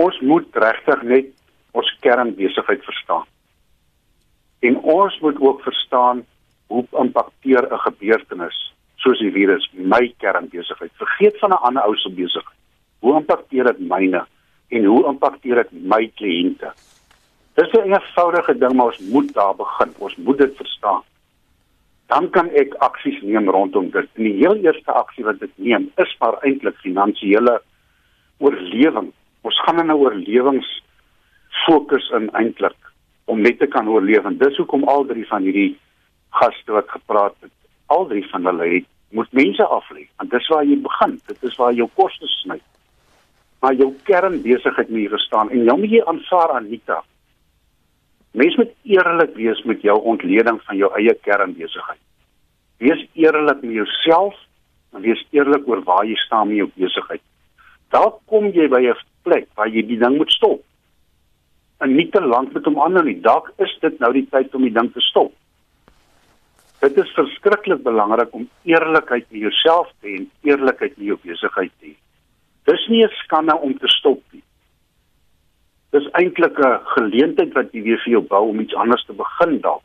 ons 0.00 0.16
moet 0.24 0.56
regtig 0.64 1.02
net 1.02 1.28
ons 1.76 1.90
kernbesigheid 2.00 2.80
verstaan. 2.84 3.26
En 4.64 4.78
ons 4.80 5.18
moet 5.20 5.40
ook 5.40 5.60
verstaan 5.62 6.24
hoe 6.72 6.84
impakteer 7.02 7.68
'n 7.68 7.82
gebeurtenis 7.84 8.58
soos 8.96 9.18
die 9.18 9.32
virus 9.32 9.68
my 9.72 10.14
kernbesigheid. 10.24 10.92
Vergeet 10.94 11.38
van 11.38 11.50
'n 11.50 11.62
ander 11.68 11.82
ou 11.82 11.96
se 11.96 12.10
besigheid. 12.10 12.60
Hoe 13.00 13.16
impakteer 13.20 13.64
dit 13.64 13.80
myne 13.88 14.26
en 14.68 14.84
hoe 14.84 15.06
impakteer 15.06 15.54
dit 15.54 15.72
my 15.72 16.12
kliënte? 16.14 16.72
Dis 17.54 17.72
'n 17.72 17.92
eenvoudige 17.92 18.58
ding, 18.58 18.72
maar 18.72 18.86
ons 18.86 18.98
moet 18.98 19.32
daar 19.34 19.56
begin. 19.56 19.94
Ons 19.98 20.16
moet 20.16 20.38
dit 20.38 20.56
verstaan. 20.56 21.02
Dan 22.10 22.30
kan 22.34 22.50
ek 22.58 22.74
aksies 22.82 23.20
neem 23.22 23.46
rondom 23.54 23.90
dit. 23.94 24.08
En 24.18 24.26
die 24.26 24.36
heel 24.40 24.56
eerste 24.64 24.92
aksie 24.98 25.24
wat 25.24 25.42
ek 25.46 25.52
neem, 25.62 25.90
is 26.02 26.14
maar 26.18 26.40
eintlik 26.42 26.78
finansiële 26.82 27.60
oorlewing. 28.42 29.12
Ons 29.46 29.60
gaan 29.64 29.78
in 29.78 29.92
'n 29.92 30.00
oorlewings 30.02 30.70
fokus 31.66 32.10
in 32.18 32.30
eintlik 32.34 32.76
om 33.30 33.40
net 33.40 33.58
te 33.58 33.66
kan 33.66 33.88
oorleef. 33.88 34.24
En 34.24 34.38
dis 34.38 34.56
hoekom 34.56 34.84
al 34.84 35.04
drie 35.06 35.26
van 35.28 35.42
hierdie 35.42 35.78
gaste 36.30 36.72
wat 36.72 36.90
gepraat 36.90 37.36
het, 37.40 37.54
al 37.86 38.06
drie 38.06 38.26
van 38.30 38.44
hulle 38.44 38.66
het 38.74 38.86
moet 39.10 39.32
mense 39.32 39.64
aflê. 39.64 40.06
Want 40.16 40.30
dis 40.30 40.48
waar 40.48 40.64
jy 40.64 40.78
begin. 40.82 41.20
Dit 41.26 41.42
is 41.42 41.56
waar 41.56 41.72
jou 41.72 41.88
kostes 41.94 42.34
sny. 42.42 42.60
Maar 43.60 43.74
jou 43.74 43.94
kernbesigheid 44.02 44.88
moet 44.88 44.98
hier 44.98 45.18
staan 45.18 45.50
en 45.50 45.64
jy 45.64 45.76
moet 45.76 45.90
jy 45.90 46.02
aanvaar 46.06 46.56
Anita. 46.58 47.02
Mens 48.30 48.56
moet 48.56 48.70
eerlik 48.82 49.34
wees 49.34 49.62
met 49.62 49.82
jou 49.82 49.96
ontleding 50.02 50.60
van 50.62 50.76
jou 50.76 50.90
eie 50.94 51.14
kernbesigheid. 51.26 52.00
Wees 52.78 53.02
eerlik 53.18 53.62
met 53.62 53.72
jouself 53.72 54.36
en 54.94 55.02
wees 55.02 55.24
eerlik 55.30 55.66
oor 55.68 55.82
waar 55.82 56.06
jy 56.06 56.14
staan 56.14 56.48
met 56.48 56.60
jou 56.62 56.68
besigheid. 56.74 57.22
Dalk 57.90 58.20
kom 58.30 58.52
jy 58.54 58.68
by 58.68 58.80
'n 58.86 58.96
plek 59.22 59.48
waar 59.54 59.68
jy 59.68 59.82
die 59.86 59.98
ding 59.98 60.16
moet 60.16 60.30
stop. 60.30 60.62
En 61.80 61.96
nie 61.96 62.08
te 62.10 62.20
lank 62.20 62.52
met 62.52 62.64
hom 62.64 62.78
aanhou 62.78 63.04
nie. 63.04 63.20
Dalk 63.20 63.52
is 63.58 63.78
dit 63.80 63.98
nou 63.98 64.12
die 64.12 64.26
tyd 64.30 64.54
om 64.54 64.62
die 64.62 64.72
ding 64.78 64.92
te 64.92 65.00
stop. 65.00 65.32
Dit 66.80 66.96
is 66.96 67.12
verskriklik 67.14 67.82
belangrik 67.82 68.32
om 68.32 68.48
eerlikheid 68.62 69.26
met 69.30 69.40
jouself 69.40 69.90
te 70.00 70.06
hê 70.06 70.16
en 70.16 70.30
eerlikheid 70.42 70.96
met 70.96 71.06
jou 71.06 71.18
besigheid 71.22 71.72
te 71.80 71.86
hê. 71.86 71.96
Dis 72.64 72.88
nie 72.88 73.04
'n 73.04 73.10
skande 73.10 73.58
om 73.58 73.78
te 73.78 73.88
stop 73.88 74.22
nie 74.30 74.42
dis 75.90 76.06
eintlik 76.18 76.58
'n 76.58 76.80
geleentheid 76.94 77.52
wat 77.54 77.72
jy 77.72 77.82
weer 77.82 78.00
vir 78.04 78.12
jou 78.12 78.22
bou 78.22 78.48
om 78.48 78.60
iets 78.60 78.74
anders 78.74 79.04
te 79.04 79.12
begin 79.12 79.60
dalk. 79.60 79.82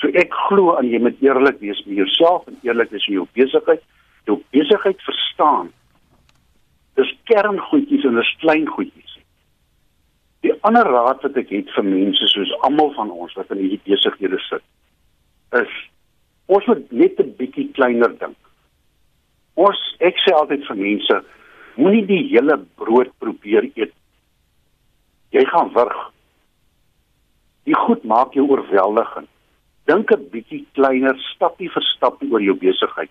So 0.00 0.08
ek 0.08 0.32
glo 0.48 0.76
aan 0.76 0.88
jy 0.88 0.98
moet 0.98 1.20
eerlik 1.20 1.60
wees 1.60 1.84
met 1.86 1.96
jouself 1.96 2.46
en 2.48 2.58
eerlik 2.62 2.90
wees 2.90 3.06
in 3.08 3.14
jou 3.14 3.26
besigheid, 3.32 3.82
jou 4.24 4.42
besigheid 4.50 5.02
verstaan. 5.02 5.72
Dis 6.96 7.14
kerngoedjies 7.24 8.04
en 8.04 8.14
dis 8.14 8.36
klein 8.40 8.66
goedjies. 8.66 9.18
Die 10.40 10.52
ander 10.64 10.84
raad 10.84 11.22
wat 11.22 11.36
ek 11.36 11.48
het 11.52 11.68
vir 11.76 11.84
mense 11.84 12.26
soos 12.32 12.52
almal 12.60 12.92
van 12.96 13.10
ons 13.10 13.34
wat 13.36 13.50
in 13.50 13.58
hierdie 13.58 13.80
besighede 13.84 14.38
sit, 14.48 14.64
is 15.52 15.72
ons 16.46 16.66
moet 16.66 16.92
net 16.92 17.20
'n 17.20 17.36
bietjie 17.36 17.68
kleiner 17.72 18.18
dink. 18.18 18.36
Ons 19.54 19.80
ek 20.00 20.16
sê 20.24 20.32
altyd 20.32 20.64
vir 20.66 20.76
mense, 20.76 21.24
moenie 21.76 22.06
die 22.06 22.24
hele 22.32 22.56
brood 22.76 23.12
probeer 23.18 23.68
eet 23.74 23.92
jy 25.30 25.44
gaan 25.44 25.72
wurg. 25.72 26.10
Die 27.68 27.76
goed 27.76 28.04
maak 28.04 28.34
jou 28.34 28.48
oorweldigend. 28.50 29.28
Dink 29.86 30.10
'n 30.12 30.28
bietjie 30.30 30.66
kleiner, 30.74 31.16
stappie 31.34 31.70
vir 31.70 31.82
stappie 31.82 32.30
oor 32.32 32.42
jou 32.42 32.54
besigheid. 32.54 33.10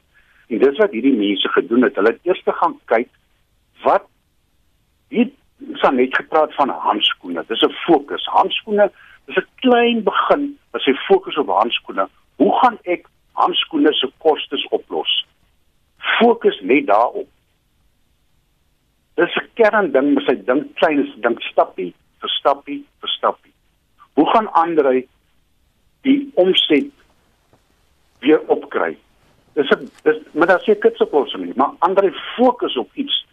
En 0.49 0.59
dis 0.59 0.77
wat 0.77 0.91
hierdie 0.91 1.15
mense 1.15 1.49
gedoen 1.49 1.83
het. 1.83 1.95
Hulle 1.95 2.11
het 2.11 2.25
eers 2.25 2.41
gaan 2.45 2.79
kyk 2.85 3.09
wat 3.83 4.05
wie 5.09 5.33
sal 5.73 5.91
net 5.91 6.15
gepraat 6.15 6.53
van 6.55 6.69
handskoene. 6.69 7.43
Dis 7.47 7.61
'n 7.61 7.75
fokus. 7.85 8.25
Handskoene 8.25 8.91
is 9.27 9.37
'n 9.37 9.47
klein 9.55 10.03
begin 10.03 10.57
as 10.73 10.85
jy 10.85 10.93
fokus 11.07 11.37
op 11.37 11.47
handskoene. 11.47 12.07
Hoe 12.35 12.53
gaan 12.59 12.77
ek 12.83 13.07
handskoene 13.33 13.93
se 13.93 14.11
kostes 14.17 14.67
oplos? 14.69 15.25
Fokus 16.19 16.59
net 16.61 16.87
daarop. 16.87 17.27
Dis 19.15 19.35
'n 19.35 19.49
kernding, 19.53 20.13
mens 20.13 20.27
hy 20.27 20.35
dink 20.35 20.75
klein, 20.75 21.13
dink 21.21 21.41
stappie 21.41 21.93
vir 22.21 22.29
stappie 22.29 22.81
vir 23.01 23.09
stappie. 23.17 23.53
Hoe 24.13 24.27
gaan 24.33 24.51
Andre 24.53 25.03
die 26.07 26.31
omset 26.35 26.91
weer 28.19 28.41
opkry? 28.47 28.97
Dis 29.53 29.69
'n 29.69 29.89
dis 30.03 30.17
maar 30.31 30.47
daar 30.47 30.59
seker 30.59 30.89
kits 30.89 31.01
op 31.01 31.13
ons 31.13 31.33
nie, 31.35 31.53
maar 31.55 31.73
Andre 31.79 32.11
fokus 32.35 32.77
op 32.77 32.89
iets 32.93 33.25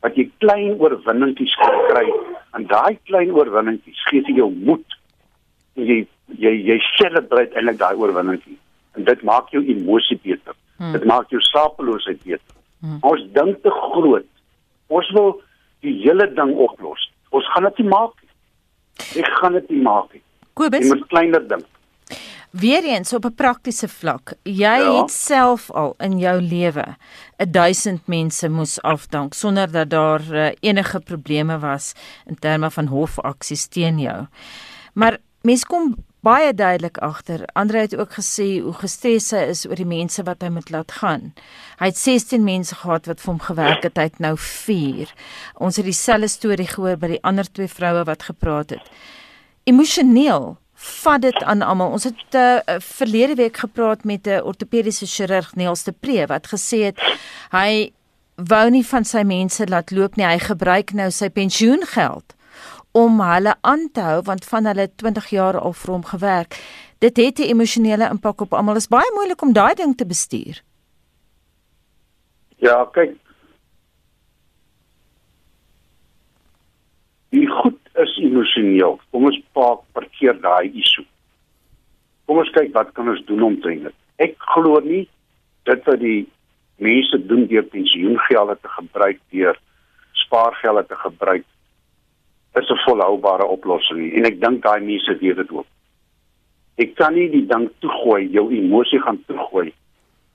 wat 0.00 0.16
jy 0.16 0.30
klein 0.38 0.80
oorwinningkies 0.80 1.54
kan 1.54 1.78
kry 1.90 2.08
en 2.52 2.66
daai 2.66 2.98
klein 3.04 3.30
oorwinningkies 3.32 4.02
gee 4.10 4.22
vir 4.22 4.34
jou 4.42 4.50
moed. 4.50 4.98
En 5.76 5.86
jy 5.86 6.06
jy 6.26 6.52
jy 6.68 6.78
celebrate 6.96 7.54
eintlik 7.54 7.78
daai 7.78 7.94
oorwinningkie 7.94 8.58
en 8.96 9.04
dit 9.04 9.22
maak 9.22 9.50
jou 9.50 9.62
emosie 9.64 10.18
beter. 10.22 10.54
Hmm. 10.76 10.92
Dit 10.92 11.04
maak 11.04 11.30
jou 11.30 11.40
slapeloosheid 11.40 12.22
beter. 12.24 12.56
Hmm. 12.80 12.98
Ons 13.00 13.22
dink 13.32 13.62
te 13.62 13.70
groot. 13.70 14.26
Ons 14.88 15.10
wil 15.16 15.42
die 15.86 15.94
hele 16.02 16.26
ding 16.34 16.54
oplos. 16.56 17.10
Ons 17.30 17.46
gaan 17.54 17.68
dit 17.70 17.82
nie 17.82 17.88
maak 17.88 18.21
Ek 18.96 19.38
gaan 19.40 19.52
dit 19.52 19.70
nie 19.70 19.82
maak 19.82 20.12
nie. 20.12 20.22
Kobus. 20.52 20.84
Jy 20.84 20.94
moet 20.94 21.06
kleiner 21.08 21.48
dink. 21.48 21.66
Weereens 22.52 23.12
op 23.16 23.24
'n 23.24 23.34
praktiese 23.34 23.88
vlak, 23.88 24.34
jy 24.44 24.76
ja. 24.78 25.00
het 25.00 25.10
self 25.10 25.70
al 25.70 25.94
in 25.98 26.18
jou 26.18 26.40
lewe 26.40 26.96
1000 27.36 28.06
mense 28.06 28.48
moes 28.48 28.82
afdank 28.82 29.34
sonder 29.34 29.70
dat 29.70 29.90
daar 29.90 30.20
uh, 30.30 30.50
enige 30.60 31.00
probleme 31.00 31.58
was 31.58 31.92
in 32.26 32.38
terme 32.38 32.70
van 32.70 32.86
hofaksies 32.86 33.66
teen 33.66 33.98
jou. 33.98 34.26
Maar 34.92 35.18
mens 35.40 35.64
kom 35.64 35.96
baie 36.22 36.54
duidelik 36.54 36.98
agter. 37.02 37.42
Andre 37.58 37.78
het 37.78 37.96
ook 37.96 38.14
gesê 38.14 38.60
hoe 38.62 38.74
gestres 38.78 39.32
hy 39.34 39.42
is 39.50 39.64
oor 39.66 39.78
die 39.78 39.88
mense 39.88 40.22
wat 40.22 40.42
hy 40.44 40.52
moet 40.54 40.70
laat 40.70 40.94
gaan. 41.00 41.32
Hy 41.80 41.90
het 41.90 41.98
16 41.98 42.44
mense 42.46 42.76
gehad 42.78 43.08
wat 43.10 43.20
vir 43.20 43.32
hom 43.32 43.40
gewerk 43.42 43.86
het, 43.88 43.98
hy 43.98 44.06
het 44.06 44.20
nou 44.22 44.36
4. 44.38 45.10
Ons 45.58 45.80
het 45.80 45.88
dieselfde 45.88 46.30
storie 46.30 46.68
gehoor 46.70 47.00
by 47.02 47.16
die 47.16 47.22
ander 47.26 47.48
twee 47.50 47.70
vroue 47.70 48.04
wat 48.06 48.28
gepraat 48.30 48.76
het. 48.76 48.92
Emosioneel 49.66 50.52
vat 50.82 51.22
dit 51.26 51.42
aan 51.42 51.62
almal. 51.62 51.96
Ons 51.98 52.06
het 52.06 52.38
uh, 52.38 52.78
verlede 52.82 53.34
week 53.38 53.58
gepraat 53.64 54.04
met 54.04 54.26
'n 54.26 54.42
ortopediese 54.46 55.06
chirurg 55.06 55.54
Niels 55.54 55.82
de 55.82 55.92
Pre 55.92 56.26
wat 56.26 56.46
gesê 56.54 56.90
het 56.90 56.98
hy 57.50 57.92
wou 58.36 58.70
nie 58.70 58.86
van 58.86 59.04
sy 59.04 59.22
mense 59.22 59.66
laat 59.66 59.90
loop 59.90 60.16
nie. 60.16 60.26
Hy 60.26 60.38
gebruik 60.38 60.92
nou 60.92 61.10
sy 61.10 61.28
pensioengeld 61.30 62.34
om 62.92 63.20
hulle 63.20 63.54
aan 63.60 63.88
te 63.92 64.00
hou 64.00 64.20
want 64.28 64.44
van 64.44 64.68
hulle 64.68 64.88
20 65.02 65.28
jaar 65.30 65.58
al 65.60 65.72
vir 65.72 65.92
hom 65.92 66.04
gewerk. 66.04 66.58
Dit 66.98 67.16
het 67.16 67.38
'n 67.38 67.50
emosionele 67.54 68.08
impak 68.10 68.40
op 68.40 68.52
almal. 68.52 68.74
Dit 68.74 68.82
is 68.82 68.88
baie 68.88 69.12
moeilik 69.14 69.42
om 69.42 69.52
daai 69.52 69.74
ding 69.74 69.96
te 69.96 70.06
bestuur. 70.06 70.62
Ja, 72.56 72.84
kyk. 72.92 73.16
Die 77.28 77.48
goed 77.48 77.78
is 77.94 78.18
emosioneel. 78.18 79.00
Kom 79.10 79.24
ons 79.24 79.40
paak 79.52 79.80
parkeer 79.92 80.40
daai 80.40 80.70
issue. 80.74 81.06
Kom 82.24 82.38
ons 82.38 82.50
kyk 82.50 82.72
wat 82.72 82.92
kan 82.92 83.08
ons 83.08 83.24
doen 83.24 83.42
om 83.42 83.60
te 83.60 83.68
dit. 83.68 83.94
Ek 84.16 84.34
glo 84.38 84.80
nie 84.80 85.08
dit 85.64 85.84
wat 85.84 86.00
die 86.00 86.28
mense 86.76 87.26
doen 87.26 87.46
deur 87.46 87.66
pensioengelde 87.74 88.58
te 88.60 88.68
gebruik 88.68 89.20
deur 89.30 89.58
spaargelde 90.12 90.86
te 90.86 90.96
gebruik 90.96 91.44
is 92.54 92.70
'n 92.70 92.82
volhoubare 92.84 93.46
oplossing 93.46 94.00
nie. 94.00 94.12
en 94.14 94.24
ek 94.24 94.40
dink 94.40 94.62
daai 94.62 94.80
mense 94.80 95.18
weet 95.18 95.36
dit 95.36 95.50
ook. 95.50 95.66
Ek 96.76 96.94
kan 96.94 97.14
nie 97.14 97.28
die 97.30 97.46
ding 97.46 97.70
toegooi, 97.78 98.28
jou 98.30 98.50
emosie 98.52 99.00
gaan 99.00 99.24
toegooi 99.26 99.72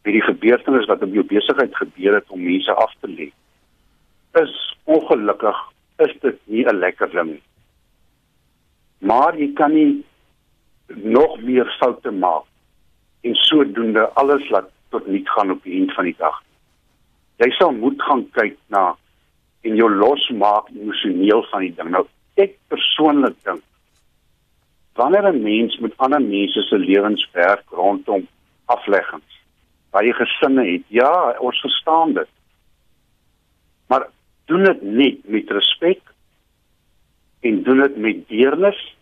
met 0.03 0.13
die 0.13 0.21
gebeurtenis 0.21 0.85
wat 0.85 1.01
op 1.03 1.13
jou 1.13 1.23
besigheid 1.23 1.75
gebeur 1.75 2.13
het 2.13 2.29
om 2.29 2.43
mense 2.43 2.73
af 2.73 2.93
te 3.01 3.07
lê. 3.07 3.31
Is 4.41 4.53
ongelukkig 4.83 5.57
is 5.97 6.13
dit 6.21 6.37
nie 6.45 6.65
'n 6.65 6.79
lekker 6.79 7.09
ding 7.09 7.29
nie. 7.29 7.43
Maar 8.99 9.37
jy 9.37 9.53
kan 9.53 9.73
nie 9.73 10.03
nog 10.87 11.41
meer 11.41 11.75
foute 11.79 12.11
maak 12.11 12.43
en 13.21 13.35
sodoende 13.35 14.09
alles 14.13 14.49
laat 14.49 14.69
tot 14.89 15.07
niet 15.07 15.29
gaan 15.29 15.51
op 15.51 15.63
die 15.63 15.79
eind 15.79 15.93
van 15.93 16.03
die 16.03 16.15
dag. 16.17 16.43
Jy 17.37 17.49
sal 17.49 17.71
moet 17.71 18.01
gaan 18.01 18.29
kyk 18.31 18.57
na 18.67 18.95
en 19.61 19.75
jou 19.75 19.89
losmaak 19.91 20.69
emosioneel 20.75 21.43
van 21.51 21.65
die 21.65 21.73
ding. 21.75 21.89
Nou 21.89 22.05
ek 22.37 22.57
persoonlik 22.69 23.35
dink 23.43 23.63
wanneer 24.97 25.27
'n 25.33 25.41
mens 25.41 25.77
met 25.77 25.97
ander 25.97 26.21
mense 26.21 26.61
se 26.61 26.77
lewens 26.77 27.29
werk 27.31 27.63
rondom 27.69 28.27
afleggings, 28.65 29.33
baie 29.91 30.13
gesinne 30.13 30.65
het, 30.65 30.83
ja, 30.87 31.35
ons 31.39 31.59
verstaan 31.59 32.13
dit. 32.13 32.29
Maar 33.87 34.07
doen 34.45 34.63
dit 34.63 34.81
net 34.81 35.27
met 35.27 35.49
respek 35.49 36.01
en 37.39 37.63
doen 37.63 37.79
dit 37.81 37.97
met 37.97 38.27
deernis 38.27 38.95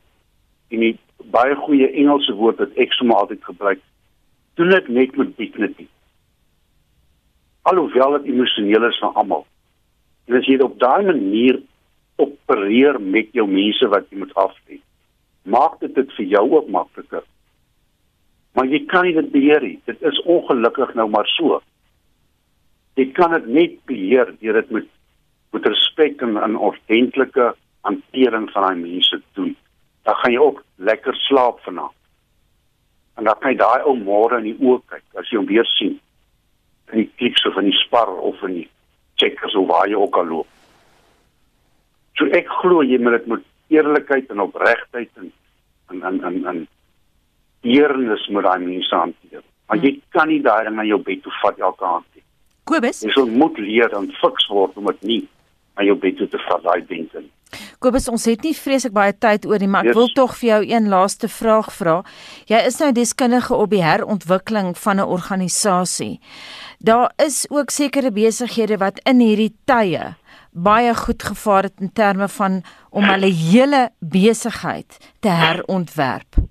en 0.68 0.80
die 0.80 0.98
baie 1.18 1.56
goeie 1.56 1.92
Engelse 1.92 2.34
woord 2.34 2.58
wat 2.58 2.78
ek 2.82 2.94
sommer 2.94 3.16
altyd 3.16 3.44
gebruik. 3.44 3.82
Doen 4.54 4.70
dit 4.70 4.88
net 4.88 5.18
met 5.18 5.38
dignity. 5.38 5.88
Alhoewel 7.62 8.12
dit 8.12 8.34
emosioneel 8.34 8.90
is 8.90 9.00
vir 9.02 9.10
almal. 9.10 9.46
En 10.26 10.38
as 10.40 10.48
jy 10.50 10.58
op 10.64 10.80
daai 10.82 11.06
manier 11.06 11.62
opereer 12.22 13.00
met 13.02 13.32
jou 13.36 13.46
mense 13.50 13.88
wat 13.92 14.08
jy 14.10 14.24
moet 14.24 14.34
aflê, 14.40 14.80
maak 15.44 15.80
dit 15.84 15.94
dit 15.96 16.14
vir 16.18 16.26
jou 16.34 16.46
ook 16.58 16.70
makliker. 16.74 17.24
Maar 18.56 18.72
jy 18.72 18.82
kan 18.90 19.08
dit 19.12 19.32
beheer 19.32 19.62
nie. 19.62 19.80
Dit 19.86 20.02
is 20.02 20.22
ongelukkig 20.24 20.94
nou 20.96 21.10
maar 21.12 21.28
so. 21.36 21.60
Jy 22.96 23.10
kan 23.18 23.36
dit 23.36 23.48
net 23.52 23.74
beheer 23.90 24.32
deur 24.40 24.62
dit 24.62 24.78
met 24.80 24.92
met 25.56 25.68
respek 25.72 26.22
en 26.22 26.36
'n 26.36 26.56
ordentlike 26.60 27.56
hantering 27.88 28.50
van 28.52 28.64
daai 28.64 28.76
mense 28.76 29.22
doen. 29.34 29.56
Dan 30.04 30.16
gaan 30.16 30.32
jy 30.32 30.40
ook 30.40 30.64
lekker 30.76 31.16
slaap 31.16 31.60
vanaand. 31.60 31.96
En 33.16 33.24
dan 33.24 33.36
kan 33.40 33.52
jy 33.52 33.58
daai 33.58 33.82
ou 33.84 33.96
môre 33.96 34.38
in 34.38 34.44
die 34.44 34.60
oë 34.60 34.82
kyk 34.92 35.04
as 35.20 35.30
jy 35.30 35.38
hom 35.38 35.46
weer 35.46 35.66
sien. 35.66 36.00
In 36.92 36.98
die 36.98 37.12
kliks 37.16 37.46
of 37.46 37.58
in 37.58 37.70
die 37.70 37.80
spar 37.86 38.12
of 38.18 38.42
in 38.44 38.54
die 38.54 38.70
checkers 39.16 39.56
of 39.56 39.68
waar 39.68 39.90
jy 39.90 39.98
ook 40.00 40.18
al 40.18 40.30
loop. 40.32 40.48
So 42.16 42.28
ek 42.32 42.48
glo 42.62 42.84
jy 42.84 43.00
moet 43.04 43.20
dit 43.20 43.28
met 43.34 43.44
eerlikheid 43.74 44.30
en 44.32 44.46
opregtheid 44.46 45.12
en 45.22 45.32
en 45.92 46.02
en 46.04 46.24
en, 46.24 46.40
en 46.52 46.68
eernis 47.62 48.28
moet 48.28 48.44
daai 48.44 48.66
mense 48.66 48.96
hanteer. 48.96 49.44
Maar 49.68 49.82
jy 49.84 49.96
kan 50.14 50.30
nie 50.30 50.42
daai 50.42 50.66
ding 50.68 50.78
na 50.78 50.86
jou 50.86 51.00
bed 51.02 51.24
toe 51.26 51.34
vat 51.42 51.60
elke 51.60 51.86
aand 51.86 52.08
nie. 52.14 52.24
Kobus, 52.70 53.02
jy 53.06 53.26
moet 53.30 53.58
leer 53.62 53.94
en 53.98 54.12
fiks 54.22 54.48
word 54.50 54.78
om 54.78 54.90
dit 54.94 55.08
nie 55.12 55.22
na 55.76 55.86
jou 55.86 55.98
bed 56.00 56.18
toe 56.20 56.28
te 56.32 56.42
vat 56.48 56.64
daai 56.66 56.86
ding 56.88 57.08
nie. 57.14 57.32
Kobus, 57.86 58.08
ons 58.10 58.24
het 58.26 58.42
nie 58.42 58.56
vreeslik 58.58 58.96
baie 58.96 59.14
tyd 59.14 59.44
oor 59.46 59.62
nie, 59.62 59.68
maar 59.70 59.86
ek 59.86 59.92
yes. 59.92 59.98
wil 60.00 60.08
tog 60.18 60.32
vir 60.40 60.48
jou 60.48 60.62
een 60.72 60.88
laaste 60.90 61.28
vraag 61.30 61.68
vra. 61.70 62.00
Jy 62.50 62.64
is 62.66 62.80
nou 62.82 62.88
deskundige 62.98 63.54
op 63.54 63.70
die 63.70 63.84
herontwikkeling 63.86 64.72
van 64.74 64.98
'n 64.98 65.06
organisasie. 65.18 66.18
Daar 66.82 67.14
is 67.22 67.46
ook 67.52 67.70
sekere 67.70 68.10
besighede 68.10 68.82
wat 68.82 68.98
in 69.06 69.22
hierdie 69.22 69.54
tye 69.70 70.16
baie 70.52 70.96
goed 70.96 71.24
gevaar 71.24 71.64
het 71.70 71.78
in 71.80 71.94
terme 71.94 72.28
van 72.28 72.64
om 72.90 73.04
hulle 73.04 73.30
hele 73.30 73.90
besigheid 74.00 74.98
te 75.22 75.30
herontwerp. 75.30 76.42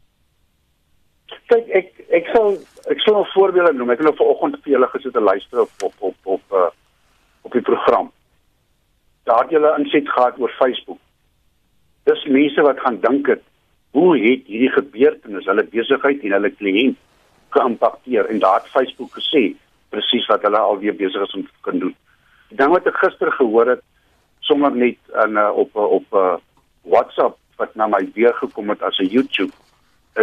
Kyk, 1.50 1.66
ek 1.68 1.88
ek 2.14 2.26
sal 2.30 2.58
ek 2.86 3.00
sal 3.00 3.18
'n 3.20 3.32
voorbeeld 3.34 3.74
noem. 3.74 3.90
Ek 3.90 3.98
het 3.98 4.06
nou 4.06 4.16
vanoggend 4.16 4.62
vir 4.62 4.72
julle 4.72 4.86
gesit 4.86 5.12
te 5.12 5.20
luister 5.20 5.60
op 5.60 5.72
op 5.82 5.94
op 5.98 6.16
op 6.24 6.42
uh, 6.52 6.70
op 7.42 7.52
die 7.52 7.62
program 7.62 8.12
daar 9.24 9.40
het 9.42 9.50
julle 9.50 9.74
inset 9.78 10.08
gehad 10.08 10.38
oor 10.38 10.50
Facebook. 10.50 10.98
Mense 12.34 12.62
wat 12.66 12.80
gaan 12.82 13.00
dink 13.00 13.28
het 13.30 13.42
hoe 13.94 14.12
het 14.18 14.46
hierdie 14.50 14.72
gebeurtenis 14.74 15.46
hulle 15.50 15.66
besigheid 15.70 16.22
en 16.26 16.34
hulle 16.36 16.50
kliënt 16.58 16.98
geïmpakteer 17.54 18.30
en 18.32 18.40
daar 18.42 18.62
het 18.62 18.72
Facebook 18.72 19.12
gesê 19.18 19.44
presies 19.94 20.26
wat 20.30 20.42
hulle 20.46 20.58
alweer 20.58 20.96
besig 20.98 21.22
is 21.22 21.34
om 21.38 21.44
te 21.46 21.60
kan 21.66 21.78
doen. 21.78 21.94
Die 22.50 22.58
ding 22.58 22.72
wat 22.74 22.88
ek 22.90 22.98
gister 23.02 23.30
gehoor 23.36 23.70
het 23.76 23.84
sommer 24.48 24.74
net 24.74 24.98
in 25.24 25.38
uh, 25.40 25.50
op 25.64 25.76
uh, 25.76 25.86
op 25.98 26.18
uh, 26.22 26.34
WhatsApp 26.94 27.38
wat 27.60 27.76
na 27.78 27.86
my 27.86 28.02
weer 28.16 28.34
gekom 28.40 28.74
het 28.74 28.82
as 28.82 28.98
'n 28.98 29.12
YouTube 29.14 29.54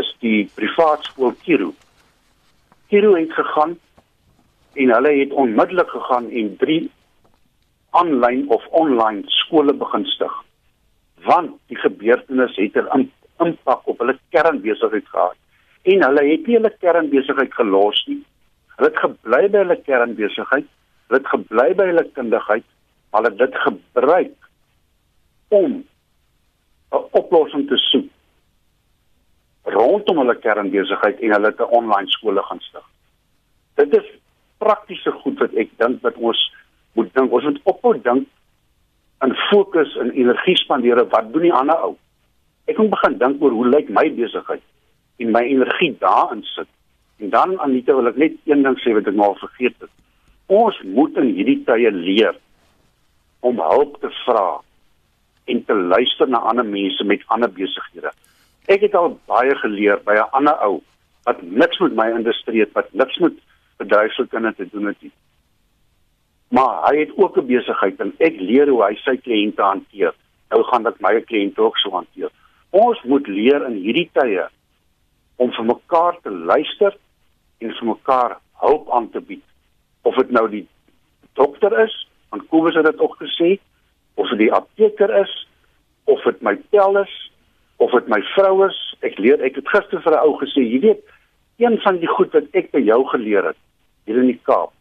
is 0.02 0.12
die 0.20 0.50
privaat 0.56 1.08
skool 1.08 1.34
Kiro. 1.44 1.74
Kiro 2.90 3.16
het 3.16 3.34
gegaan 3.34 3.80
en 4.74 4.94
hulle 4.96 5.12
het 5.20 5.32
onmiddellik 5.32 5.90
gegaan 5.90 6.30
en 6.30 6.58
aanlyn 7.92 8.50
of 8.50 8.68
online 8.68 9.24
skole 9.26 9.74
begin 9.74 10.06
stig. 10.06 10.32
Want 11.26 11.58
die 11.68 11.78
gebeurtenis 11.78 12.56
het 12.56 12.76
'n 12.76 13.12
impak 13.40 13.88
op 13.88 14.00
hulle 14.00 14.18
kernbesigheid 14.30 15.08
gehad. 15.08 15.38
En 15.82 16.04
hulle 16.04 16.24
het 16.32 16.48
nie 16.48 16.56
hulle 16.56 16.74
kernbesigheid 16.80 17.54
gelos 17.54 18.06
nie. 18.08 18.24
Hulle 18.76 18.90
het 18.90 19.00
gebly 19.00 19.50
by 19.50 19.58
hulle 19.58 19.82
kernbesigheid, 19.82 20.68
hulle 21.08 21.20
het 21.20 21.28
gebly 21.28 21.74
by 21.74 21.86
hulle 21.86 22.06
kundigheid, 22.14 22.66
maar 23.12 23.22
hulle 23.22 23.36
het 23.38 23.52
dit 23.52 23.62
gebruik 23.62 24.38
om 25.48 25.72
'n 26.92 27.06
oplossing 27.12 27.68
te 27.68 27.78
soek 27.78 28.10
rondom 29.64 30.18
hulle 30.18 30.36
kernbesigheid 30.36 31.20
en 31.20 31.34
hulle 31.36 31.54
te 31.56 31.68
online 31.68 32.10
skole 32.10 32.44
gaan 32.44 32.60
stig. 32.60 32.86
Dit 33.76 33.96
is 33.98 34.08
praktiese 34.58 35.12
goed 35.12 35.40
wat 35.40 35.54
ek 35.54 35.70
dink 35.78 36.02
wat 36.06 36.18
ons 36.18 36.42
moet 36.98 37.14
dink 37.14 37.32
ons 37.32 37.44
moet 37.44 37.62
ophou 37.64 37.94
dink 38.02 38.28
en 39.22 39.36
fokus 39.50 39.96
en 40.02 40.12
energie 40.12 40.58
spandeer 40.58 41.04
wat 41.10 41.34
doen 41.34 41.46
die 41.46 41.54
ander 41.54 41.78
ou? 41.86 41.96
Ek 42.70 42.78
moet 42.78 42.94
begin 42.94 43.18
dink 43.22 43.44
oor 43.44 43.54
hoe 43.54 43.68
lyk 43.70 43.90
my 43.94 44.08
besigheid 44.18 44.64
en 45.22 45.34
my 45.36 45.44
energie 45.46 45.92
daarin 46.02 46.42
sit. 46.56 46.70
En 47.22 47.30
dan 47.30 47.60
Anita 47.62 47.94
wil 47.98 48.10
ek 48.10 48.18
net 48.18 48.38
een 48.50 48.66
ding 48.66 48.78
sê 48.82 48.96
wat 48.98 49.10
ek 49.12 49.18
maar 49.18 49.38
vergeet 49.38 49.78
het. 49.84 49.92
Ons 50.50 50.80
moet 50.98 51.18
in 51.22 51.30
hierdie 51.38 51.60
tye 51.68 51.92
leer 51.94 52.38
om 53.46 53.62
hulp 53.62 54.00
te 54.02 54.10
vra 54.24 54.48
en 55.52 55.64
te 55.66 55.78
luister 55.94 56.30
na 56.30 56.42
ander 56.50 56.66
mense 56.66 57.06
met 57.06 57.26
ander 57.34 57.52
besighede. 57.54 58.14
Ek 58.74 58.86
het 58.88 58.98
al 58.98 59.14
baie 59.30 59.54
geleer 59.62 60.02
by 60.06 60.18
'n 60.18 60.30
ander 60.38 60.58
ou 60.66 60.82
wat 61.26 61.42
niks 61.42 61.78
met 61.80 61.94
my 61.94 62.10
industrie 62.18 62.66
het 62.66 62.74
wat 62.74 62.94
niks 62.94 63.18
met 63.18 63.34
bedryfskunde 63.78 64.54
te 64.56 64.66
doen 64.72 64.90
het 64.90 65.02
nie 65.02 65.12
maar 66.52 66.90
hy 66.90 67.00
het 67.00 67.12
ook 67.16 67.38
'n 67.38 67.46
besigheid 67.46 68.00
en 68.00 68.14
ek 68.18 68.40
leer 68.40 68.68
hoe 68.68 68.84
hy 68.84 68.96
sy 68.96 69.16
kliënte 69.18 69.62
hanteer. 69.62 70.14
Nou 70.50 70.64
gaan 70.64 70.84
dit 70.84 71.02
my 71.02 71.22
kliënte 71.22 71.62
ook 71.62 71.78
so 71.78 71.90
hanteer. 71.92 72.30
Ons 72.70 73.02
moet 73.04 73.28
leer 73.28 73.66
in 73.66 73.76
hierdie 73.76 74.10
tye 74.14 74.48
om 75.36 75.52
vir 75.52 75.66
mekaar 75.66 76.20
te 76.22 76.30
luister 76.30 76.98
en 77.58 77.72
vir 77.72 77.88
mekaar 77.88 78.38
hulp 78.54 78.92
aan 78.92 79.10
te 79.10 79.22
bied. 79.22 79.44
Of 80.02 80.16
dit 80.16 80.32
nou 80.32 80.50
die 80.50 80.68
dokter 81.34 81.80
is, 81.84 82.08
want 82.30 82.48
Kobus 82.48 82.76
het 82.76 82.86
dit 82.86 83.00
ook 83.00 83.16
gesê, 83.16 83.60
of 84.14 84.30
dit 84.30 84.38
die 84.38 84.54
apteker 84.54 85.20
is, 85.22 85.48
of 86.04 86.24
dit 86.24 86.42
my 86.42 86.62
tel 86.70 86.98
is, 86.98 87.32
of 87.78 87.92
dit 87.92 88.08
my 88.08 88.22
vrou 88.22 88.68
is. 88.68 88.96
Ek 89.00 89.18
leer 89.18 89.42
ek 89.42 89.56
het 89.56 89.68
gister 89.68 90.02
vir 90.02 90.14
'n 90.14 90.24
ou 90.28 90.38
gesê, 90.38 90.62
jy 90.62 90.80
weet, 90.80 91.04
een 91.58 91.80
van 91.82 91.98
die 91.98 92.08
goed 92.08 92.34
wat 92.34 92.44
ek 92.54 92.72
by 92.72 92.80
jou 92.80 93.06
geleer 93.08 93.46
het 93.46 93.58
hier 94.06 94.18
in 94.18 94.28
die 94.28 94.40
Kaap 94.44 94.74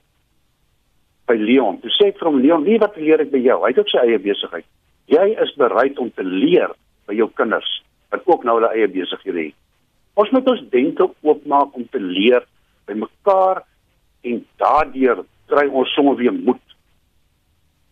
by 1.30 1.38
Leon. 1.38 1.78
Toe 1.82 1.92
sê 1.94 2.10
ek 2.10 2.18
vir 2.20 2.30
hom 2.30 2.40
Leon, 2.42 2.66
wie 2.66 2.78
wat 2.82 2.98
leer 2.98 3.22
ek 3.22 3.32
by 3.32 3.40
jou? 3.44 3.60
Hy 3.62 3.72
het 3.72 3.80
ook 3.82 3.92
sy 3.92 4.02
eie 4.02 4.20
besigheid. 4.22 4.66
Jy 5.10 5.26
is 5.42 5.52
bereid 5.58 5.98
om 6.02 6.10
te 6.14 6.26
leer 6.26 6.74
by 7.10 7.16
jou 7.18 7.30
kinders 7.38 7.70
wat 8.10 8.26
ook 8.26 8.46
nou 8.46 8.56
hulle 8.58 8.70
eie 8.74 8.88
besighede 8.90 9.50
het. 9.50 9.58
Ons 10.18 10.32
moet 10.34 10.48
ons 10.50 10.62
denke 10.72 11.06
oopmaak 11.22 11.76
om 11.78 11.86
te 11.90 12.00
leer 12.02 12.46
by 12.90 12.96
mekaar 12.98 13.62
en 14.26 14.40
daardeur 14.60 15.22
kry 15.50 15.66
ons 15.70 15.92
sommer 15.94 16.18
weer 16.18 16.34
moed 16.34 16.74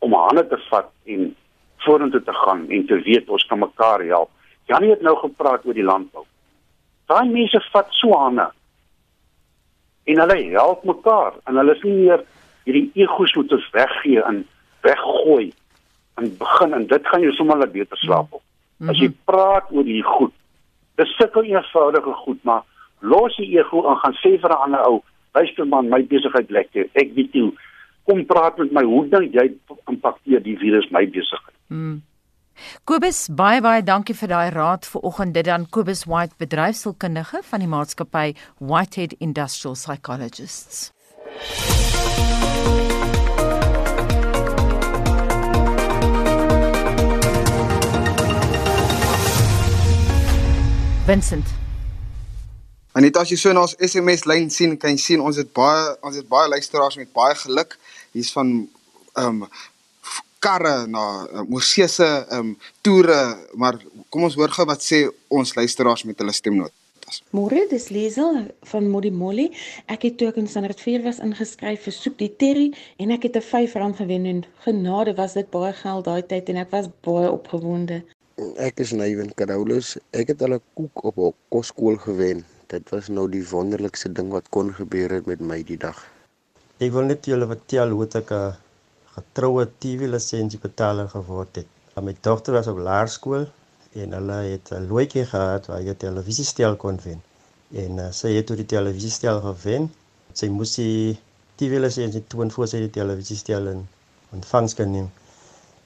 om 0.05 0.14
hande 0.18 0.44
te 0.51 0.59
vat 0.68 0.90
en 1.11 1.31
vorentoe 1.85 2.20
te 2.27 2.35
gaan 2.35 2.66
en 2.74 2.87
te 2.87 2.98
weet 3.07 3.31
ons 3.31 3.46
kan 3.51 3.62
mekaar 3.62 4.05
help. 4.11 4.31
Janie 4.70 4.92
het 4.92 5.03
nou 5.07 5.14
gepraat 5.22 5.64
oor 5.66 5.79
die 5.79 5.87
landbou. 5.87 6.27
Daai 7.09 7.31
mense 7.31 7.61
vat 7.72 7.94
so 7.96 8.18
hande 8.18 8.51
en 10.09 10.22
hulle 10.22 10.38
help 10.57 10.85
mekaar 10.88 11.38
en 11.46 11.61
hulle 11.61 11.74
is 11.77 11.87
nie 11.87 11.96
meer 12.03 12.27
hierdie 12.68 13.04
egos 13.04 13.35
moet 13.38 13.52
ons 13.57 13.70
weggee 13.74 14.24
en 14.28 14.42
weggooi 14.87 15.52
en 16.20 16.33
begin 16.40 16.74
en 16.76 16.87
dit 16.90 17.07
gaan 17.11 17.24
jou 17.24 17.33
sommer 17.37 17.61
laat 17.61 17.72
beter 17.72 18.00
slaap 18.02 18.35
op. 18.37 18.42
As 18.90 18.98
jy 19.00 19.09
praat 19.26 19.70
oor 19.72 19.87
hierdie 19.87 20.07
goed, 20.07 20.35
dis 21.00 21.14
sulke 21.18 21.42
eenvoudige 21.46 22.14
goed, 22.24 22.42
maar 22.46 22.66
los 23.00 23.37
die 23.38 23.48
ego 23.57 23.85
en 23.90 23.98
gaan 24.02 24.18
sê 24.22 24.37
vir 24.42 24.50
'n 24.50 24.62
ander 24.66 24.85
ou, 24.87 25.00
luister 25.35 25.66
man, 25.66 25.88
my 25.88 26.02
besigheid 26.02 26.50
lekker. 26.50 26.90
Ek 26.94 27.14
weet 27.14 27.33
jy 27.33 27.50
kom 28.04 28.24
praat 28.26 28.59
met 28.59 28.72
my 28.72 28.85
hoe 28.85 29.07
dink 29.09 29.35
jy 29.35 29.52
impakteer 29.88 30.42
die 30.42 30.57
virus 30.57 30.90
my 30.90 31.07
besigheid? 31.07 31.57
Mm. 31.68 32.02
Kobus, 32.85 33.28
baie 33.31 33.61
baie 33.61 33.83
dankie 33.83 34.14
vir 34.14 34.28
daai 34.28 34.50
raad 34.50 34.87
vanoggend. 34.87 35.35
Dit 35.35 35.44
dan 35.44 35.66
Kobus 35.70 36.04
White, 36.04 36.35
bedryfskundige 36.38 37.42
van 37.42 37.61
die 37.61 37.68
maatskappy 37.68 38.35
Whitehead 38.59 39.12
Industrial 39.20 39.74
Psychologists. 39.74 40.97
Vincent. 51.09 51.47
Anita, 52.93 53.23
as 53.23 53.31
jy 53.33 53.37
so 53.41 53.53
na 53.57 53.62
ons 53.64 53.73
SMS 53.81 54.27
lyn 54.29 54.51
sien, 54.53 54.75
kan 54.77 54.93
jy 54.93 55.01
sien 55.01 55.23
ons 55.25 55.38
het 55.41 55.49
baie 55.57 55.95
ons 56.05 56.17
het 56.19 56.27
baie 56.29 56.51
luisteraars 56.53 56.99
met 57.01 57.09
baie 57.17 57.37
geluk. 57.41 57.79
Hier's 58.12 58.33
van 58.35 58.51
ehm 59.17 59.45
um, 59.45 59.47
karre 60.45 60.87
na 60.87 61.05
uh, 61.25 61.45
Mosese 61.49 62.09
ehm 62.27 62.51
um, 62.51 62.51
toere, 62.85 63.23
maar 63.57 63.81
kom 64.12 64.27
ons 64.29 64.37
hoor 64.37 64.53
gou 64.53 64.67
wat 64.69 64.85
sê 64.85 65.07
ons 65.33 65.55
luisteraars 65.57 66.05
met 66.05 66.21
hulle 66.21 66.35
stemnotas. 67.09 67.23
Môre, 67.33 67.66
dis 67.71 67.88
Liesel 67.90 68.49
van 68.71 68.88
Modimolly. 68.90 69.49
Ek 69.88 70.05
het 70.07 70.18
toe 70.18 70.29
ek 70.29 70.38
in 70.40 70.49
standaard 70.49 70.81
4 70.81 71.03
was 71.05 71.21
ingeskryf 71.25 71.85
vir 71.87 71.94
soek 71.94 72.18
die 72.18 72.31
Terry 72.37 72.68
en 72.99 73.11
ek 73.11 73.25
het 73.25 73.37
'n 73.37 73.42
R5 73.42 73.97
gewen 73.97 74.27
en 74.27 74.44
genade 74.64 75.14
was 75.16 75.35
dit 75.35 75.51
baie 75.51 75.73
geld 75.73 76.05
daai 76.05 76.23
tyd 76.23 76.49
en 76.49 76.57
ek 76.57 76.71
was 76.71 76.88
baie 77.03 77.31
opgewonde. 77.31 78.03
Ek 78.57 78.81
is 78.81 78.92
Nywen 78.92 79.35
Carolus. 79.35 79.99
Ek 80.12 80.29
het 80.29 80.42
al 80.42 80.55
'n 80.55 80.62
koek 80.75 81.05
op 81.05 81.18
'n 81.18 81.35
kosskool 81.49 81.97
gewen. 81.97 82.44
Dit 82.68 82.90
was 82.90 83.09
nou 83.09 83.29
die 83.29 83.44
wonderlikste 83.49 84.12
ding 84.12 84.31
wat 84.31 84.49
kon 84.51 84.73
gebeur 84.73 85.11
het 85.11 85.27
met 85.27 85.40
my 85.40 85.62
die 85.62 85.77
dag. 85.79 86.07
Ek 86.79 86.92
wil 86.92 87.05
net 87.05 87.27
julle 87.27 87.47
vertel 87.47 87.90
hoe 87.90 88.07
ek 88.07 88.31
'n 88.31 88.55
getroue 89.16 89.68
TV-lisensie 89.79 90.61
betaler 90.61 91.09
geword 91.09 91.57
het. 91.57 91.66
My 92.01 92.14
dogter 92.23 92.53
was 92.53 92.68
op 92.68 92.79
laerskool 92.79 93.49
en 93.92 94.12
hulle 94.12 94.38
het 94.53 94.70
'n 94.72 94.87
loetjie 94.90 95.24
gehad 95.24 95.66
waar 95.66 95.83
jy 95.83 95.94
televisiestel 95.94 96.77
kon 96.77 97.01
wen. 97.05 97.22
En 97.72 97.92
uh, 97.98 98.11
sy 98.12 98.33
het 98.37 98.46
toe 98.46 98.57
die 98.57 98.66
televisiestel 98.66 99.40
gewen. 99.40 99.92
Sy 100.33 100.48
moes 100.48 100.74
die 100.74 101.18
TV-lisensie 101.57 102.24
toon 102.27 102.51
voor 102.51 102.68
sy 102.68 102.79
die 102.85 102.90
televisiestel 102.90 103.66
in 103.66 103.87
ontvangs 104.33 104.74
kan 104.74 104.90
neem. 104.92 105.11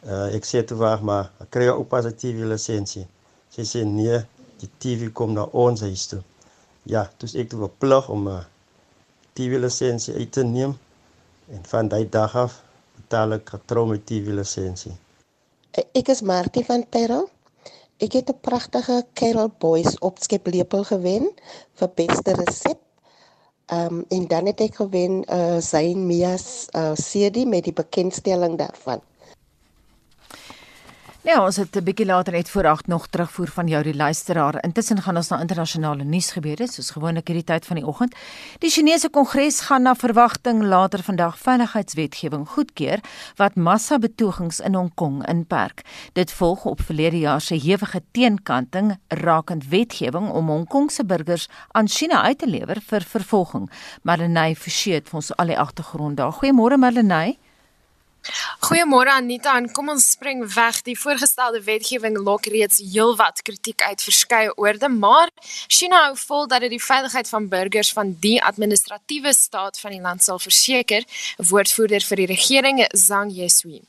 Uh, 0.03 0.35
ek 0.35 0.45
sê 0.45 0.65
toe 0.67 0.79
wag 0.79 1.03
maar, 1.07 1.31
ek 1.41 1.51
kry 1.55 1.69
ook 1.71 1.89
pas 1.89 2.07
'n 2.07 2.17
TV 2.23 2.47
lisensie. 2.53 3.07
Sy 3.55 3.63
sê 3.73 3.85
nee, 3.85 4.19
die 4.61 4.71
TV 4.79 5.13
kom 5.13 5.33
na 5.33 5.45
ons 5.65 5.81
huis 5.81 6.07
toe. 6.07 6.23
Ja, 6.83 7.11
dus 7.19 7.35
ek 7.35 7.49
toe 7.49 7.61
verplig 7.67 8.09
om 8.09 8.29
'n 8.29 8.45
TV 9.35 9.61
lisensie 9.63 10.15
uit 10.15 10.33
te 10.33 10.45
neem 10.45 10.79
en 11.55 11.63
van 11.73 11.89
daai 11.89 12.09
dag 12.09 12.37
af 12.37 12.63
betaal 12.97 13.33
ek 13.39 13.55
getrou 13.55 13.87
met 13.87 14.07
TV 14.07 14.35
lisensie. 14.41 14.97
Ek 15.73 16.09
is 16.09 16.21
Martie 16.21 16.65
van 16.65 16.85
Terrell. 16.89 17.32
Ek 18.03 18.17
het 18.19 18.31
'n 18.31 18.41
pragtige 18.41 19.07
Carol 19.15 19.51
Boys 19.59 19.99
opskep 19.99 20.47
lepel 20.47 20.83
gewen 20.85 21.31
vir 21.79 21.91
beste 21.95 22.33
resep. 22.35 22.81
Ehm 23.67 23.95
um, 23.95 24.05
en 24.09 24.27
dan 24.27 24.47
het 24.47 24.61
ek 24.61 24.75
gewen 24.75 25.23
uh 25.31 25.61
Zain 25.61 26.07
Mias 26.07 26.67
uh 26.75 26.93
CD 26.99 27.47
met 27.47 27.65
die 27.65 27.73
bekendstelling 27.73 28.59
daarvan. 28.59 29.01
Ja, 31.23 31.45
ons 31.45 31.57
het 31.57 31.77
'n 31.77 31.85
bietjie 31.85 32.07
later 32.07 32.33
net 32.33 32.51
voor 32.51 32.67
8 32.67 32.87
nog 32.87 33.07
terugvoer 33.07 33.49
van 33.49 33.67
jou 33.67 33.83
die 33.83 33.95
luisteraar. 33.95 34.65
Intussen 34.65 35.03
gaan 35.03 35.17
ons 35.17 35.29
na 35.29 35.41
internasionale 35.41 36.05
nuus 36.05 36.31
gebeure, 36.31 36.67
soos 36.67 36.91
gewoonlik 36.91 37.27
hierdie 37.27 37.45
tyd 37.45 37.67
van 37.67 37.77
die 37.77 37.87
oggend. 37.87 38.15
Die 38.59 38.71
Chinese 38.71 39.09
Kongres 39.09 39.61
gaan 39.61 39.83
na 39.83 39.95
verwagting 39.95 40.63
later 40.63 41.03
vandag 41.03 41.39
veiligheidswetgewing 41.39 42.49
goedkeur 42.49 43.01
wat 43.37 43.55
massa-betogings 43.55 44.61
in 44.61 44.75
Hong 44.75 44.95
Kong 44.95 45.29
inperk. 45.29 45.83
Dit 46.13 46.33
volg 46.33 46.65
op 46.65 46.81
verlede 46.81 47.19
jaar 47.19 47.41
se 47.41 47.55
hewige 47.55 48.03
teenkanting 48.11 48.99
rakend 49.09 49.69
wetgewing 49.69 50.31
om 50.31 50.49
Hong 50.49 50.67
Kong 50.67 50.91
se 50.91 51.05
burgers 51.05 51.49
aan 51.71 51.89
China 51.89 52.23
uit 52.23 52.39
te 52.39 52.47
lewer 52.47 52.81
vir 52.87 53.01
vervolging. 53.01 53.71
Marlenae 54.03 54.57
Forsie 54.57 54.95
het 54.95 55.09
vir 55.09 55.15
ons 55.15 55.37
al 55.37 55.47
die 55.47 55.59
agtergrond 55.59 56.17
daar. 56.17 56.33
Goeiemôre 56.33 56.77
Marlenae. 56.77 57.39
Goeiemôre 58.63 59.11
Anita 59.11 59.57
en 59.59 59.67
kom 59.75 59.89
ons 59.93 60.05
spring 60.15 60.45
weg. 60.55 60.83
Die 60.87 60.99
voorgestelde 60.99 61.63
wetgewing 61.67 62.19
lok 62.19 62.47
reeds 62.47 62.79
heelwat 62.79 63.43
kritiek 63.43 63.83
uit 63.83 64.03
verskeie 64.03 64.53
oorde, 64.57 64.89
maar 64.89 65.31
China 65.67 66.05
hou 66.07 66.17
vol 66.17 66.47
dat 66.47 66.63
dit 66.65 66.77
die 66.77 66.83
veiligheid 66.83 67.29
van 67.29 67.49
burgers 67.49 67.93
van 67.93 68.15
die 68.21 68.39
administratiewe 68.43 69.35
staat 69.35 69.81
van 69.81 69.97
die 69.97 70.01
land 70.01 70.23
sal 70.23 70.39
verseker, 70.39 71.03
'n 71.39 71.49
woordvoerder 71.51 72.01
vir 72.01 72.17
die 72.17 72.27
regering, 72.27 72.87
Zhang 72.95 73.33
Yeshui. 73.33 73.83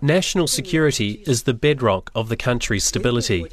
National 0.00 0.46
security 0.46 1.22
is 1.26 1.42
the 1.42 1.54
bedrock 1.54 2.10
of 2.14 2.28
the 2.28 2.36
country's 2.36 2.84
stability. 2.84 3.46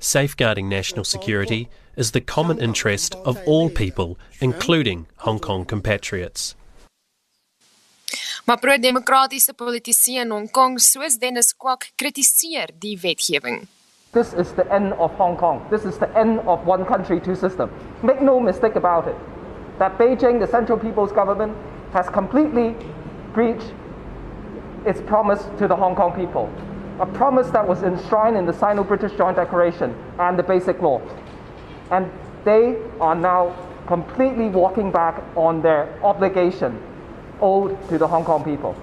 Safeguarding 0.00 0.68
national 0.68 1.04
security 1.04 1.68
is 1.96 2.10
the 2.10 2.20
common 2.20 2.58
interest 2.58 3.14
of 3.24 3.38
all 3.46 3.70
people, 3.70 4.18
including 4.40 5.06
Hong 5.16 5.38
Kong 5.38 5.64
compatriots. 5.64 6.54
Maar 8.44 8.58
pro-demokratiese 8.58 9.52
politici 9.52 10.16
in 10.16 10.30
Hong 10.30 10.48
Kong 10.50 10.78
soos 10.78 11.18
Dennis 11.18 11.52
Kwak 11.52 11.92
kritiseer 11.96 12.68
die 12.78 12.98
wetgewing. 13.02 13.66
This 14.12 14.32
is 14.34 14.52
the 14.52 14.64
end 14.70 14.92
of 14.92 15.10
Hong 15.18 15.36
Kong. 15.36 15.66
This 15.70 15.84
is 15.84 15.98
the 15.98 16.08
end 16.14 16.40
of 16.46 16.66
one 16.66 16.84
country 16.84 17.20
two 17.20 17.34
system. 17.34 17.70
Make 18.02 18.20
no 18.20 18.38
mistake 18.38 18.76
about 18.76 19.08
it. 19.08 19.16
That 19.78 19.98
Beijing, 19.98 20.40
the 20.40 20.46
Central 20.46 20.78
People's 20.78 21.10
Government 21.10 21.56
has 21.92 22.08
completely 22.08 22.76
breached 23.32 23.72
its 24.86 25.00
promise 25.00 25.42
to 25.58 25.66
the 25.66 25.74
Hong 25.74 25.96
Kong 25.96 26.12
people. 26.12 26.48
A 27.00 27.06
promise 27.06 27.50
that 27.50 27.66
was 27.66 27.82
enshrined 27.82 28.36
in 28.36 28.46
the 28.46 28.52
Sino-British 28.52 29.16
Joint 29.16 29.36
Declaration 29.36 29.96
and 30.18 30.38
the 30.38 30.44
Basic 30.44 30.80
Law. 30.80 31.00
And 31.90 32.10
they 32.44 32.76
are 33.00 33.14
now 33.14 33.54
completely 33.86 34.48
walking 34.48 34.90
back 34.90 35.22
on 35.36 35.62
their 35.62 36.02
obligation 36.02 36.80
owed 37.40 37.88
to 37.88 37.98
the 37.98 38.06
Hong 38.06 38.24
Kong 38.24 38.44
people. 38.44 38.74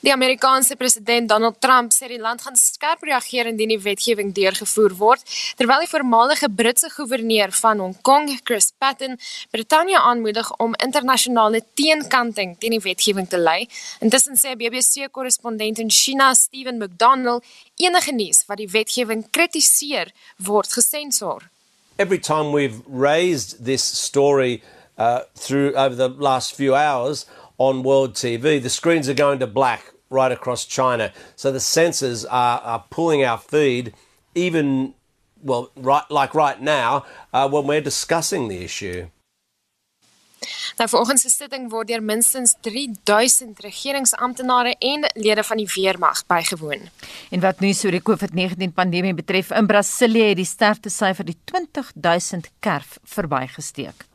Die 0.00 0.12
Amerikaanse 0.12 0.76
president 0.76 1.28
Donald 1.28 1.58
Trump 1.60 1.92
sê 1.92 2.06
die 2.08 2.18
land 2.18 2.40
gaan 2.40 2.56
skerp 2.56 3.02
reageer 3.04 3.50
indien 3.50 3.68
die 3.74 3.82
wetgewing 3.84 4.30
deurgevoer 4.32 4.94
word, 4.96 5.20
terwyl 5.60 5.82
die 5.84 5.90
voormalige 5.90 6.48
Britse 6.48 6.88
goewerneur 6.94 7.52
van 7.58 7.82
Hong 7.84 7.96
Kong, 8.00 8.30
Chris 8.48 8.70
Patten, 8.80 9.18
Brittanje 9.52 10.00
aanmoedig 10.00 10.48
om 10.56 10.72
internasionale 10.80 11.60
teenkanting 11.76 12.56
teen 12.56 12.78
die 12.78 12.80
wetgewing 12.86 13.28
te 13.28 13.36
lei. 13.36 13.66
Intussen 14.00 14.40
sê 14.40 14.54
BBC-korrespondent 14.56 15.84
in 15.84 15.92
China, 15.92 16.32
Stephen 16.32 16.80
McDonald, 16.80 17.44
enige 17.76 18.16
nuus 18.16 18.46
wat 18.48 18.64
die 18.64 18.70
wetgewing 18.72 19.26
kritiseer, 19.28 20.14
word 20.40 20.72
gesensor. 20.72 21.44
Every 22.00 22.18
time 22.18 22.56
we've 22.56 22.80
raised 22.88 23.66
this 23.66 23.84
story 23.84 24.62
uh, 24.96 25.28
through 25.36 25.76
over 25.76 25.94
the 25.94 26.08
last 26.08 26.54
few 26.54 26.74
hours, 26.74 27.26
on 27.60 27.82
world 27.82 28.14
TV, 28.14 28.60
the 28.60 28.70
screens 28.70 29.06
are 29.06 29.14
going 29.14 29.38
to 29.38 29.46
black 29.46 29.92
right 30.08 30.32
across 30.32 30.64
China. 30.64 31.12
So 31.36 31.52
the 31.52 31.58
sensors 31.58 32.24
are, 32.28 32.60
are 32.60 32.84
pulling 32.90 33.22
our 33.22 33.38
feed, 33.38 33.92
even, 34.34 34.94
well, 35.42 35.70
right, 35.76 36.10
like 36.10 36.34
right 36.34 36.60
now, 36.60 37.04
uh, 37.34 37.48
when 37.48 37.66
we're 37.66 37.82
discussing 37.82 38.48
the 38.48 38.64
issue. 38.64 39.08
Nou 40.76 40.88
volgens 40.88 41.24
'n 41.24 41.28
sitting 41.28 41.68
word 41.68 41.86
deur 41.86 42.02
minstens 42.02 42.54
3000 42.60 43.60
regeringsamptenare 43.60 44.74
en 44.78 45.10
lede 45.14 45.44
van 45.44 45.56
die 45.56 45.70
weermag 45.74 46.26
bygewoon. 46.26 46.88
En 47.30 47.40
wat 47.40 47.60
nuus 47.60 47.84
oor 47.84 47.90
die 47.90 48.02
COVID-19 48.02 48.72
pandemie 48.74 49.14
betref, 49.14 49.50
in 49.50 49.66
Brasilië 49.66 50.22
het 50.32 50.36
die 50.36 50.44
sterftesyfer 50.44 51.24
die 51.24 51.36
20000 51.44 52.50
kerf 52.58 52.98
verbygesteek. 53.02 54.09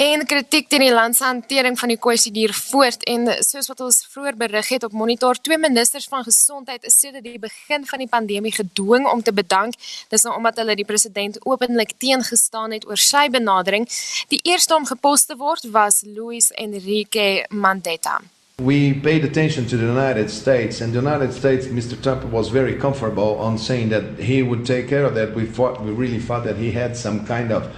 En 0.00 0.22
kritiek 0.24 0.64
teen 0.72 0.80
die 0.80 0.92
land 0.94 1.12
se 1.12 1.26
hantering 1.26 1.74
van 1.76 1.90
die 1.92 1.98
kwessie 2.00 2.30
duur 2.32 2.54
voort 2.56 3.02
en 3.12 3.26
soos 3.44 3.66
wat 3.68 3.82
ons 3.84 3.98
vroeër 4.08 4.38
berig 4.40 4.70
het 4.72 4.86
op 4.86 4.94
monitor, 4.96 5.36
twee 5.36 5.58
ministers 5.60 6.06
van 6.08 6.24
gesondheid 6.24 6.86
is 6.88 6.96
sedert 7.02 7.26
die 7.26 7.36
begin 7.42 7.84
van 7.84 8.00
die 8.00 8.08
pandemie 8.08 8.54
gedwing 8.56 9.04
om 9.10 9.20
te 9.20 9.34
bedank. 9.36 9.76
Dis 10.08 10.24
nou 10.24 10.38
omdat 10.38 10.56
hulle 10.62 10.78
die 10.78 10.86
president 10.88 11.36
openlik 11.44 11.92
teengestaan 12.00 12.72
het 12.72 12.86
oor 12.88 12.96
sy 12.96 13.26
benadering. 13.28 13.84
Die 14.32 14.40
eerste 14.48 14.78
om 14.78 14.88
gepos 14.88 15.26
te 15.28 15.36
word 15.36 15.68
was 15.74 16.00
Luis 16.08 16.48
Enrique 16.56 17.44
Mandetta. 17.50 18.22
We 18.56 18.96
paid 19.02 19.24
attention 19.24 19.66
to 19.66 19.76
the 19.76 19.84
United 19.84 20.30
States, 20.30 20.80
and 20.80 20.92
the 20.92 21.00
United 21.00 21.32
States, 21.32 21.68
Mr. 21.68 22.00
Trump 22.00 22.24
was 22.32 22.48
very 22.48 22.76
comfortable 22.76 23.36
on 23.36 23.58
saying 23.58 23.90
that 23.90 24.16
he 24.18 24.42
would 24.42 24.64
take 24.64 24.88
care 24.88 25.04
of 25.04 25.14
that. 25.14 25.34
We 25.34 25.44
thought, 25.44 25.84
we 25.84 25.92
really 25.92 26.20
thought 26.20 26.44
that 26.44 26.56
he 26.56 26.72
had 26.72 26.96
some 26.96 27.26
kind 27.26 27.52
of 27.52 27.68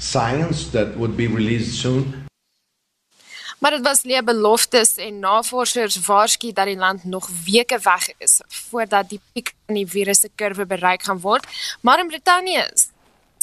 science 0.00 0.70
that 0.70 0.96
would 0.96 1.16
be 1.16 1.28
released 1.28 1.74
soon. 1.74 2.28
Maar 3.60 3.70
dit 3.70 3.84
was 3.84 4.02
leë 4.08 4.22
beloftes 4.24 4.94
en 4.96 5.18
navorsers 5.20 5.98
waarsku 6.06 6.52
dat 6.56 6.70
die 6.70 6.76
land 6.76 7.04
nog 7.04 7.28
weke 7.44 7.78
weg 7.82 8.08
is 8.18 8.40
voordat 8.48 9.10
die 9.10 9.20
piek 9.32 9.52
van 9.66 9.76
die 9.76 9.86
virus 9.86 10.20
se 10.24 10.30
kurwe 10.34 10.66
bereik 10.66 11.02
gaan 11.02 11.20
word. 11.20 11.44
Maar 11.80 12.00
in 12.00 12.08
Brittanje 12.08 12.64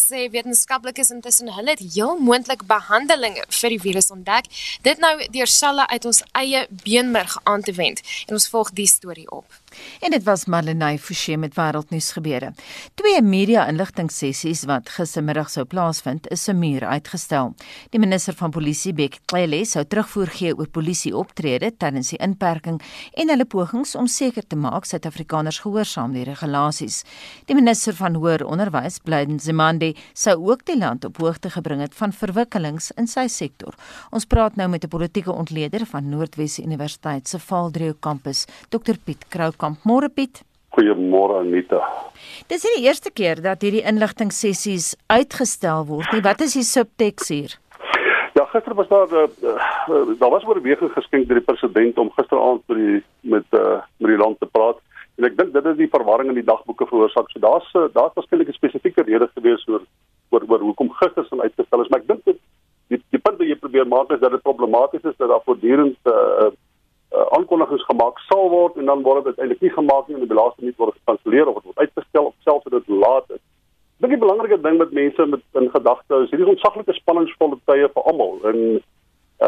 sê 0.01 0.25
wetenskaplikes 0.31 1.11
intussen 1.13 1.53
hulle 1.53 1.75
het 1.75 1.83
heel 1.93 2.17
moontlik 2.17 2.65
behandelinge 2.65 3.43
vir 3.59 3.75
die 3.75 3.81
virus 3.85 4.09
ontdek. 4.13 4.49
Dit 4.81 4.97
nou 5.03 5.13
deur 5.35 5.53
selle 5.53 5.85
uit 5.87 6.05
ons 6.05 6.23
eie 6.41 6.65
beenmerg 6.83 7.37
aan 7.43 7.61
te 7.61 7.75
wend. 7.77 8.01
En 8.25 8.39
ons 8.39 8.49
volg 8.49 8.73
die 8.73 8.87
storie 8.89 9.29
op. 9.31 9.45
En 10.01 10.11
dit 10.11 10.23
was 10.23 10.45
Marlenae 10.45 10.97
Forsie 10.99 11.37
met 11.37 11.55
wêreldnuus 11.57 12.11
gebeure. 12.15 12.53
Twee 12.95 13.21
media-inligtingssessies 13.21 14.63
wat 14.69 14.89
gistermiddag 14.89 15.49
sou 15.49 15.65
plaasvind, 15.65 16.27
is 16.31 16.43
se 16.43 16.53
muur 16.53 16.85
uitgestel. 16.85 17.53
Die 17.93 17.99
minister 17.99 18.33
van 18.37 18.51
polisie, 18.51 18.93
Bek 18.93 19.19
Cele, 19.25 19.63
sou 19.65 19.83
terugvoer 19.85 20.31
gee 20.37 20.55
oor 20.55 20.69
polisie 20.73 21.13
optrede 21.15 21.71
tydens 21.77 22.11
die 22.13 22.19
inperking 22.23 22.79
en 23.13 23.29
hulle 23.33 23.45
pogings 23.45 23.95
om 23.95 24.07
seker 24.07 24.45
te 24.47 24.55
maak 24.55 24.85
Suid-Afrikaners 24.85 25.59
gehoorsaam 25.65 26.13
die 26.15 26.25
regulasies. 26.27 27.03
Die 27.45 27.55
minister 27.57 27.95
van 27.97 28.15
hoër 28.15 28.45
onderwys, 28.47 28.99
Blyden 29.03 29.39
Zimande, 29.43 29.93
sou 30.13 30.37
ook 30.49 30.65
die 30.65 30.77
land 30.77 31.05
op 31.05 31.21
hoogte 31.21 31.51
gebring 31.53 31.81
het 31.83 31.95
van 31.97 32.13
verwikkelings 32.13 32.91
in 32.97 33.07
sy 33.07 33.27
sektor. 33.27 33.75
Ons 34.11 34.25
praat 34.25 34.55
nou 34.55 34.69
met 34.69 34.83
'n 34.83 34.89
politieke 34.89 35.31
ontleder 35.31 35.85
van 35.85 36.09
Noordwes 36.09 36.59
Universiteit 36.59 37.27
se 37.27 37.39
Valdrio 37.39 37.93
kampus, 37.99 38.45
Dr 38.69 38.97
Piet 39.03 39.27
Kroukamp. 39.29 39.66
Môre 39.83 40.09
Piet. 40.09 40.43
Goeiemôre 40.75 41.39
Anita. 41.41 41.81
Dis 42.51 42.63
nie 42.65 42.73
die 42.77 42.87
eerste 42.87 43.11
keer 43.11 43.41
dat 43.41 43.63
hierdie 43.65 43.85
inligtingsessies 43.87 44.95
uitgestel 45.09 45.87
word 45.89 46.11
nie. 46.13 46.21
Wat 46.25 46.41
is 46.45 46.53
die 46.53 46.65
subteks 46.67 47.31
hier? 47.33 47.55
Ja, 48.37 48.45
gister 48.51 48.75
was 48.77 48.89
daar 48.91 49.09
uh, 49.13 49.27
daar 50.19 50.29
was 50.29 50.45
oor 50.45 50.59
'n 50.59 50.67
week 50.67 50.79
geskenk 50.79 51.27
deur 51.27 51.39
die 51.39 51.49
president 51.49 51.97
om 51.97 52.11
gisteraand 52.11 52.61
met 52.67 52.77
die 52.77 53.03
met 53.21 53.47
uh, 53.51 53.81
met 53.97 54.09
die 54.13 54.21
land 54.23 54.39
te 54.39 54.45
praat. 54.45 54.77
En 55.17 55.25
ek 55.25 55.37
dink 55.37 55.53
dit 55.53 55.63
het 55.63 55.77
die 55.77 55.89
verwarring 55.89 56.29
in 56.29 56.37
die 56.37 56.49
dagboeke 56.51 56.85
veroorsaak. 56.85 57.31
So 57.31 57.39
daar's 57.39 57.71
daar's 57.93 58.13
waarskynlik 58.13 58.49
'n 58.49 58.59
spesifieke 58.59 59.01
rede 59.03 59.29
gewees 59.33 59.67
oor 59.67 59.81
oor 60.29 60.43
oor 60.47 60.59
hoekom 60.59 60.91
gister 60.91 61.25
se 61.25 61.41
uitgestel 61.41 61.81
is, 61.81 61.89
maar 61.89 61.99
ek 61.99 62.07
dink 62.07 62.25
dit 62.25 62.39
die, 62.87 63.01
die 63.09 63.19
punt 63.19 63.37
wat 63.37 63.47
jy 63.47 63.55
probeer 63.55 63.87
maak 63.87 64.11
is 64.11 64.19
dat 64.19 64.31
dit 64.31 64.41
problematies 64.41 65.03
is 65.03 65.17
dat 65.17 65.29
daar 65.29 65.43
voortdurend 65.45 65.97
uh, 66.03 66.51
uh, 67.15 67.25
aankondigings 67.37 67.85
gemaak 67.89 68.19
sal 68.27 68.49
word 68.49 68.77
en 68.77 68.85
dan 68.85 69.03
word 69.03 69.25
dit 69.25 69.39
eintlik 69.39 69.61
nie 69.61 69.73
gemaak 69.75 70.07
nie 70.07 70.17
en 70.17 70.25
die 70.25 70.33
belasting 70.33 70.67
nie 70.67 70.77
word 70.77 70.95
gekanselleer 70.99 71.51
of 71.51 71.63
word 71.63 71.83
uitgestel 71.83 72.31
of 72.31 72.35
selfs 72.47 72.71
dit 72.73 72.89
laat 73.03 73.29
is. 73.35 73.43
Ek 73.97 74.05
dink 74.05 74.13
die 74.13 74.23
belangrike 74.25 74.61
ding 74.61 74.77
met 74.77 74.91
mense 74.93 75.25
met 75.25 75.61
in 75.61 75.69
gedagte 75.73 76.23
is 76.23 76.33
hierdie 76.33 76.49
ontsaglike 76.53 76.93
spanningsvolle 76.99 77.59
tye 77.69 77.87
vir 77.93 78.09
almal 78.11 78.41
en 78.51 78.59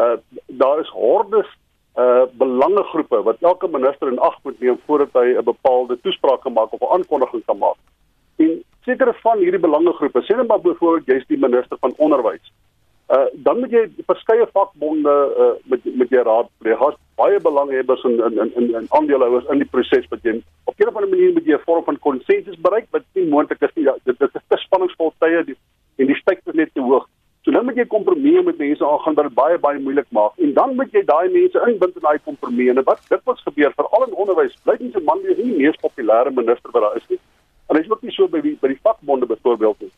uh 0.00 0.16
daar 0.62 0.80
is 0.80 0.90
hordes 0.94 1.50
uh 1.98 2.24
belangegroepe 2.42 3.22
wat 3.28 3.42
elke 3.42 3.68
minister 3.68 4.08
in 4.08 4.18
ag 4.30 4.36
moet 4.42 4.60
neem 4.60 4.80
voordat 4.86 5.14
hy 5.20 5.36
'n 5.36 5.44
bepaalde 5.44 6.00
toespraak 6.00 6.42
kan 6.42 6.52
maak 6.52 6.72
of 6.72 6.80
'n 6.80 6.92
aankondiging 6.96 7.44
kan 7.46 7.58
maak. 7.58 7.78
En 8.38 8.62
sekere 8.84 9.14
van 9.22 9.38
hierdie 9.38 9.60
belangegroepe, 9.60 10.22
sê 10.22 10.36
net 10.36 10.48
maar 10.48 10.60
byvoorbeeld 10.60 11.06
jy's 11.06 11.26
die 11.26 11.38
minister 11.38 11.76
van 11.80 11.94
onderwys. 11.96 12.52
Uh 13.10 13.26
dan 13.34 13.58
moet 13.58 13.72
jy 13.74 13.80
verskeie 14.06 14.46
vakbonde 14.54 15.12
uh 15.44 15.52
met 15.72 15.86
met 15.98 16.12
jou 16.14 16.22
raadpleeg. 16.22 16.78
Daar's 16.78 16.98
baie 17.18 17.40
belanghebbers 17.40 18.04
en 18.06 18.20
en 18.22 18.52
en 18.54 18.74
en 18.80 18.86
aandeelhouers 18.98 19.48
in 19.50 19.62
die 19.62 19.70
proses 19.72 20.06
wat 20.12 20.22
jy 20.22 20.36
op 20.64 20.78
'n 20.78 20.88
of 20.88 20.96
ander 20.96 21.10
manier 21.10 21.32
moet 21.32 21.44
jy 21.44 21.56
'n 21.58 21.66
vorm 21.66 21.84
van 21.84 21.98
konsensus 21.98 22.60
bereik 22.66 22.86
wat 22.90 23.02
nie 23.14 23.26
moontlik 23.26 23.62
is 23.62 23.74
nie. 23.74 23.84
Ja, 23.84 23.94
dit 24.04 24.18
dit 24.18 24.34
is 24.34 24.46
te 24.48 24.56
spanningsvol 24.56 25.12
tye 25.18 25.44
die, 25.44 25.56
en 25.96 26.06
die 26.06 26.20
styk 26.22 26.40
is 26.46 26.54
net 26.54 26.70
te 26.74 26.80
hoog. 26.80 27.08
So 27.42 27.50
nou 27.50 27.64
moet 27.64 27.76
jy 27.76 27.86
kompromie 27.88 28.42
met 28.42 28.58
mense 28.58 28.86
aangaan 28.86 29.14
wat 29.14 29.28
dit 29.28 29.34
baie 29.34 29.58
baie 29.58 29.78
moeilik 29.78 30.06
maak. 30.10 30.32
En 30.38 30.52
dan 30.52 30.76
moet 30.76 30.92
jy 30.92 31.02
daai 31.04 31.28
mense 31.32 31.62
inbind 31.66 31.96
in 31.96 32.06
daai 32.06 32.18
kompromie. 32.24 32.68
En 32.70 32.82
wat 32.84 33.00
dit 33.08 33.20
wat 33.24 33.38
gebeur 33.46 33.72
veral 33.76 34.06
in 34.06 34.14
onderwys, 34.14 34.56
bly 34.64 34.76
nie 34.78 34.92
se 34.92 35.00
man 35.00 35.22
wees 35.22 35.36
nie 35.36 35.50
die 35.50 35.58
mees 35.62 35.80
populêre 35.82 36.30
minister 36.30 36.70
wat 36.70 36.82
daar 36.82 36.96
is 36.96 37.08
nie. 37.08 37.18
En 37.68 37.76
hy's 37.76 37.90
ook 37.90 38.02
nie 38.02 38.12
so 38.12 38.28
by 38.28 38.40
die 38.40 38.56
by 38.60 38.68
die 38.68 38.82
vakbonde 38.82 39.26
byvoorbeeld 39.26 39.80
nie. 39.80 39.89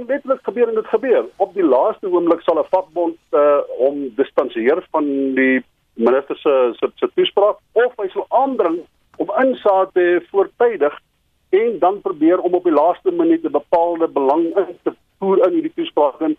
Kan 0.00 0.08
letterlik 0.08 0.42
gebeur 0.42 0.68
en 0.68 0.74
dit 0.74 0.86
gebeur. 0.86 1.24
Op 1.36 1.54
die 1.54 1.64
laaste 1.64 2.08
oomblik 2.08 2.40
sal 2.40 2.58
'n 2.58 2.68
vakbond 2.70 3.16
uh 3.30 3.60
om 3.78 4.12
distansieer 4.16 4.86
van 4.90 5.04
die 5.34 5.64
minister 5.94 6.36
se 6.36 6.72
se 6.78 6.90
se 6.94 7.08
toespraak 7.14 7.56
of 7.72 7.92
hy 7.96 8.08
sal 8.08 8.24
aandring 8.28 8.78
om 9.16 9.32
insate 9.44 10.22
voortydig 10.30 11.00
en 11.50 11.78
dan 11.78 12.00
probeer 12.00 12.38
om 12.40 12.54
op 12.54 12.64
die 12.64 12.72
laaste 12.72 13.10
minuut 13.10 13.44
'n 13.44 13.52
bepaalde 13.52 14.08
belang 14.08 14.44
in 14.56 14.78
te 14.82 14.92
voer 15.18 15.46
in 15.46 15.52
hierdie 15.52 15.74
toespraak 15.74 16.20
en 16.20 16.36